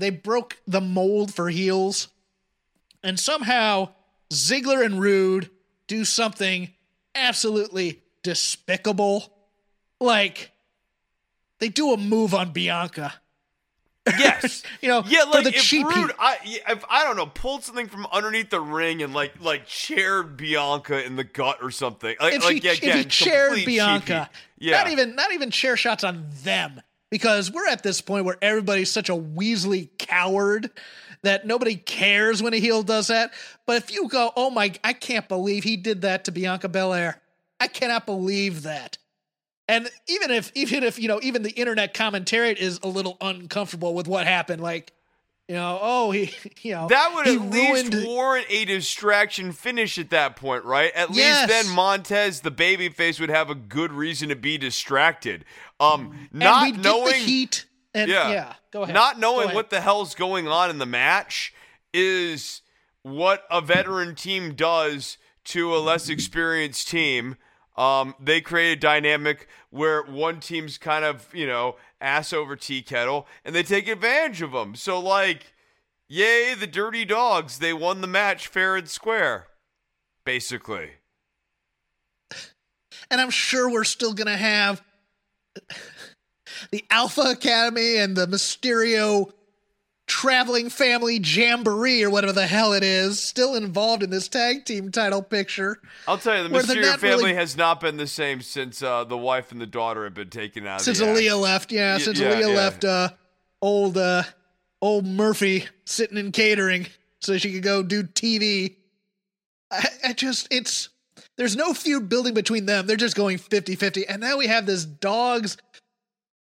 [0.00, 2.08] they broke the mold for heels
[3.02, 3.90] and somehow
[4.30, 5.50] Ziggler and Roode
[5.86, 6.70] do something
[7.14, 9.32] absolutely despicable.
[10.00, 10.52] Like
[11.58, 13.14] they do a move on Bianca.
[14.18, 17.64] Yes, you know, yeah, like the if cheap Roode, I, if I don't know, pulled
[17.64, 22.16] something from underneath the ring and like like chaired Bianca in the gut or something.
[22.18, 24.78] Like, if, like, he, again, if he chaired Bianca, yeah.
[24.78, 26.80] not even not even chair shots on them
[27.10, 30.70] because we're at this point where everybody's such a Weasley coward
[31.22, 33.32] that nobody cares when a heel does that.
[33.66, 37.20] But if you go, oh my, I can't believe he did that to Bianca Belair.
[37.58, 38.96] I cannot believe that.
[39.68, 43.94] And even if, even if, you know, even the internet commentary is a little uncomfortable
[43.94, 44.92] with what happened, like,
[45.50, 46.32] you know, oh, he,
[46.62, 50.92] you know, that would at least warrant a distraction finish at that point, right?
[50.94, 51.48] At yes.
[51.48, 55.44] least then Montez, the babyface, would have a good reason to be distracted.
[55.80, 58.94] Um, not knowing heat and yeah, yeah go ahead.
[58.94, 59.56] Not knowing ahead.
[59.56, 61.52] what the hell's going on in the match
[61.92, 62.62] is
[63.02, 67.34] what a veteran team does to a less experienced team.
[67.76, 72.82] Um, they create a dynamic where one team's kind of, you know, ass over tea
[72.82, 74.74] kettle, and they take advantage of them.
[74.74, 75.52] So, like,
[76.08, 77.58] yay, the dirty dogs.
[77.58, 79.48] They won the match fair and square,
[80.24, 80.90] basically.
[83.10, 84.82] And I'm sure we're still going to have
[86.70, 89.32] the Alpha Academy and the Mysterio
[90.10, 94.90] traveling family jamboree or whatever the hell it is still involved in this tag team
[94.90, 95.78] title picture.
[96.08, 99.16] I'll tell you, the Mysterio family really- has not been the same since uh, the
[99.16, 100.80] wife and the daughter have been taken out.
[100.80, 101.20] Since of the act.
[101.20, 102.46] Aalyah left, yeah, Y- since yeah, Aalyah yeah.
[102.56, 103.08] left uh
[103.62, 104.24] old uh
[104.82, 106.88] old Murphy sitting in catering
[107.20, 108.74] so she could go do TV.
[109.70, 110.88] I, I just it's
[111.36, 112.88] there's no feud building between them.
[112.88, 114.04] They're just going 50-50.
[114.08, 115.56] And now we have this dogs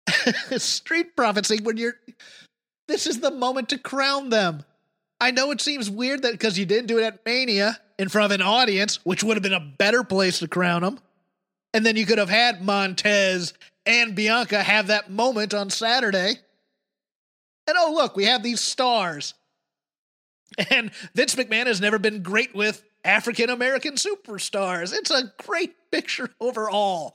[0.57, 1.97] Street Profits when you're
[2.91, 4.65] this is the moment to crown them.
[5.21, 8.33] I know it seems weird that because you didn't do it at Mania in front
[8.33, 10.99] of an audience, which would have been a better place to crown them.
[11.73, 13.53] And then you could have had Montez
[13.87, 16.35] and Bianca have that moment on Saturday.
[17.67, 19.35] And oh, look, we have these stars.
[20.71, 24.93] And Vince McMahon has never been great with African American superstars.
[24.93, 27.15] It's a great picture overall.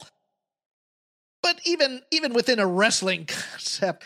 [1.44, 4.06] But even even within a wrestling concept,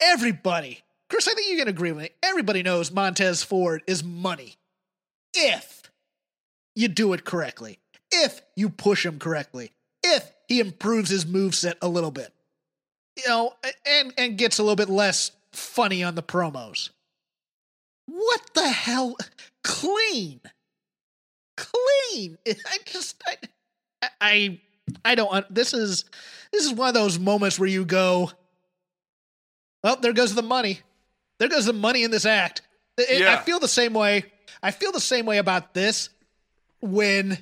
[0.00, 2.10] everybody, Chris, I think you can agree with me.
[2.22, 4.56] Everybody knows Montez Ford is money.
[5.34, 5.82] If
[6.74, 7.78] you do it correctly,
[8.12, 9.72] if you push him correctly,
[10.02, 12.32] if he improves his moveset a little bit,
[13.16, 13.54] you know,
[13.86, 16.90] and and gets a little bit less funny on the promos.
[18.06, 19.16] What the hell?
[19.62, 20.40] Clean,
[21.56, 22.38] clean.
[22.46, 24.60] I just, I, I,
[25.04, 25.52] I don't.
[25.52, 26.04] This is
[26.52, 28.30] this is one of those moments where you go,
[29.84, 30.80] well, there goes the money.
[31.38, 32.62] There goes the money in this act.
[32.98, 34.24] It- I feel the same way.
[34.62, 36.08] I feel the same way about this
[36.80, 37.38] when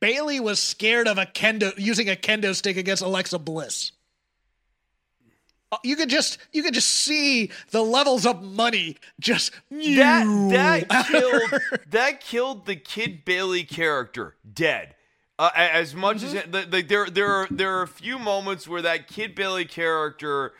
[0.00, 3.92] Bayley was scared of a kendo using a kendo stick against Alexa Bliss.
[5.82, 10.24] You could just you could just see the levels of money just that
[10.88, 11.60] that killed
[11.90, 14.94] that killed the Kid Bayley character dead.
[15.38, 16.50] Uh, as much as Mm-hmm.
[16.52, 20.54] the, the, there there are there are a few moments where that Kid Bayley character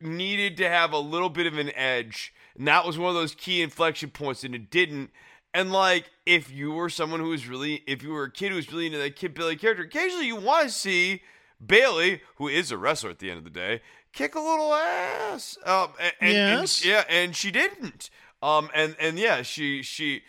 [0.00, 3.34] needed to have a little bit of an edge, and that was one of those
[3.34, 5.10] key inflection points, and it didn't.
[5.54, 8.56] And like, if you were someone who was really, if you were a kid who
[8.56, 11.22] was really into that Kid Bayley character, occasionally you want to see
[11.64, 13.80] Bayley, who is a wrestler at the end of the day,
[14.12, 15.56] kick a little ass.
[15.64, 16.84] Um, and, and- and- Yes.
[16.84, 18.10] yeah, and she didn't.
[18.42, 20.22] Um, and and yeah, she she,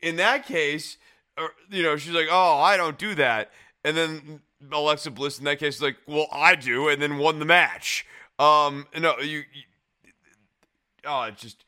[0.00, 0.96] in that case,
[1.36, 3.50] or, you know, she's like, oh, I don't do that.
[3.84, 4.40] And then
[4.70, 8.06] Alexa Bliss in that case is like, well, I do, and then won the match.
[8.38, 9.62] Um, no, you, you
[11.04, 11.64] oh, it just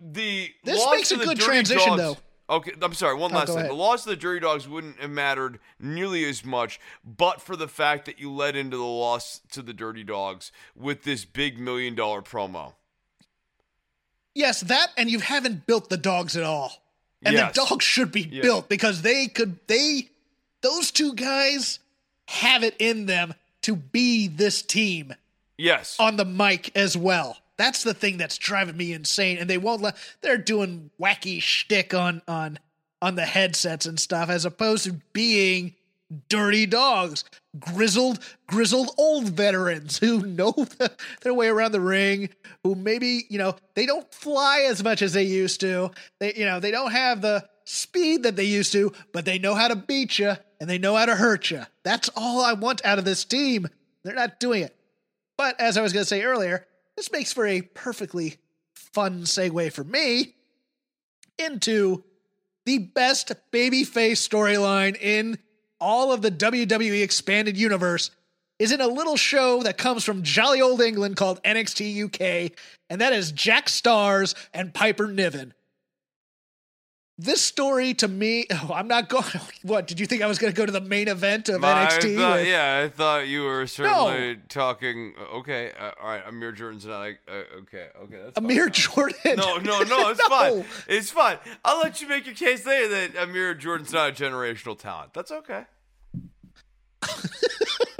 [0.00, 2.16] the This makes a good transition, Dogs- though.
[2.50, 3.14] Okay, I'm sorry.
[3.14, 3.58] One Oh, last thing.
[3.58, 3.70] ahead.
[3.70, 7.68] The loss of the Dirty Dogs wouldn't have mattered nearly as much, but for the
[7.68, 11.94] fact that you led into the loss to the Dirty Dogs with this big million
[11.94, 12.72] dollar promo.
[14.34, 16.72] Yes, that and you haven't built the dogs at all.
[17.22, 17.54] And Yes.
[17.54, 18.42] the dogs should be Yeah.
[18.42, 20.08] built because they could they
[20.62, 21.80] those two guys
[22.28, 25.14] have it in them to be this team
[25.58, 25.96] Yes.
[25.98, 27.36] on the mic as well.
[27.56, 29.38] That's the thing that's driving me insane.
[29.38, 32.58] And they won't let they're doing wacky shtick on on
[33.02, 35.74] on the headsets and stuff as opposed to being
[36.28, 37.24] dirty dogs,
[37.58, 40.90] grizzled, grizzled old veterans who know the,
[41.22, 42.30] their way around the ring,
[42.64, 45.90] who maybe, you know, they don't fly as much as they used to.
[46.18, 49.54] They, you know, they don't have the speed that they used to, but they know
[49.54, 51.62] how to beat you and they know how to hurt you.
[51.82, 53.68] That's all I want out of this team.
[54.02, 54.74] They're not doing it.
[55.38, 56.66] But as I was going to say earlier,
[56.96, 58.36] this makes for a perfectly
[58.74, 60.34] fun segue for me
[61.38, 62.04] into
[62.66, 65.38] the best babyface storyline in
[65.80, 68.10] all of the WWE expanded universe
[68.58, 72.52] is in a little show that comes from jolly old England called NXT UK,
[72.90, 75.54] and that is Jack Starz and Piper Niven.
[77.20, 79.24] This story to me, oh, I'm not going.
[79.62, 81.86] What did you think I was going to go to the main event of I
[81.86, 82.16] NXT?
[82.16, 85.14] thought- with- yeah, I thought you were certainly talking.
[85.34, 86.22] Okay, uh, all right.
[86.26, 87.18] Amir Jordan's not like.
[87.28, 87.32] Uh,
[87.62, 88.16] okay, okay.
[88.22, 88.44] That's fine.
[88.44, 89.36] Amir Jordan.
[89.36, 90.10] No, no, no.
[90.10, 90.28] It's No.
[90.28, 90.64] fine.
[90.86, 91.38] It's fine.
[91.64, 95.12] I'll let you make your case later that Amir Jordan's not a generational talent.
[95.12, 95.64] That's okay.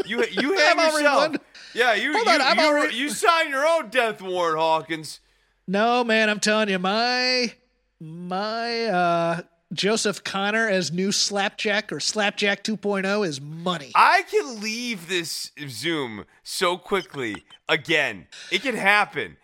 [0.06, 1.36] you you have I'm yourself.
[1.74, 5.20] Yeah, you Hold you, on, you, already- you sign your own death warrant, Hawkins.
[5.66, 7.52] No, man, I'm telling you, my
[8.00, 9.40] my uh
[9.72, 13.92] Joseph Connor as new Slapjack or Slapjack 2.0 is money.
[13.94, 18.28] I can leave this Zoom so quickly again.
[18.50, 19.36] It can happen.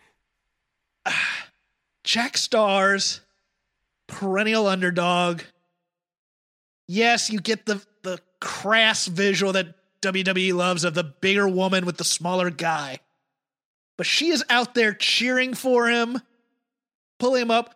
[2.04, 3.20] Jack Starz,
[4.06, 5.42] perennial underdog,
[6.86, 11.96] Yes, you get the the crass visual that WWE loves of the bigger woman with
[11.96, 12.98] the smaller guy.
[13.96, 16.20] But she is out there cheering for him,
[17.18, 17.74] pulling him up.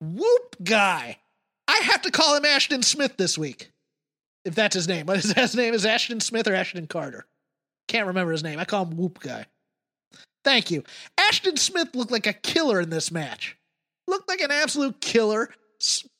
[0.00, 1.18] Whoop guy.
[1.68, 3.70] I have to call him Ashton Smith this week.
[4.44, 5.06] If that's his name.
[5.08, 5.74] His name?
[5.74, 7.26] Is Ashton Smith or Ashton Carter?
[7.88, 8.58] Can't remember his name.
[8.58, 9.46] I call him Whoop guy.
[10.44, 10.82] Thank you.
[11.18, 13.56] Ashton Smith looked like a killer in this match.
[14.06, 15.50] Looked like an absolute killer.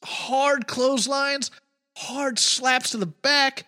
[0.05, 1.51] Hard clotheslines,
[1.97, 3.67] hard slaps to the back.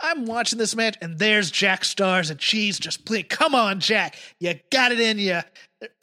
[0.00, 3.24] I'm watching this match, and there's Jack Starz, and Cheese just playing.
[3.24, 4.16] Come on, Jack.
[4.40, 5.40] You got it in you.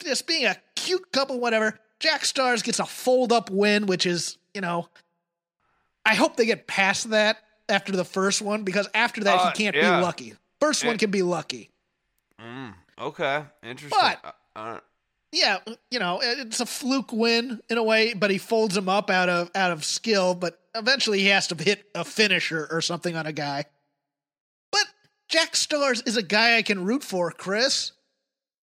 [0.02, 1.78] Just being a cute couple, whatever.
[2.04, 4.90] Jack Starz gets a fold up win, which is, you know,
[6.04, 9.64] I hope they get past that after the first one because after that, uh, he
[9.64, 9.96] can't yeah.
[9.96, 10.34] be lucky.
[10.60, 11.70] First it, one can be lucky.
[12.38, 13.44] Mm, okay.
[13.62, 13.98] Interesting.
[13.98, 14.20] But,
[14.54, 14.80] uh, uh,
[15.32, 15.60] yeah,
[15.90, 19.30] you know, it's a fluke win in a way, but he folds him up out
[19.30, 23.24] of out of skill, but eventually he has to hit a finisher or something on
[23.24, 23.64] a guy.
[24.70, 24.84] But
[25.28, 27.92] Jack Starz is a guy I can root for, Chris.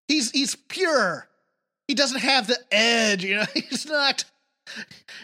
[0.07, 1.27] He's he's pure.
[1.87, 3.45] He doesn't have the edge, you know.
[3.53, 4.25] He's not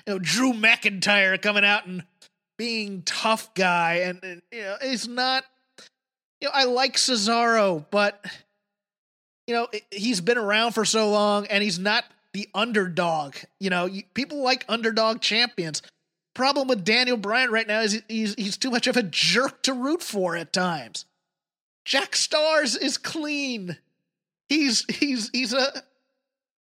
[0.06, 2.04] you know Drew McIntyre coming out and
[2.58, 5.44] being tough guy and, and you know, he's not
[6.42, 8.24] you know, I like Cesaro, but
[9.48, 12.04] you know, he's been around for so long and he's not
[12.34, 13.36] the underdog.
[13.60, 15.82] You know, people like underdog champions.
[16.36, 19.74] Problem with Daniel Bryan right now is he's he's too much of a jerk to
[19.74, 21.06] root for at times.
[21.86, 23.78] Jack Starz is clean.
[24.50, 25.82] He's he's he's a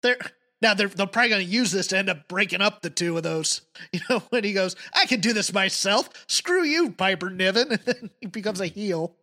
[0.05, 0.19] they're
[0.63, 3.17] now they're they're probably going to use this to end up breaking up the two
[3.17, 3.63] of those.
[3.93, 6.09] You know when he goes, I can do this myself.
[6.29, 9.15] Screw you, Piper Niven, and then he becomes a heel,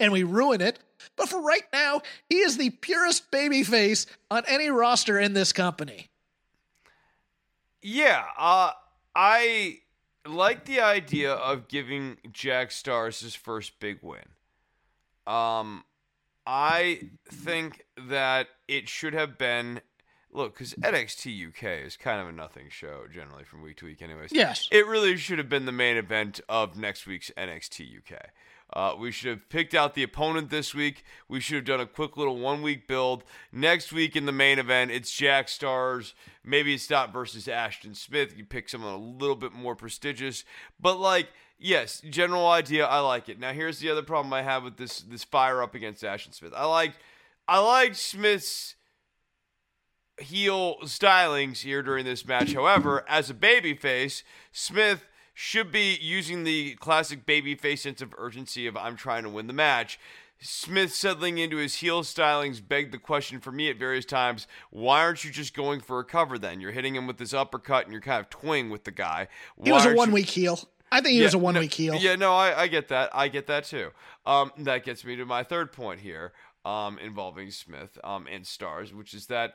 [0.00, 0.78] and we ruin it.
[1.16, 5.52] But for right now, he is the purest baby face on any roster in this
[5.52, 6.08] company.
[7.82, 8.72] Yeah, uh,
[9.14, 9.78] I
[10.26, 14.20] like the idea of giving Jack Starz his first big win.
[15.26, 15.84] Um,
[16.46, 19.80] I think that it should have been
[20.32, 24.02] look because NXT UK is kind of a nothing show generally from week to week,
[24.02, 24.30] anyways.
[24.32, 28.30] Yes, it really should have been the main event of next week's NXT UK.
[28.72, 31.04] Uh, we should have picked out the opponent this week.
[31.26, 33.24] We should have done a quick little one week build.
[33.50, 36.12] Next week in the main event, it's Jack Starz.
[36.44, 38.36] Maybe it's not versus Ashton Smith.
[38.36, 40.44] You pick someone a little bit more prestigious.
[40.78, 41.28] But, like,
[41.58, 43.40] yes, general idea, I like it.
[43.40, 46.52] Now, here's the other problem I have with this this fire up against Ashton Smith.
[46.54, 46.92] I like
[47.46, 48.74] I like Smith's
[50.20, 52.52] heel stylings here during this match.
[52.52, 54.22] However, as a babyface,
[54.52, 55.04] Smith
[55.34, 59.52] should be using the classic babyface sense of urgency of I'm trying to win the
[59.52, 59.98] match.
[60.40, 65.00] Smith settling into his heel stylings begged the question for me at various times why
[65.00, 66.60] aren't you just going for a cover then?
[66.60, 69.28] You're hitting him with this uppercut and you're kind of toying with the guy.
[69.56, 70.60] Why he was a one week heel.
[70.90, 71.96] I think he yeah, was a one week heel.
[71.96, 73.10] Yeah, no, I, I, get that.
[73.12, 73.90] I get that too.
[74.26, 76.32] Um, that gets me to my third point here
[76.64, 79.54] um, involving Smith um, and Starz, which is that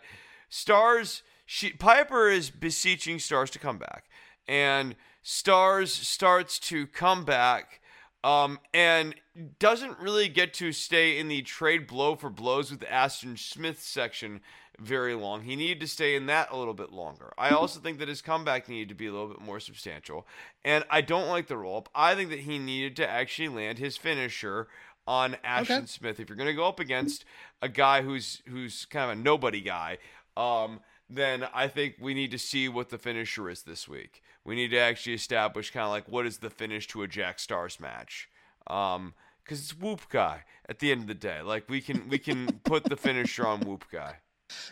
[0.54, 4.06] Starz, she, Piper is beseeching Starz to come back.
[4.48, 7.82] And Starz starts to come back
[8.24, 9.16] um, and
[9.58, 14.42] doesn't really get to stay in the trade blow for blows with Ashton Smith section
[14.80, 15.42] very long.
[15.42, 17.34] He needed to stay in that a little bit longer.
[17.38, 20.28] I also think that his comeback needed to be a little bit more substantial.
[20.64, 21.90] And I don't like the roll up.
[21.96, 24.68] I think that he needed to actually land his finisher
[25.08, 25.86] on Ashton okay.
[25.88, 26.20] Smith.
[26.20, 27.26] If you're going to go up against
[27.62, 29.98] a guy who's who's kind of a nobody guy,
[30.38, 30.80] um,
[31.10, 34.22] then I think we need to see what the finisher is this week.
[34.45, 37.38] We need to actually establish kind of like what is the finish to a Jack
[37.38, 38.30] Starz match.
[38.68, 41.41] Um, because it's Whoop Guy at the end of the day.
[41.41, 44.18] Like we can we can put the finisher on Whoop Guy.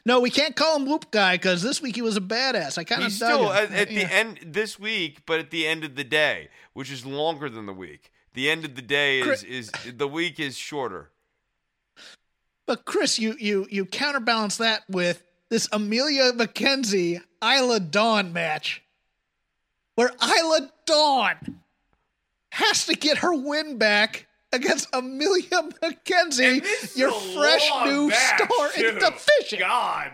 [0.05, 2.77] No, we can't call him Whoop Guy because this week he was a badass.
[2.77, 4.07] I kind of still at, at yeah.
[4.07, 7.65] the end this week, but at the end of the day, which is longer than
[7.65, 8.11] the week.
[8.33, 11.11] The end of the day is Chris, is the week is shorter.
[12.67, 18.82] But Chris, you you you counterbalance that with this Amelia McKenzie Isla Dawn match
[19.95, 21.60] where Isla Dawn
[22.53, 28.88] has to get her win back against Amelia McKenzie, your fresh new star too.
[28.88, 29.60] in the division.
[29.60, 30.11] God.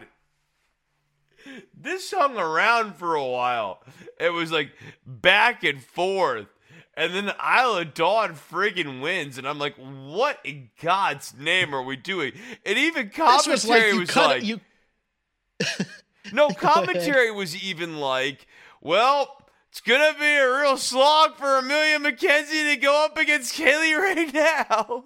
[1.80, 3.82] This hung around for a while.
[4.20, 4.72] It was like
[5.06, 6.48] back and forth.
[6.96, 11.96] And then Isla Dawn friggin' wins, and I'm like, "What in God's name are we
[11.96, 12.32] doing?"
[12.66, 14.60] And even commentary was like, was like you...
[16.32, 18.48] "No, commentary was even like,
[18.82, 23.94] well, it's gonna be a real slog for Amelia McKenzie to go up against Kay
[23.94, 25.06] right now.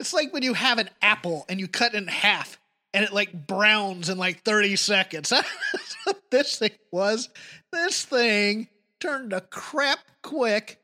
[0.00, 2.58] It's like when you have an apple and you cut it in half
[2.92, 5.28] and it like browns in like 30 seconds.
[5.72, 7.28] That's what this thing was.
[7.72, 8.68] This thing
[9.00, 10.80] turn to crap quick.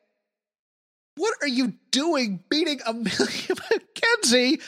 [1.17, 4.63] What are you doing beating Amelia McKenzie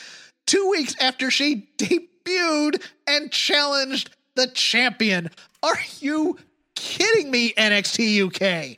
[0.45, 1.69] two weeks after she
[2.25, 5.29] debuted and challenged the champion?
[5.61, 6.37] Are you
[6.75, 8.77] kidding me, NXT UK?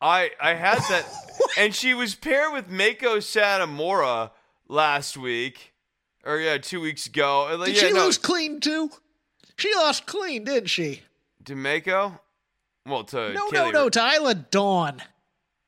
[0.00, 1.06] I I had that,
[1.58, 4.30] and she was paired with Meiko Satomura
[4.68, 5.72] last week,
[6.24, 7.56] or yeah, two weeks ago.
[7.58, 8.90] Like, Did yeah, she no, lose clean too?
[9.56, 11.00] She lost clean, didn't she?
[11.46, 12.18] to Meiko?
[12.84, 15.00] Well, to No, no, no, to Isla Dawn.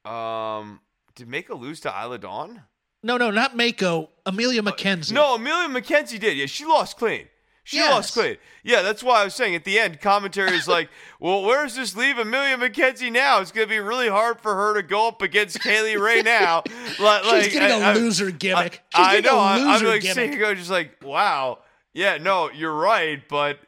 [0.04, 0.80] Um,
[1.14, 2.62] did Meiko lose to Isla Dawn?
[3.02, 4.08] No, no, not Meiko.
[4.26, 5.12] Amelia McKenzie.
[5.12, 6.36] No, Amelia McKenzie did.
[6.36, 7.28] Yeah, she lost clean.
[7.64, 7.90] She Yes.
[7.92, 8.36] lost clean.
[8.64, 10.88] Yeah, that's why I was saying at the end, commentary is like,
[11.20, 13.40] well, where does this leave Amelia McKenzie now?
[13.40, 16.22] It's going to be really hard for her to go up against Kay Lee Ray
[16.22, 16.62] now.
[16.98, 18.82] Like, She's getting a I- loser gimmick.
[18.94, 19.38] I, She's I know.
[19.38, 20.30] I, I'm loser like gimmick.
[20.30, 21.58] here going, just like, wow.
[21.94, 23.58] Yeah, no, you're right, but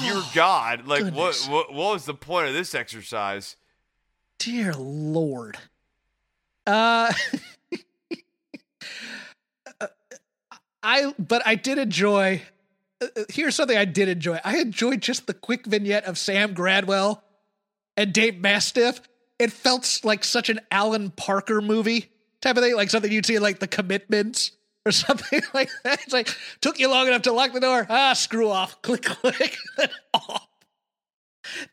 [0.00, 3.56] dear God, like, what, Oh, what, what was the point of this exercise?
[4.38, 5.58] Dear Lord.
[6.66, 7.12] Uh
[10.82, 12.42] I but I did enjoy
[13.00, 14.40] uh, uh, here's something I did enjoy.
[14.44, 17.22] I enjoyed just the quick vignette of Sam Gradwell
[17.96, 19.00] and Dave Mastiff.
[19.38, 22.10] It felt like such an Alan Parker movie
[22.40, 24.52] type of thing, like something you'd see in like The Commitments
[24.84, 26.02] or something like that.
[26.02, 27.86] It's like took you long enough to lock the door.
[27.88, 28.80] Ah, screw off.
[28.82, 29.56] Click, click,
[30.14, 30.48] off.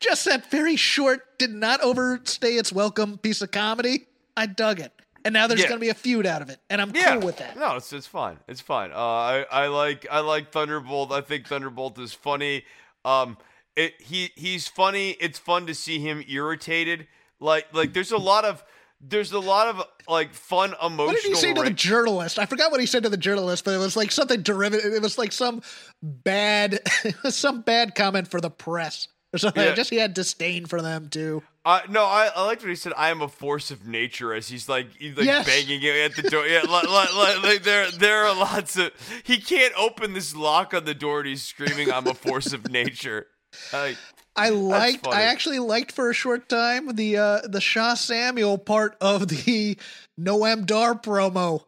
[0.00, 4.06] Just that very short, did not overstay its welcome piece of comedy.
[4.36, 4.92] I dug it.
[5.26, 5.66] And now there's Yeah.
[5.68, 6.60] going to be a feud out of it.
[6.70, 7.58] And I'm Yeah, cool with that.
[7.58, 8.38] No, it's it's fine.
[8.48, 8.92] It's fine.
[8.92, 11.10] Uh, I I like I like Thunderbolt.
[11.12, 12.64] I think Thunderbolt is funny.
[13.04, 13.36] Um,
[13.74, 15.10] it he he's funny.
[15.20, 17.08] It's fun to see him irritated.
[17.40, 18.64] Like like there's a lot of
[19.00, 21.06] there's a lot of like fun emotional.
[21.08, 22.38] What did he say to the journalist?
[22.38, 24.94] I forgot what he said to the journalist, but it was like something derivative.
[24.94, 25.60] It was like some
[26.02, 26.80] bad,
[27.28, 29.62] some bad comment for the press or something.
[29.62, 29.74] Yeah.
[29.74, 31.42] Just he had disdain for them too.
[31.64, 32.92] Uh, no, I, I liked what he said.
[32.96, 35.46] I am a force of nature as he's like he's like Yes.
[35.46, 36.46] banging it at the door.
[36.46, 38.90] Yeah, like, like, like, like there there are lots of
[39.24, 42.70] he can't open this lock on the door and he's screaming, "I'm a force of
[42.70, 43.26] nature."
[43.72, 43.96] Like,
[44.36, 45.06] I liked.
[45.08, 49.76] I actually liked for a short time the uh the Sha Samuel part of the
[50.20, 51.64] Noam Dar promo,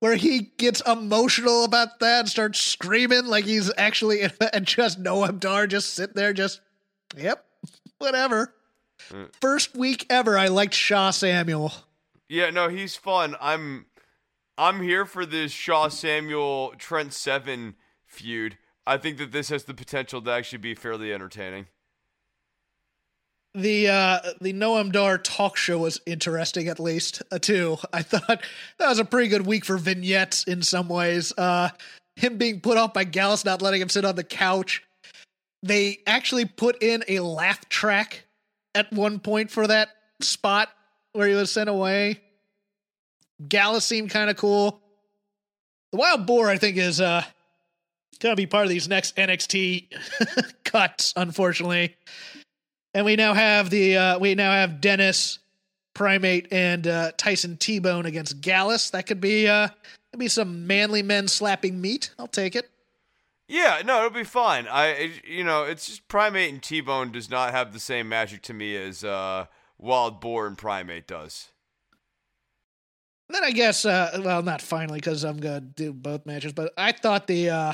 [0.00, 4.22] where he gets emotional about that and starts screaming like he's actually
[4.52, 6.60] and just Noam Dar just sit there, just
[7.16, 7.44] yep,
[7.98, 8.54] whatever.
[9.10, 9.28] Mm.
[9.40, 11.72] First week ever, I liked Sha Samuel.
[12.28, 13.36] Yeah, no, he's fun.
[13.40, 13.86] I'm
[14.56, 17.76] I'm here for this Sha Samuel Trent Seven
[18.06, 18.58] feud.
[18.86, 21.66] I think that this has the potential to actually be fairly entertaining.
[23.54, 27.78] The uh the Noam Dar talk show was interesting at least uh, too.
[27.92, 28.42] I thought
[28.78, 31.32] that was a pretty good week for vignettes in some ways.
[31.38, 31.70] Uh
[32.16, 34.82] him being put off by Gallus not letting him sit on the couch.
[35.62, 38.24] They actually put in a laugh track
[38.74, 39.90] at one point for that
[40.20, 40.68] spot
[41.12, 42.20] where he was sent away.
[43.48, 44.80] Gallus seemed kind of cool.
[45.92, 47.22] The Wild Boar, I think, is uh
[48.20, 49.92] gonna be part of these next NXT
[50.64, 51.96] cuts, unfortunately.
[52.94, 55.38] And we now have the uh, we now have Dennis
[55.94, 58.90] Primate and uh, Tyson T Bone against Gallus.
[58.90, 59.68] That could be uh,
[60.12, 62.10] could be some manly men slapping meat.
[62.18, 62.70] I'll take it.
[63.48, 64.68] Yeah, no, it'll be fine.
[64.68, 68.42] I, you know, it's just Primate and T Bone does not have the same magic
[68.42, 69.46] to me as uh,
[69.78, 71.48] Wild Boar and Primate does.
[73.30, 76.92] Then I guess uh, well, not finally because I'm gonna do both matches, but I
[76.92, 77.72] thought the uh,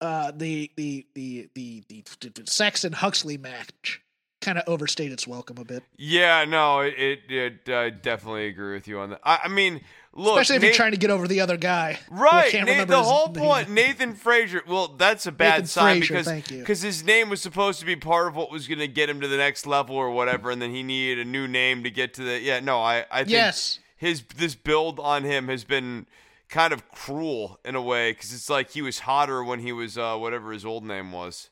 [0.00, 4.00] uh, the the the the the, the Saxon Huxley match
[4.40, 8.72] kind of overstayed its welcome a bit, Yeah, no, it, it, it I definitely agree
[8.72, 9.20] with you on that.
[9.22, 11.98] I, I mean, look, especially if Nate- you're trying to get over the other guy.
[12.10, 13.44] Right, remember the whole name.
[13.44, 14.62] point, Nathan Frazer.
[14.66, 17.96] Well, that's a bad Nathan sign Frazer, because because his name was supposed to be
[17.96, 20.60] part of what was going to get him to the next level or whatever, and
[20.60, 22.40] then he needed a new name to get to the.
[22.40, 23.78] Yeah, no, I I think Yes.
[23.96, 26.06] his this build on him has been
[26.48, 29.96] kind of cruel in a way because it's like he was hotter when he was
[29.96, 31.48] uh, whatever his old name was.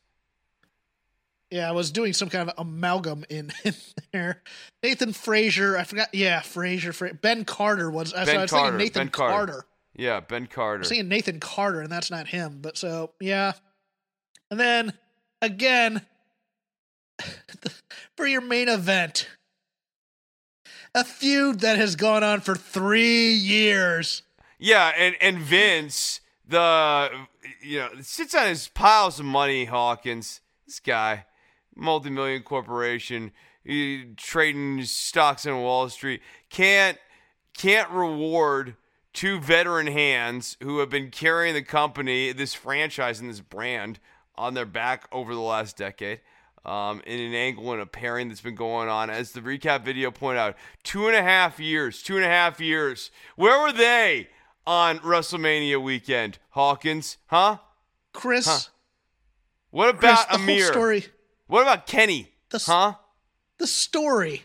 [1.50, 3.74] Yeah, I was doing some kind of amalgam in, in
[4.12, 4.42] there.
[4.82, 6.14] Nathan Frazer, I forgot.
[6.14, 6.92] Yeah, Frazer.
[6.92, 8.12] Fra- ben Carter was.
[8.12, 9.32] Ben I was Carter, thinking Nathan Ben Carter.
[9.52, 9.66] Carter.
[9.96, 10.78] Yeah, Ben Carter.
[10.78, 12.58] I was thinking Nathan Carter, and that's not him.
[12.60, 13.52] But so yeah,
[14.50, 14.92] and then
[15.40, 16.02] again
[18.16, 19.28] for your main event,
[20.94, 24.22] a feud that has gone on for three years.
[24.58, 27.10] Yeah, and and Vince, the
[27.62, 29.64] you know sits on his piles of money.
[29.64, 31.24] Hawkins, this guy,
[31.78, 33.32] multi-million corporation,
[34.16, 36.98] trading stocks on Wall Street, can't
[37.56, 38.76] can't reward
[39.12, 43.98] two veteran hands who have been carrying the company, this franchise, and this brand
[44.36, 46.20] on their back over the last decade.
[46.64, 49.08] um, in an angle and a pairing that's been going on.
[49.10, 52.60] As the recap video pointed out, two and a half years, two and a half
[52.60, 53.10] years.
[53.36, 54.28] Where were they
[54.66, 56.38] on WrestleMania weekend?
[56.50, 57.58] Hawkins, huh?
[58.12, 58.58] Chris, Huh.
[59.70, 60.64] What Chris, about whole Amir?
[60.66, 61.06] story,
[61.48, 62.30] What about Kenny?
[62.50, 62.94] The huh?
[63.58, 64.44] the story,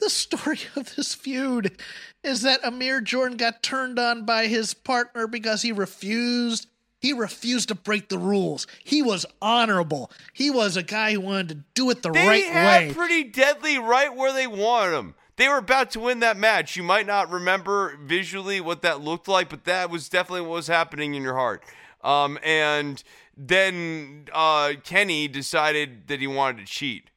[0.00, 1.80] the story of this feud
[2.24, 6.66] is that Amir Jordan got turned on by his partner because he refused.
[6.98, 8.66] He refused to break the rules.
[8.84, 10.10] He was honorable.
[10.34, 12.42] He was a guy who wanted to do it the right way.
[12.42, 12.94] They right had way.
[12.94, 15.14] pretty deadly right where they wanted him.
[15.36, 16.76] They were about to win that match.
[16.76, 20.66] You might not remember visually what that looked like, but that was definitely what was
[20.66, 21.64] happening in your heart.
[22.04, 23.02] Um, and
[23.42, 27.10] then uh, Kenny decided that he wanted to cheat.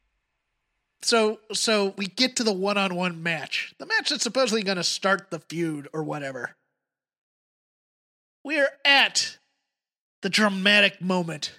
[1.02, 3.76] So so we get to the one-on-one match.
[3.78, 6.56] The match that's supposedly going to start the feud or whatever.
[8.46, 9.38] We're at
[10.22, 11.54] the dramatic moment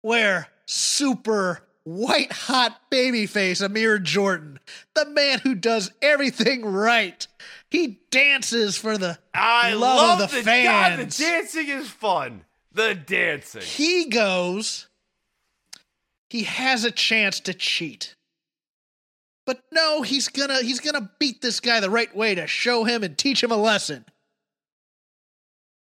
[0.00, 4.58] where super white hot babyface Amir Jordan,
[4.94, 7.26] the man who does everything right,
[7.70, 10.66] he dances for the I love, love, of the, the fans.
[10.66, 12.44] God, the dancing is fun.
[12.74, 13.62] The dancing.
[13.62, 14.88] he goes
[16.30, 18.14] he has a chance to cheat.
[19.44, 23.02] But no he's gonna he's gonna beat this guy the right way to show him
[23.02, 24.06] and teach him a lesson.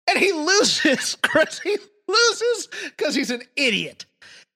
[0.09, 1.76] And he loses chris he
[2.06, 4.05] loses because he's an idiot.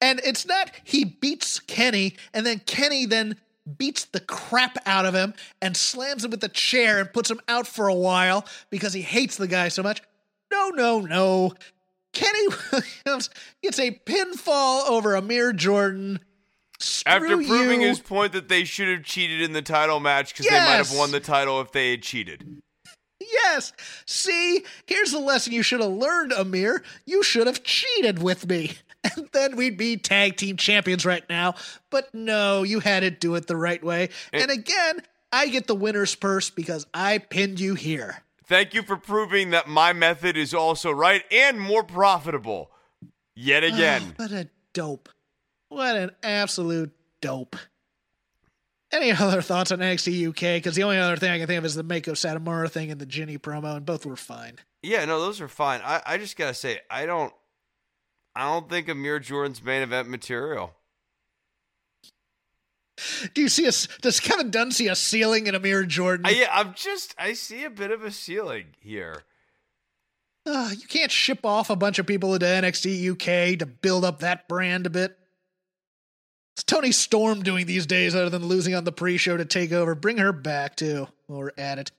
[0.00, 3.36] And it's not he beats kenny and then kenny then
[3.78, 7.40] beats the crap out of him and slams him with the chair and puts him
[7.48, 10.00] out for a while because he hates the guy so much.
[10.52, 11.54] No no no
[12.12, 12.48] Kenny
[13.06, 13.30] Williams
[13.62, 16.20] gets a pinfall over Amir Jordan.
[16.78, 17.88] Screw After proving you.
[17.88, 20.92] his point that they should have cheated in the title match because they might have
[20.92, 22.60] won the title if they had cheated.
[23.20, 23.72] Yes.
[24.04, 26.82] See, here's the lesson you should have learned, Amir.
[27.06, 28.72] You should have cheated with me.
[29.16, 31.56] And then we'd be tag team champions right now.
[31.90, 34.10] But no, you had to do it the right way.
[34.32, 35.00] And again,
[35.32, 38.22] I get the winner's purse because I pinned you here.
[38.52, 42.70] Thank you for proving that my method is also right and more profitable.
[43.34, 44.12] Yet ah, again.
[44.16, 45.08] What a dope.
[45.70, 46.92] What an absolute
[47.22, 47.56] dope.
[48.92, 50.58] Any other thoughts on NXT UK?
[50.58, 53.00] Because the only other thing I can think of is the Meiko Satomura thing and
[53.00, 54.58] the Ginny promo, and both were fine.
[54.82, 55.80] yeah, no, those are fine.
[55.82, 57.32] I, I just gotta say, I don't
[58.36, 60.74] I don't think Amir Jordan's main event material.
[63.34, 63.72] Do you see a?
[64.00, 66.26] Does Kevin Dunn see a ceiling in Amir Jordan?
[66.26, 69.22] I, I'm just I see a bit of a ceiling here.
[70.44, 74.20] Uh, you can't ship off a bunch of people into NXT UK to build up
[74.20, 75.16] that brand a bit.
[76.54, 79.94] It's Toni Storm doing these days, other than losing on the pre-show to take over.
[79.94, 81.92] Bring her back too, while we're at it.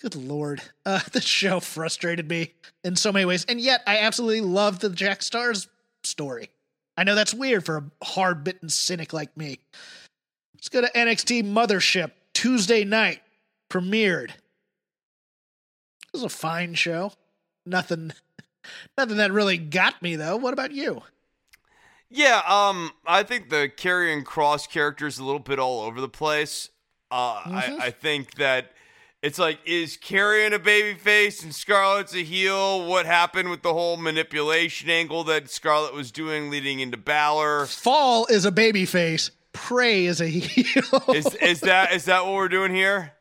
[0.00, 4.40] Good lord, uh, this show frustrated me in so many ways, and yet I absolutely
[4.40, 5.68] love the Jack Starz
[6.02, 6.50] story.
[7.00, 9.58] I know that's weird for a hard-bitten cynic like me.
[10.54, 13.22] Let's go to NXT Mothership Tuesday night.
[13.70, 14.32] Premiered.
[14.32, 17.12] It was a fine show.
[17.64, 18.12] Nothing,
[18.98, 20.36] nothing that really got me though.
[20.36, 21.00] What about you?
[22.10, 26.08] Yeah, um, I think the Karrion Cross character is a little bit all over the
[26.08, 26.68] place.
[27.10, 28.72] Uh, I, I think that
[29.22, 32.86] it's like, is Karrion a babyface and Scarlett's a heel?
[32.86, 37.66] What happened with the whole manipulation angle that Scarlett was doing leading into Balor?
[37.66, 39.30] Fall is a baby face.
[39.52, 41.02] Prey is a heel.
[41.14, 43.12] Is is that is that what we're doing here?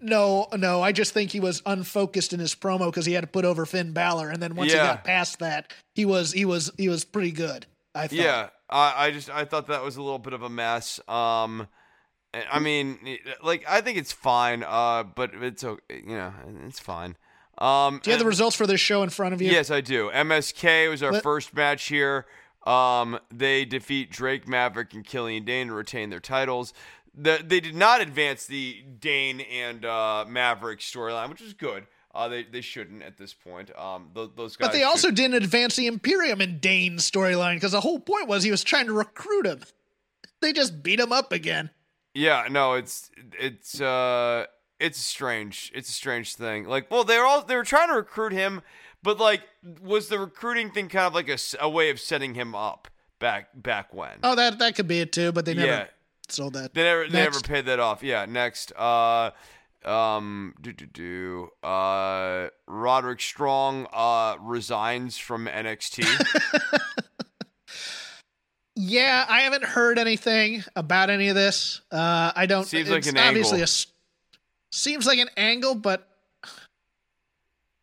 [0.00, 0.82] no, no.
[0.82, 3.66] I just think he was unfocused in his promo because he had to put over
[3.66, 4.82] Finn Balor, and then once Yeah.
[4.82, 7.66] he got past that, he was he was he was pretty good.
[7.94, 8.12] I thought.
[8.18, 11.00] Yeah, I, I just I thought that was a little bit of a mess.
[11.08, 11.66] Um,
[12.50, 14.62] I mean, like I think it's fine.
[14.62, 16.02] Uh, but it's okay.
[16.06, 16.32] You know,
[16.66, 17.16] it's fine.
[17.58, 19.50] Um, Do you have the results for this show in front of you?
[19.50, 20.10] Yes, I do.
[20.12, 22.26] MSK was our Let- first match here.
[22.66, 26.74] Um, they defeat Drake Maverick and Killian Dane to retain their titles.
[27.14, 31.86] The, they did not advance the Dane and uh, Maverick storyline, which is good.
[32.14, 33.70] Uh, they they shouldn't at this point.
[33.78, 34.68] Um, those, those guys.
[34.68, 38.26] But they should- also didn't advance the Imperium and Dane storyline because the whole point
[38.28, 39.62] was he was trying to recruit him.
[40.40, 41.70] They just beat him up again.
[42.16, 44.46] Yeah, no, it's it's uh
[44.80, 45.70] it's strange.
[45.74, 46.64] It's a strange thing.
[46.64, 48.62] Like, well, they're all they were trying to recruit him,
[49.02, 49.42] but like,
[49.82, 52.88] was the recruiting thing kind of like a, a way of setting him up
[53.18, 54.12] back back when?
[54.22, 55.86] Oh, that that could be it too, but they never yeah,
[56.28, 56.72] sold that.
[56.72, 58.02] they never they never paid that off.
[58.02, 59.32] Yeah, next, uh,
[59.84, 66.06] um, do do do, uh, Roderick Strong uh resigns from NXT.
[68.76, 71.80] Yeah, I haven't heard anything about any of this.
[71.90, 72.66] Uh, I don't.
[72.66, 73.64] Seems like it's an obviously angle.
[73.64, 76.06] a seems like an angle, but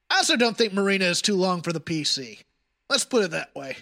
[0.10, 2.44] I also don't think Marina is too long for the PC.
[2.90, 3.78] Let's put it that way.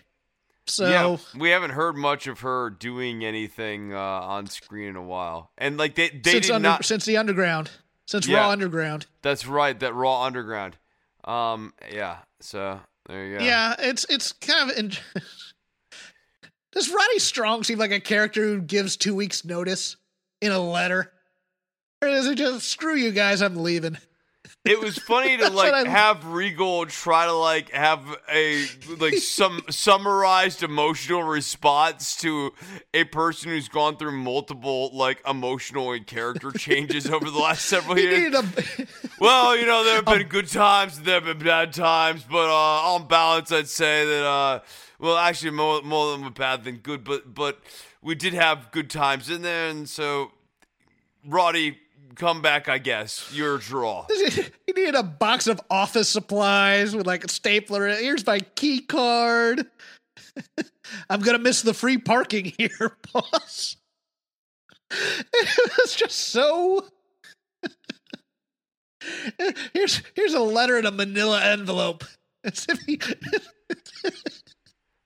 [0.68, 5.02] So yeah, we haven't heard much of her doing anything uh, on screen in a
[5.02, 6.86] while, and like they they since did under, not.
[6.86, 7.72] since the underground,
[8.06, 8.40] since Yeah.
[8.40, 9.06] Raw Underground.
[9.22, 10.78] That's right, that Raw Underground.
[11.26, 12.20] Um, yeah.
[12.40, 13.44] So there you go.
[13.44, 14.78] Yeah, it's it's kind of.
[14.78, 14.92] In-
[16.72, 19.98] Does Roddy Strong seem like a character who gives two weeks' notice
[20.42, 21.12] in a letter,
[22.02, 23.98] or is it just screw you guys, I'm leaving?
[24.64, 28.64] It was funny to like I- have Regal try to like have a
[29.00, 32.54] like some summarized emotional response to
[32.94, 37.98] a person who's gone through multiple like emotional and character changes over the last several
[37.98, 38.36] years.
[38.36, 38.88] a.
[39.20, 42.50] Well, you know, there have been good times and there have been bad times, but
[42.50, 44.60] uh, on balance, I'd say that, uh,
[44.98, 47.60] well, actually, more, more than bad than good, but, but
[48.02, 50.32] we did have good times in there, and so,
[51.24, 51.78] Roddy,
[52.16, 53.30] come back, I guess.
[53.34, 54.06] You're draw.
[54.10, 57.88] he needed a box of office supplies with like a stapler.
[57.88, 59.68] Here's my key card.
[61.10, 63.78] I'm gonna miss the free parking here, boss.
[64.92, 66.86] It was just so.
[69.74, 72.04] here's here's a letter in a Manila envelope.
[72.44, 73.00] As if he,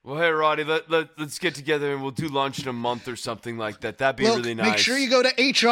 [0.06, 3.08] Well, hey, Roddy, let, let, let's get together and we'll do lunch in a month
[3.08, 3.98] or something like that.
[3.98, 4.68] That'd be Look, really nice.
[4.68, 5.30] make sure you go to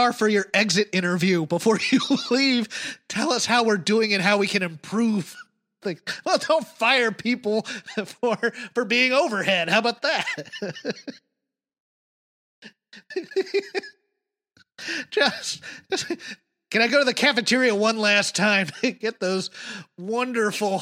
[0.08, 2.00] HR for your exit interview before you
[2.32, 2.68] leave.
[3.08, 5.36] Tell us how we're doing and how we can improve.
[5.86, 7.62] Like, well, don't fire people
[8.06, 8.38] for
[8.74, 9.70] for being overhead.
[9.70, 10.26] How about that?
[15.12, 15.62] just,
[15.92, 16.08] just
[16.72, 19.52] can I go to the cafeteria one last time and get those
[20.00, 20.82] wonderful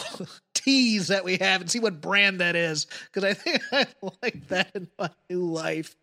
[0.64, 3.88] teas that we have and see what brand that is because I think I
[4.22, 5.96] like that in my new life.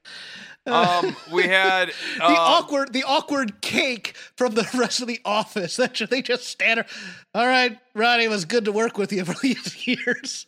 [0.66, 5.76] Um, we had the uh, awkward the awkward cake from the rest of the office.
[5.78, 6.84] That ju- they just stand.
[7.34, 10.46] All right, Roddy, it was good to work with you for these years.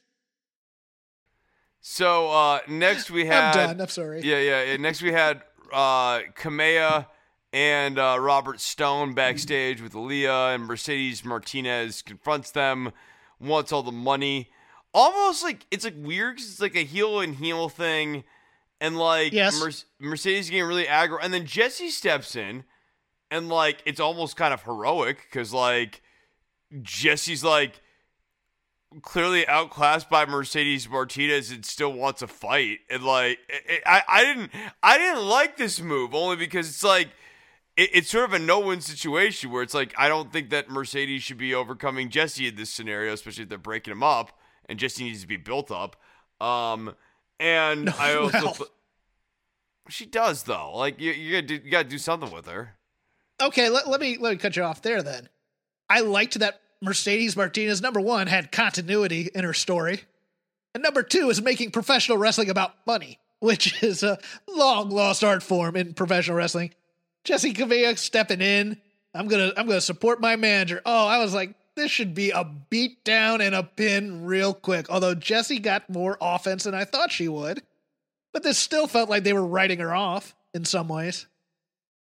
[1.81, 3.57] So uh, next we had.
[3.57, 3.81] I'm done.
[3.81, 4.23] I'm sorry.
[4.23, 4.65] Yeah, yeah.
[4.65, 4.77] yeah.
[4.77, 5.43] Next we had
[5.73, 7.07] uh, Kamea
[7.53, 12.93] and uh, Robert Stone backstage with Leah and Mercedes Martinez confronts them,
[13.41, 14.51] wants all the money.
[14.93, 18.25] Almost like it's like weird because it's like a heel and heel thing,
[18.81, 19.61] and like Yes.
[19.61, 22.65] Mer- Mercedes getting really aggro, and then Jessi steps in,
[23.31, 26.03] and like it's almost kind of heroic because like
[26.83, 27.81] Jessi's like
[29.03, 32.81] clearly outclassed by Mercedes Martinez and still wants a fight.
[32.91, 34.51] And like, it, I, I didn't,
[34.83, 37.09] I didn't like this move only because it's like,
[37.81, 41.23] it, it's sort of a no-win situation where it's like, I don't think that Mercedes
[41.23, 44.39] should be overcoming Jessi in this scenario, especially if they're breaking him up
[44.69, 45.97] and Jessi needs to be built up.
[46.41, 46.95] Um,
[47.39, 48.55] and No, I also, well.
[48.55, 48.71] th-
[49.89, 50.77] she does though.
[50.77, 52.75] Like, you, you gotta do, you gotta do something with her.
[53.43, 55.29] Okay, let, let me let me cut you off there then.
[55.89, 60.03] I liked that Mercedes Martinez number one had continuity in her story,
[60.75, 65.43] and number two is making professional wrestling about money, which is a long lost art
[65.43, 66.73] form in professional wrestling.
[67.25, 68.79] Jessi Kamea stepping in.
[69.15, 70.81] I'm gonna I'm gonna support my manager.
[70.85, 74.91] Oh, I was like, this should be a beat down and a pin real quick.
[74.91, 77.63] Although Jessi got more offense than I thought she would,
[78.33, 81.27] but this still felt like they were writing her off in some ways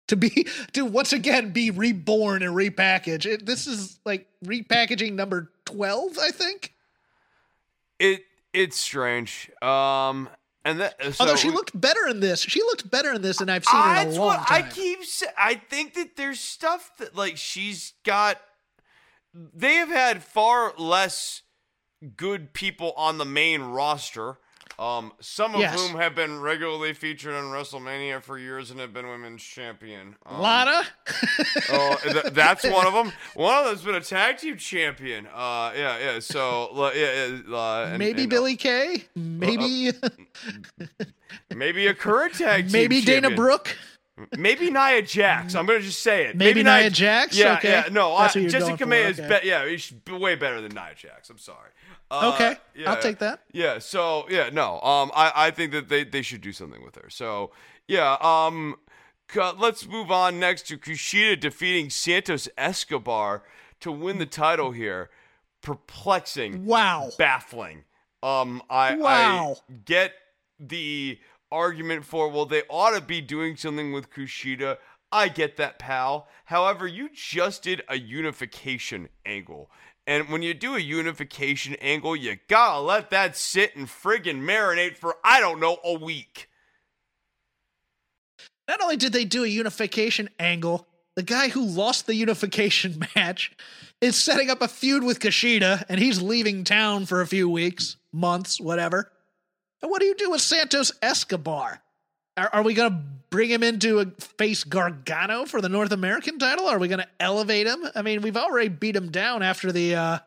[0.08, 3.26] to be to once again be reborn and repackaged.
[3.26, 6.74] It, this is like repackaging number twelve, I think.
[7.98, 9.50] It, it's strange.
[9.62, 10.28] Um,
[10.64, 13.38] and that, uh, so Although she looked better in this, she looked better in this
[13.38, 15.00] than I've seen her in a long what I keep.
[15.36, 18.40] I think that there's stuff that like she's got.
[19.34, 21.42] They have had far less
[22.16, 24.38] good people on the main roster.
[24.78, 25.78] Um, some of Yes.
[25.78, 30.16] whom have been regularly featured on WrestleMania for years and have been women's champion.
[30.24, 30.82] Um, Lana,
[31.70, 33.12] Oh, th- that's one of them.
[33.34, 35.26] One of them's been a tag team champion.
[35.26, 36.18] Uh, yeah, yeah.
[36.20, 40.08] So, yeah, yeah, uh, and- maybe and, Billie Kay, maybe uh,
[41.54, 42.72] maybe a current tag team.
[42.72, 43.30] maybe Dana.
[43.30, 43.76] Brooke,
[44.36, 45.54] Maybe Nia Jax.
[45.54, 46.36] I'm gonna just say it.
[46.36, 47.36] maybe, Nia Jax.
[47.36, 47.70] Yeah, okay.
[47.70, 47.88] yeah.
[47.90, 49.40] No, I, you're Jessi Kamea is okay.
[49.42, 51.30] be- yeah, she's way better than Nia Jax.
[51.30, 51.70] I'm sorry.
[52.10, 53.40] Uh, Okay, yeah, I'll take that.
[53.52, 53.78] Yeah.
[53.78, 54.80] So yeah, no.
[54.82, 57.08] Um, I I think that they they should do something with her.
[57.08, 57.52] So
[57.88, 58.16] yeah.
[58.20, 58.76] Um,
[59.58, 63.44] let's move on next to Kushida defeating Santos Escobar
[63.80, 65.08] to win the title here.
[65.62, 67.10] Perplexing Wow.
[67.18, 67.84] baffling.
[68.22, 69.56] Um, I, Wow.
[69.68, 70.12] I get
[70.60, 71.18] the
[71.52, 74.78] argument for well, they ought to be doing something with Kushida.
[75.12, 76.26] I get that, pal.
[76.46, 79.70] However, you just did a unification angle.
[80.06, 84.96] And when you do a unification angle, you gotta let that sit and friggin' marinate
[84.96, 86.48] for, I don't know, a week.
[88.66, 93.52] Not only did they do a unification angle, the guy who lost the unification match
[94.00, 97.96] is setting up a feud with Kushida, and he's leaving town for a few weeks,
[98.12, 99.11] months, whatever.
[99.82, 101.82] And what do you do with Santos Escobar?
[102.36, 102.98] Are, are we going to
[103.30, 104.06] bring him into a
[104.38, 106.66] face Gargano for the North American title?
[106.66, 107.84] Are we going to elevate him?
[107.94, 110.18] I mean, we've already beat him down after the uh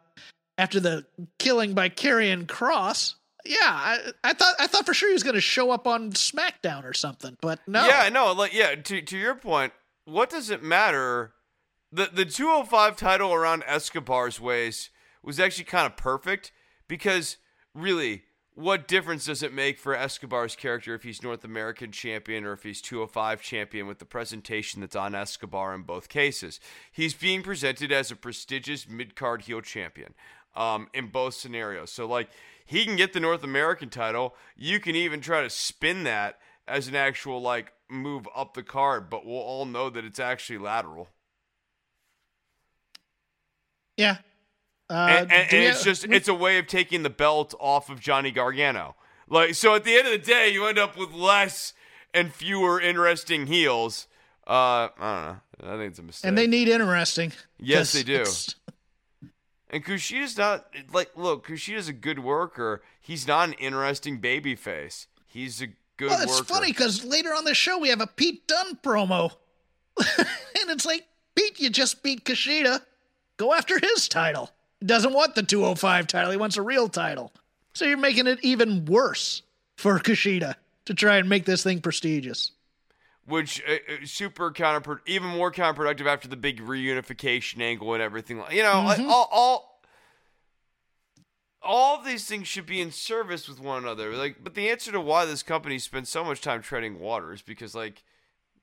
[0.57, 1.05] after the
[1.39, 3.15] killing by Karrion Cross.
[3.45, 6.11] Yeah, I, I thought I thought for sure he was going to show up on
[6.11, 7.85] SmackDown or something, but no.
[7.85, 9.73] Yeah, no, like yeah, to to your point,
[10.05, 11.33] what does it matter?
[11.91, 14.89] The the 205 title around Escobar's waist
[15.23, 16.51] was actually kind of perfect
[16.87, 17.37] because
[17.73, 18.23] really
[18.55, 22.63] what difference does it make for Escobar's character if he's North American champion or if
[22.63, 26.61] he's 205 champion with the presentation that's on Escobar in both cases?
[26.89, 30.13] He's being presented as a prestigious mid card heel champion
[30.55, 31.91] um, in both scenarios.
[31.91, 32.29] So, like,
[32.65, 34.35] he can get the North American title.
[34.55, 39.09] You can even try to spin that as an actual, like, move up the card,
[39.09, 41.09] but we'll all know that it's actually lateral.
[43.97, 44.17] Yeah,
[44.89, 47.99] uh, and, and, and it's just it's a way of taking the belt off of
[47.99, 48.95] Johnny Gargano.
[49.27, 51.73] Like so, at the end of the day, you end up with less
[52.13, 54.07] and fewer interesting heels.
[54.47, 55.73] Uh, I don't know.
[55.73, 56.27] I think it's a mistake.
[56.27, 57.31] And they need interesting.
[57.59, 58.25] Yes, they do.
[59.71, 61.47] And Kushida's not like look.
[61.47, 62.83] Kushida's a good worker.
[63.01, 65.07] He's not an interesting baby face.
[65.25, 65.67] He's a
[65.97, 66.11] good.
[66.11, 66.45] Well, it's worker.
[66.45, 69.31] funny because later on the show we have a Pete Dunne promo,
[69.97, 72.81] and it's like Pete, you just beat Kushida.
[73.37, 74.51] Go after his title
[74.85, 76.31] doesn't want the 205 title.
[76.31, 77.31] He wants a real title.
[77.73, 79.41] So you're making it even worse
[79.75, 80.55] for Kushida
[80.85, 82.51] to try and make this thing prestigious.
[83.27, 88.37] Which uh, uh super counter, even more counterproductive after the big reunification angle and everything.
[88.51, 88.87] You know, mm-hmm.
[88.87, 89.81] like all, all,
[91.61, 94.11] all of these things should be in service with one another.
[94.15, 97.41] Like, but the answer to why this company spends so much time treading water is
[97.41, 98.03] because like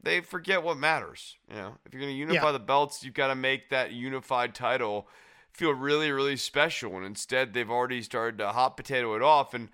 [0.02, 1.36] they forget what matters.
[1.50, 2.52] You know, if you're going to unify yeah.
[2.52, 5.08] the belts, you've got to make that unified title
[5.52, 6.96] feel really, really special.
[6.96, 9.54] And instead, they've already started to hot potato it off.
[9.54, 9.68] And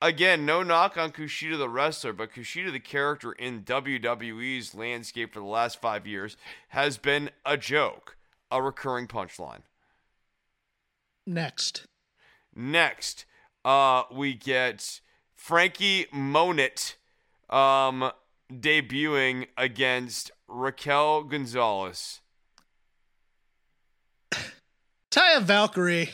[0.00, 5.40] again, no knock on Kushida the wrestler, but Kushida the character in WWE's landscape for
[5.40, 6.36] the last five years
[6.68, 8.16] has been a joke,
[8.50, 9.62] a recurring punchline.
[11.26, 11.86] Next.
[12.54, 13.26] Next,
[13.64, 15.00] uh, we get
[15.34, 16.94] Franky Monet
[17.50, 18.10] um,
[18.50, 22.20] debuting against Raquel Gonzalez.
[25.10, 26.10] Taya Valkyrie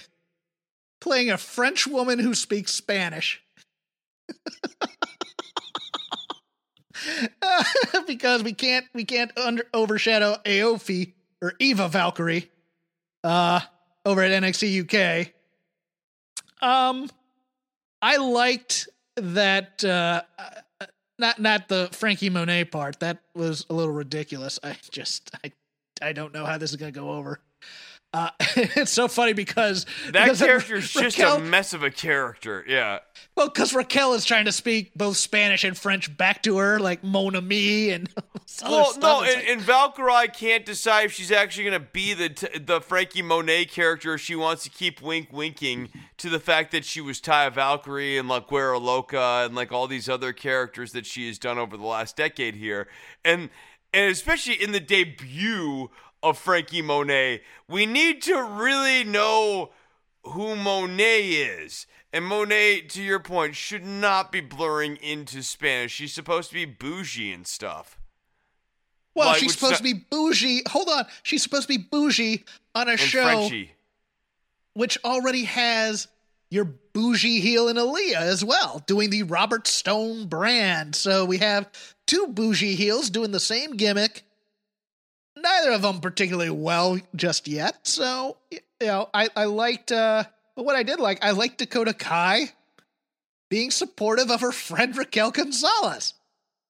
[1.01, 3.43] playing a French woman who speaks Spanish.
[8.07, 11.09] because we can't we can't under, overshadow Aoife
[11.43, 12.51] or Aoife Valkyrie
[13.23, 13.61] uh
[14.07, 15.33] over at NXT UK.
[16.66, 17.11] Um
[18.01, 20.23] I liked that uh
[21.19, 23.01] not not the Franky Monet part.
[23.01, 24.59] That was a little ridiculous.
[24.62, 25.53] I just I
[26.03, 27.41] I don't know how this is going to go over.
[28.15, 32.65] Uh, it's so funny because that because character is just a mess of a character.
[32.69, 33.01] Yeah.
[33.35, 37.03] Well, because Raquel is trying to speak both Spanish and French back to her, like
[37.03, 38.09] Mona Me and.
[38.62, 42.28] well, no, and, like, and Valkyrie can't decide if she's actually going to be the
[42.28, 44.16] t- the Franky Monet character.
[44.16, 45.89] She wants to keep wink winking
[46.19, 49.89] to the fact that she was Taya Valkyrie and La Wera Loca and like all
[49.89, 52.86] these other characters that she has done over the last decade here,
[53.24, 53.51] and
[53.93, 55.91] and especially in the debut
[56.25, 57.43] of Franky Monet.
[57.69, 59.71] We need to really know
[60.25, 61.87] who Monet is.
[62.13, 65.93] And Monet, to your point, should not be blurring into Spanish.
[65.93, 67.99] She's supposed to be bougie and stuff.
[69.15, 70.63] Well, like, she's supposed to be bougie.
[70.69, 71.05] Hold on.
[71.23, 72.45] She's supposed to be bougie
[72.75, 73.73] on a show Frenchy.
[74.73, 76.09] which already has
[76.51, 80.95] your bougie heel in Aaliyah as well, doing the Robert Stone brand.
[80.95, 81.69] So we have
[82.07, 84.25] two bougie heels doing the same gimmick
[85.45, 87.87] neither of them particularly well just yet.
[87.87, 89.93] So you know, I I liked.
[89.93, 90.25] uh
[90.57, 92.51] But what I did like, I liked Dakota Kai
[93.49, 96.15] being supportive of her friend Raquel Gonzalez.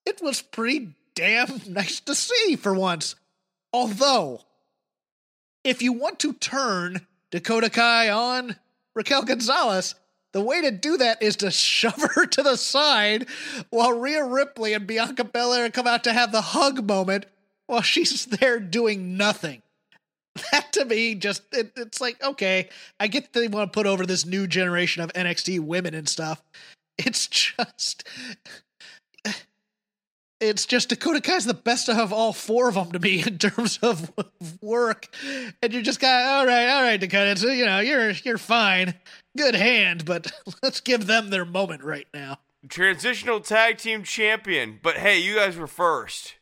[0.05, 3.15] It was pretty damn nice to see for once.
[3.73, 4.43] Although,
[5.65, 8.57] if you want to turn Dakota Kai on
[8.95, 9.95] Raquel Gonzalez,
[10.33, 13.27] the way to do that is to shove her to the side
[13.71, 17.27] while Rhea Ripley and Bianca Belair come out to have the hug moment
[17.67, 19.63] while she's there doing nothing.
[20.51, 22.69] That to me just it, it's like okay,
[22.99, 26.43] I get they want to put over this new generation of NXT women and stuff.
[26.99, 28.09] It's just
[30.41, 33.79] it's just Dakota Kai's the best of all four of them to me in terms
[33.83, 34.13] of
[34.61, 35.15] work,
[35.63, 37.37] and you're just of all right, all right, Dakota.
[37.37, 38.95] So you know you're you're fine,
[39.37, 40.33] good hand, but
[40.63, 42.39] let's give them their moment right now.
[42.69, 46.35] Transitional tag team champion, but hey, you guys were first.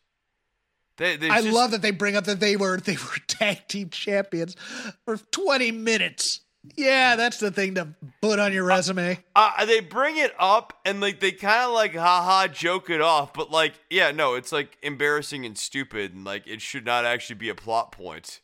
[0.97, 3.91] They, I just, love that they bring up that they were they were tag team
[3.91, 4.57] champions
[5.05, 6.41] for 20 minutes.
[6.77, 7.89] Yeah, that's the thing to
[8.21, 9.19] put on your resume.
[9.35, 13.33] Uh, they bring it up and like they kind of like haha joke it off,
[13.33, 17.37] but like yeah, no, it's like embarrassing and stupid, and like it should not actually
[17.37, 18.42] be a plot point.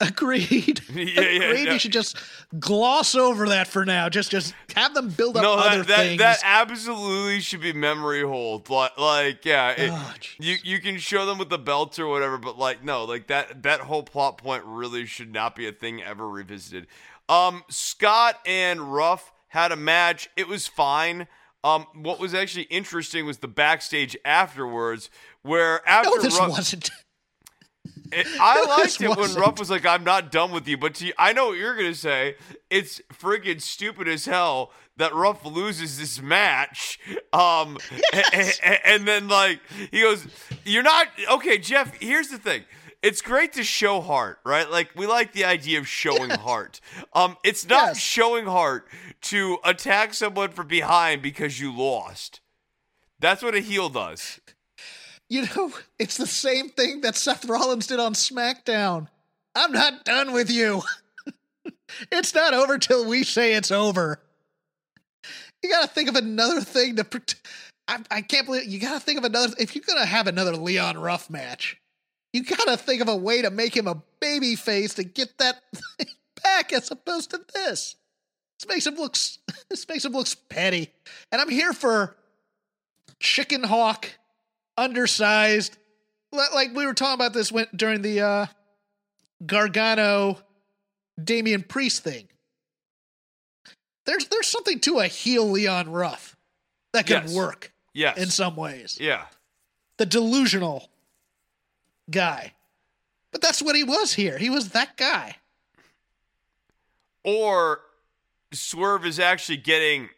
[0.00, 0.80] Agreed.
[0.90, 1.64] Yeah, yeah, Agreed.
[1.66, 1.72] no.
[1.72, 2.16] You should just
[2.58, 4.08] gloss over that for now.
[4.08, 6.18] Just just have them build up no, other that, that things.
[6.18, 8.68] that absolutely should be memory hold.
[8.70, 12.38] Like, like yeah, it- Oh, you you can show them with the belt or whatever,
[12.38, 16.02] but like no, like that that whole plot point really should not be a thing
[16.02, 16.86] ever revisited.
[17.28, 20.28] Um, Scott and Ruff had a match.
[20.36, 21.28] It was fine.
[21.62, 25.10] Um, what was actually interesting was the backstage afterwards,
[25.42, 26.90] where after no, this Ruff, wasn't.
[28.18, 29.34] it- I liked it when.
[29.34, 31.94] Ruff was like, "I'm not done with you," but to, I know what you're gonna
[31.94, 32.36] say.
[32.70, 36.98] It's friggin' stupid as hell that Ruff loses this match.
[37.32, 37.78] Um,
[38.12, 39.60] a- a- and, then like
[39.90, 40.26] he goes,
[40.64, 42.64] "You're not okay, Jeff." Here's the thing.
[43.02, 44.70] It's great to show heart, right?
[44.70, 46.80] Like we like the idea of showing heart.
[47.14, 47.98] Um, it's not Yes.
[47.98, 48.86] showing heart
[49.22, 52.40] to attack someone from behind because you lost.
[53.18, 54.40] That's what a heel does.
[55.30, 59.06] You know, it's the same thing that Seth Rollins did on SmackDown.
[59.54, 60.82] I'm not done with you.
[62.12, 64.20] it's not over till we say it's over.
[65.62, 67.04] You got to think of another thing to.
[67.04, 67.36] Pret-
[67.86, 69.54] I, I can't believe you got to think of another.
[69.58, 71.80] If you're gonna have another Leon Ruff match,
[72.32, 75.38] you got to think of a way to make him a baby face to get
[75.38, 75.62] that
[76.42, 77.94] back, as opposed to this.
[78.58, 79.16] This makes him look.
[79.68, 80.92] This makes him look petty,
[81.30, 82.16] and I'm here for
[83.20, 84.10] chicken hawk
[84.80, 85.76] undersized.
[86.32, 88.46] Like we were talking about this when, during the uh,
[89.44, 90.38] Gargano
[91.22, 92.28] Damian Priest thing.
[94.06, 96.36] There's there's something to a heel Leon Ruff
[96.92, 97.34] that could Yes.
[97.34, 98.16] work Yes.
[98.18, 98.96] in some ways.
[99.00, 99.26] yeah.
[99.98, 100.88] The delusional
[102.10, 102.54] guy.
[103.32, 104.38] But that's what he was here.
[104.38, 105.36] He was that guy.
[107.22, 107.80] or
[108.52, 110.08] Swerve is actually getting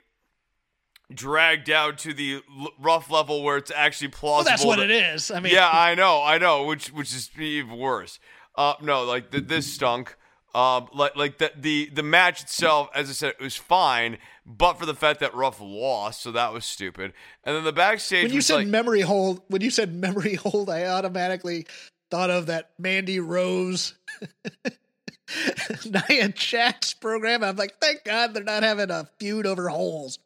[1.15, 4.45] dragged down to the l- Ruff level where it's actually plausible.
[4.45, 5.31] Well, that's what that- it is.
[5.31, 8.19] I mean, yeah, I know, I know, which which is even worse.
[8.57, 10.17] Uh, no, like th- this stunk.
[10.55, 14.75] Um, like like the the the match itself, as I said, it was fine, but
[14.79, 17.15] for the fact that Ruff lost, so that was stupid.
[17.45, 20.69] And then the backstage when you said like, memory hold, when you said memory hold,
[20.69, 21.67] I automatically
[22.11, 23.95] thought of that Mandy Rose,
[26.11, 27.43] Nia Jax program.
[27.43, 30.19] I'm like, thank God they're not having a feud over holes.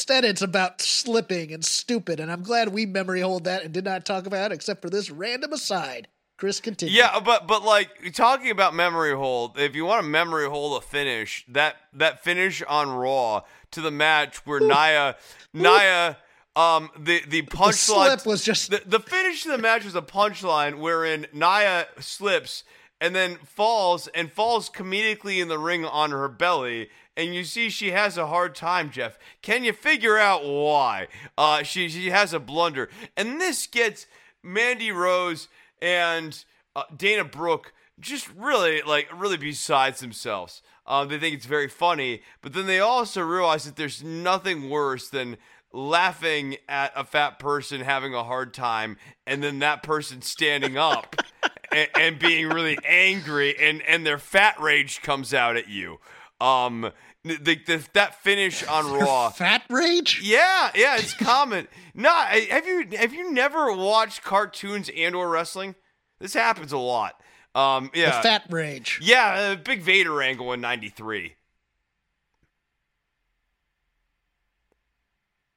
[0.00, 3.84] Instead, it's about slipping and stupid, and I'm glad we memory hold that and did
[3.84, 6.08] not talk about it except for this random aside.
[6.38, 6.96] Chris, continue.
[6.96, 10.86] Yeah, but but like talking about memory hold, if you want to memory hold a
[10.86, 15.16] finish, that that finish on Raw to the match where Nia
[15.52, 16.16] Nia
[16.56, 20.00] um the the punchline slip was just the, the finish of the match was a
[20.00, 22.64] punchline wherein Nia slips
[23.02, 26.88] and then falls and falls comedically in the ring on her belly.
[27.20, 29.18] And you see she has a hard time, Jeff.
[29.42, 31.08] Can you figure out why?
[31.36, 34.06] Uh, she she has a blunder, and this gets
[34.42, 35.48] Mandy Rose
[35.82, 36.42] and
[36.74, 40.62] uh, Dana Brooke just really like really besides themselves.
[40.86, 45.10] Um, they think it's very funny, but then they also realize that there's nothing worse
[45.10, 45.36] than
[45.74, 51.16] laughing at a fat person having a hard time, and then that person standing up
[51.70, 55.98] and, and being really angry, and and their fat rage comes out at you.
[56.40, 56.90] Um,
[57.24, 57.36] the,
[57.66, 59.30] the, that finish on Raw.
[59.30, 60.20] fat rage.
[60.22, 61.68] Yeah, yeah, it's common.
[61.94, 65.74] no, have you have you never watched cartoons and or wrestling?
[66.18, 67.20] This happens a lot.
[67.54, 69.00] Um, The yeah, fat rage.
[69.02, 70.94] yeah, uh, big Vader angle in '93.
[71.12, 71.34] Just gonna let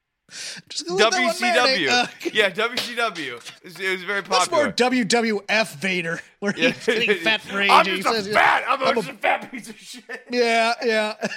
[0.08, 0.23] that one
[0.68, 1.88] WCW.
[1.88, 3.36] Uh, yeah, WCW.
[3.36, 4.68] It was, it was very That's more.
[4.72, 7.70] WWF Vader, where he's getting fat rage.
[7.70, 8.64] I'm and he just says, a fat.
[8.68, 10.04] I'm, I'm a- just a fat piece of shit.
[10.30, 11.28] Yeah, yeah.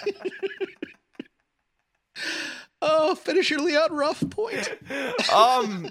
[2.81, 4.69] oh, finish your Leon Ruff point.
[5.33, 5.89] um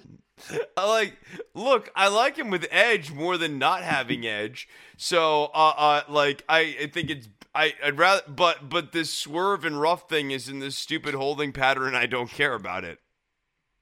[0.77, 1.15] I like
[1.55, 4.69] look i like him with edge more than not having edge
[4.99, 7.27] so uh uh like i, I think it's
[7.57, 11.53] I, I'd rather, but but this swerve and Ruff thing is in this stupid holding
[11.53, 11.95] pattern.
[11.95, 12.99] I don't care about it.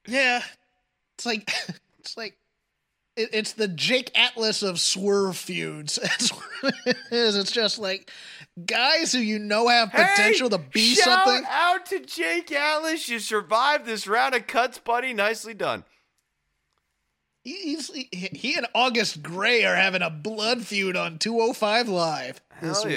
[0.07, 0.41] Yeah,
[1.15, 1.51] it's like
[1.99, 2.37] it's like
[3.17, 5.99] it, it's the Jake Atlas of swerve feuds.
[6.01, 7.35] That's what it is.
[7.35, 8.09] It's just like
[8.65, 11.45] guys who you know have potential to be shout something.
[11.49, 13.09] out to Jake Atlas.
[13.09, 15.13] You survived this round of cuts, buddy.
[15.13, 15.83] Nicely done.
[17.43, 22.41] He's, he, he and August Grey are having a blood feud on 205 Live.
[22.49, 22.95] Hell week.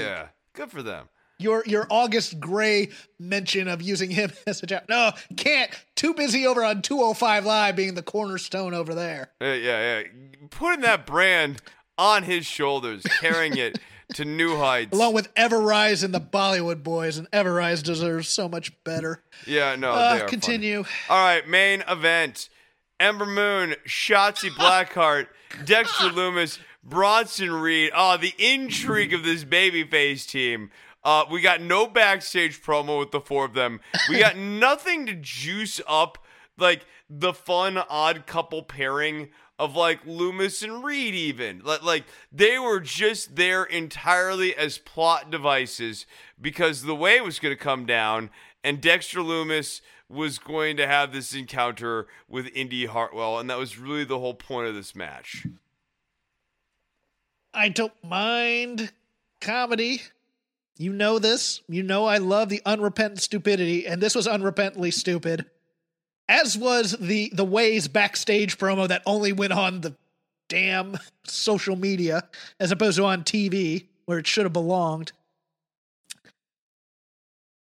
[0.58, 1.08] Good for them.
[1.38, 2.88] Your your August Grey
[3.20, 4.82] mention of using him as a job.
[4.88, 5.70] No, can't.
[5.94, 9.30] Too busy over on 205 Live being the cornerstone over there.
[9.40, 10.02] Yeah, yeah, yeah.
[10.50, 11.62] Putting that brand
[11.96, 13.78] on his shoulders, carrying it
[14.14, 14.92] to new heights.
[14.92, 19.22] Along with Ever Rise and the Bollywood Boys, and Ever Rise deserves so much better.
[19.46, 20.28] yeah, no, Uh, they are fun.
[20.28, 20.84] continue.
[21.08, 22.48] All right, main event.
[23.00, 25.28] Ember Moon, Shotzi Blackheart,
[25.64, 27.90] Dexter Loomis, Bronson Reed.
[27.94, 30.70] Oh, the intrigue of this babyface team.
[31.04, 33.80] Uh, we got no backstage promo with the four of them.
[34.08, 36.18] We got nothing to juice up
[36.58, 41.60] like the fun odd couple pairing of like Loomis and Reed even.
[41.64, 46.06] Like, like they were just there entirely as plot devices
[46.40, 48.30] because the way was going to come down
[48.62, 53.78] and Dexter Loomis was going to have this encounter with Indy Hartwell and that was
[53.78, 55.46] really the whole point of this match.
[57.58, 58.92] I don't mind
[59.40, 60.02] comedy.
[60.76, 61.60] You know this.
[61.68, 65.44] You know I love the unrepentant stupidity, and this was unrepentantly stupid.
[66.28, 69.96] As was the the ways backstage promo that only went on the
[70.48, 72.22] damn social media
[72.60, 75.10] as opposed to on TV where it should have belonged.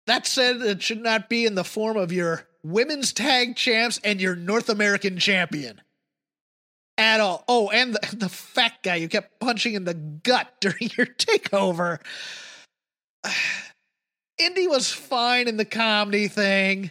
[0.08, 4.22] That said, it should not be in the form of your women's tag champs and
[4.22, 5.82] your North American champion
[7.02, 7.44] at all.
[7.48, 12.00] Oh, and the, the fat guy you kept punching in the gut during your takeover.
[14.38, 16.90] Indy was fine in the comedy thing.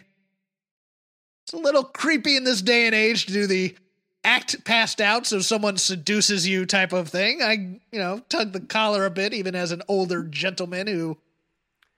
[1.43, 3.75] It's a little creepy in this day and age to do the
[4.23, 7.41] act passed out so someone seduces you type of thing.
[7.41, 11.17] I, you know, tug the collar a bit, even as an older gentleman who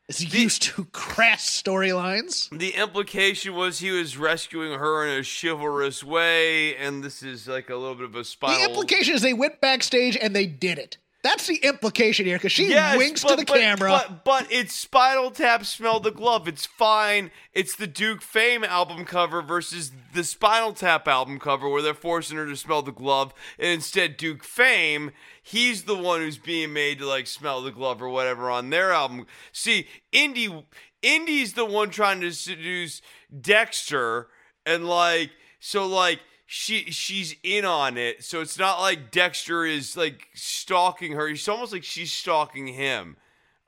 [0.07, 2.49] is used to crass storylines.
[2.57, 7.69] The implication was he was rescuing her in a chivalrous way, and this is like
[7.69, 8.57] a little bit of a spiral.
[8.57, 10.97] The implication is they went backstage and they did it.
[11.23, 13.89] That's the implication here because she Yes, winks but- to the but- camera.
[13.89, 16.47] But, but it's Spinal Tap Smell the Glove.
[16.49, 17.31] It's fine.
[17.53, 22.35] It's the Duke Fame album cover versus the Spinal Tap album cover where they're forcing
[22.37, 23.33] her to smell the glove.
[23.57, 28.01] And instead, Duke Fame, he's the one who's being made to like smell the glove
[28.01, 29.25] or whatever on their album.
[29.53, 30.65] See, Indy,
[31.01, 33.01] Indy's the one trying to seduce
[33.39, 34.27] Dexter
[34.65, 36.19] and like, so like,
[36.55, 41.27] she she's in on it, so it's not like Dexter is like stalking her.
[41.27, 43.17] It's almost like she's stalking him.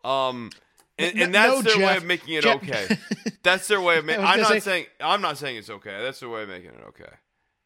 [0.04, 0.52] Um,
[1.00, 2.98] and, and that's no, their way of making it Jeff- okay.
[3.44, 4.24] That's their way of making.
[4.24, 6.00] I'm not say- saying I'm not saying it's okay.
[6.00, 7.12] That's their way of making it okay.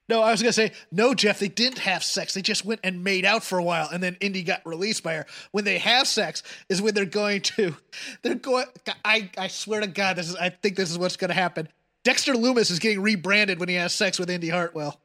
[0.08, 1.38] No, I was gonna say no, Jeff.
[1.38, 2.34] They didn't have sex.
[2.34, 5.16] They just went and made out for a while, and then Indy got released by
[5.16, 5.26] her.
[5.52, 7.76] When they have sex, is when they're going to.
[8.22, 8.68] They're going.
[9.04, 10.38] I I swear to God, this is.
[10.38, 11.68] I think this is what's gonna happen.
[12.06, 15.00] Dexter Lumis is getting rebranded when he has sex with Indy Hartwell.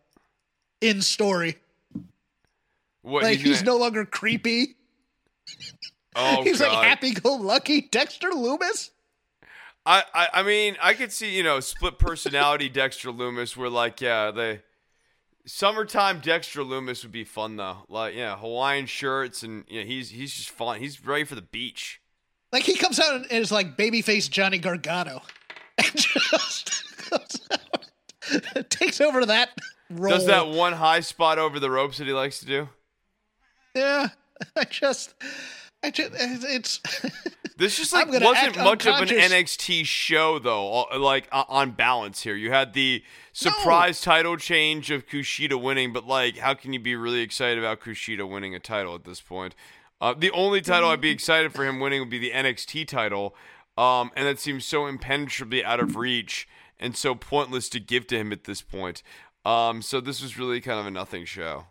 [0.81, 1.57] In story,
[3.03, 4.77] What like he's gonna- no longer creepy.
[6.15, 6.73] Oh he's God.
[6.73, 8.91] like happy-go-lucky Dexter Lumis.
[9.87, 14.01] I, I I mean I could see you know split personality Dexter Lumis where like
[14.01, 14.63] yeah they
[15.47, 20.33] summertime Dexter Lumis would be fun though like yeah Hawaiian shirts and know, he's he's
[20.33, 22.01] just fun he's ready for the beach.
[22.53, 25.23] Like he comes out and is like babyface Johnny Gargano,
[25.79, 29.51] and just comes out, takes over that
[29.91, 30.13] role.
[30.13, 32.69] Does that one high spot over the ropes that he likes to do?
[33.75, 34.09] Yeah,
[34.57, 35.15] I just,
[35.83, 36.81] I just, it's.
[37.57, 39.07] This just like wasn't much of an.
[39.09, 40.87] NXT show though.
[40.93, 45.93] uh, Like uh, on balance here, you had the surprise title change of Kushida winning,
[45.93, 49.21] but like, how can you be really excited about Kushida winning a title at this
[49.21, 49.55] point?
[50.01, 53.37] Uh, the only title I'd be excited for him winning would be the NXT title,
[53.79, 56.49] um, and that seems so impenetrably out of reach
[56.81, 59.05] and so pointless to give to him at this point.
[59.45, 61.67] Um, so this was really kind of a nothing show.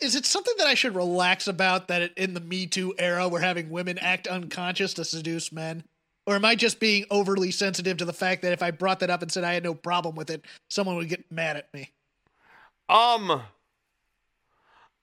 [0.00, 3.40] Is it something that I should relax about that in the Me Too era we're
[3.40, 5.84] having women act unconscious to seduce men?
[6.26, 9.10] Or am I just being overly sensitive to the fact that if I brought that
[9.10, 11.90] up and said I had no problem with it, someone would get mad at me?
[12.88, 13.42] Um,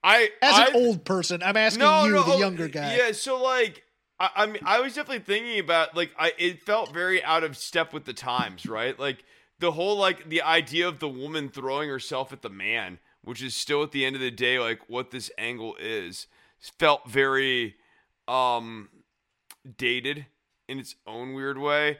[0.03, 2.95] I As an I- old person, I'm asking you, the oh, younger guy.
[2.95, 3.83] Yeah, so like
[4.19, 7.55] I, I mean I was definitely thinking about like I it felt very out of
[7.55, 8.97] step with the times, right?
[8.97, 9.23] Like
[9.61, 13.55] the whole like the idea of the woman throwing herself at the man, which is
[13.55, 16.27] still at the end of the day like what this angle is,
[16.59, 17.75] felt very
[18.27, 18.89] um
[19.77, 20.25] dated
[20.67, 21.99] in its own weird way.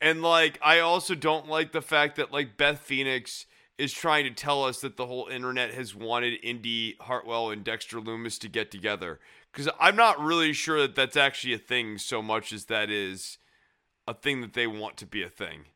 [0.00, 3.46] And like I also don't like the fact that like Beth Phoenix
[3.78, 8.00] is trying to tell us that the whole internet has wanted Indy Hartwell and Dexter
[8.00, 9.20] Lumis to get together
[9.52, 13.38] cuz I'm not really sure that that's actually a thing so much as that is
[14.08, 15.66] a thing that they want to be a thing.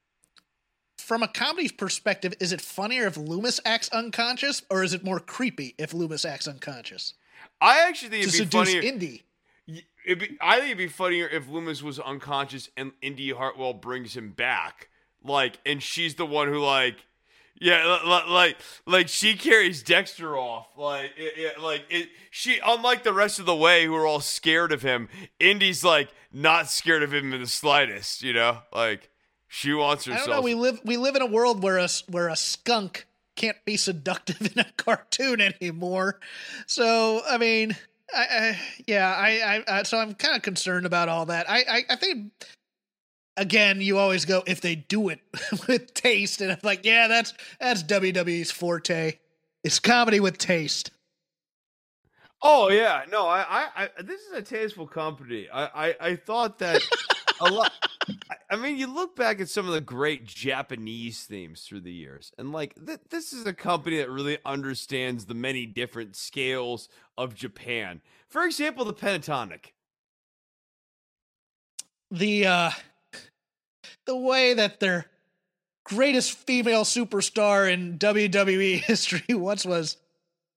[1.03, 5.19] From a comedy perspective, is it funnier if Lumis acts unconscious, or is it more
[5.21, 7.15] creepy if Lumis acts unconscious?
[7.61, 9.23] I actually think To it'd be seduce funnier Indy.
[9.67, 14.31] Be, I think it'd be funnier if Lumis was unconscious and Indy Hartwell brings him
[14.31, 14.89] back,
[15.25, 16.97] like, and she's the one who like,
[17.61, 18.57] Yeah, like
[18.87, 22.09] like she carries Dexter off, like it, it, like it.
[22.31, 25.09] She unlike the rest of the way who are all scared of him.
[25.39, 28.23] Indy's like not scared of him in the slightest.
[28.23, 29.11] You know, like
[29.55, 30.23] she wants herself.
[30.23, 30.43] I don't know.
[30.43, 33.07] We live we live in a world where a where a skunk
[33.37, 36.19] can't be seductive in a cartoon anymore.
[36.67, 37.77] So I mean,
[38.15, 41.51] I, I yeah, I, I, so I'm kind of concerned about all that.
[41.51, 42.33] I, I, I think
[43.37, 45.21] again, you always go if they do it
[45.69, 49.19] with taste, and I'm like, yeah, that's that's WWE's forte.
[49.63, 50.93] It's comedy with taste.
[52.41, 53.69] Oh yeah, no, I, I,
[53.99, 55.51] I this is a tasteful company.
[55.53, 56.81] I, I, I thought that
[57.43, 57.73] a lot.
[58.51, 62.33] I mean, you look back at some of the great Japanese themes through the years,
[62.39, 67.35] and like th- this is a company that really understands the many different scales of
[67.35, 68.01] Japan.
[68.29, 69.73] For example, the pentatonic.
[72.11, 72.71] The uh
[74.07, 75.07] the way that their
[75.85, 79.97] greatest female superstar in WWE history once was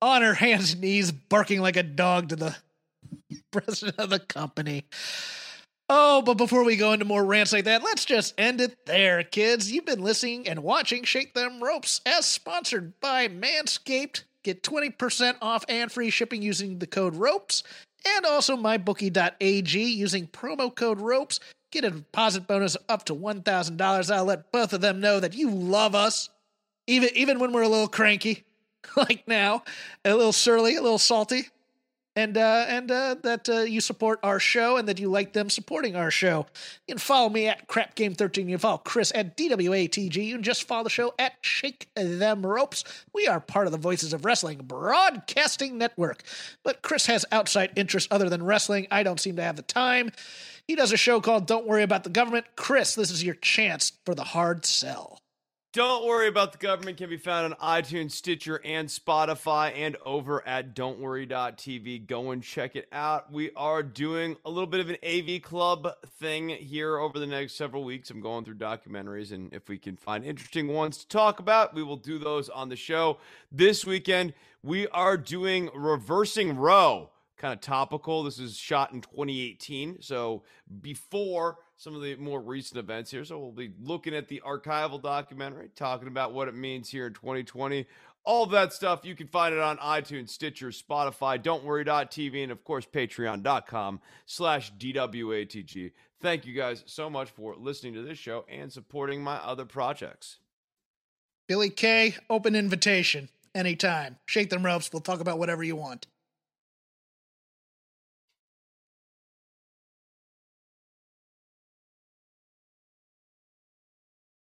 [0.02, 2.56] on her hands and knees barking like a dog to the
[3.52, 4.86] president of the company.
[5.88, 9.22] Oh, but before we go into more rants like that, let's just end it there,
[9.24, 9.72] kids.
[9.72, 14.24] You've been listening and watching Shake Them Ropes as sponsored by Manscaped.
[14.42, 17.64] Get 20% off and free shipping using the code ROPES
[18.08, 21.40] and also mybookie.ag using promo code ROPES.
[21.72, 24.12] Get a deposit bonus up to $1,000.
[24.12, 26.30] I'll let both of them know that you love us,
[26.88, 28.44] even, even when we're a little cranky,
[28.96, 29.64] like now,
[30.04, 31.50] a little surly, a little salty
[32.16, 35.50] and uh, and uh, that uh, you support our show and that you like them
[35.50, 36.46] supporting our show.
[36.88, 38.48] You can follow me at Crap Game 13.
[38.48, 40.16] You can follow Chris at DWATG.
[40.16, 42.84] You can just follow the show at Shake Them Ropes.
[43.14, 46.24] We are part of the Voices of Wrestling Broadcasting Network.
[46.64, 48.88] But Chris has outside interests other than wrestling.
[48.92, 50.12] I don't seem to have the time.
[50.68, 52.46] He does a show called Don't Worry About the Government.
[52.56, 55.20] Chris, this is your chance for the hard sell.
[55.76, 60.42] Don't worry about the government can be found on iTunes, Stitcher, and Spotify, and over
[60.48, 62.08] at don'tworry.tv.
[62.08, 63.30] Go and check it out.
[63.30, 67.56] We are doing a little bit of an AV club thing here over the next
[67.56, 68.10] several weeks.
[68.10, 71.84] I'm going through documentaries, and if we can find interesting ones to talk about, we
[71.84, 73.18] will do those on the show.
[73.52, 74.34] This weekend,
[74.64, 78.24] we are doing Reversing Roe kind of topical.
[78.24, 80.44] This is shot in 2018, so
[80.82, 83.26] before some of the more recent events here.
[83.26, 87.14] So we'll be looking at the archival documentary, talking about what it means here in
[87.14, 87.86] 2020.
[88.24, 92.64] All that stuff, you can find it on iTunes, Stitcher, Spotify, Don't Worry.tv, and of
[92.64, 95.92] course, patreon.com slash DWATG.
[96.22, 100.40] Thank you guys so much for listening to this show and supporting my other projects.
[101.48, 104.18] Billie Kay, open invitation anytime.
[104.26, 104.90] Shake them ropes.
[104.92, 106.08] We'll talk about whatever you want.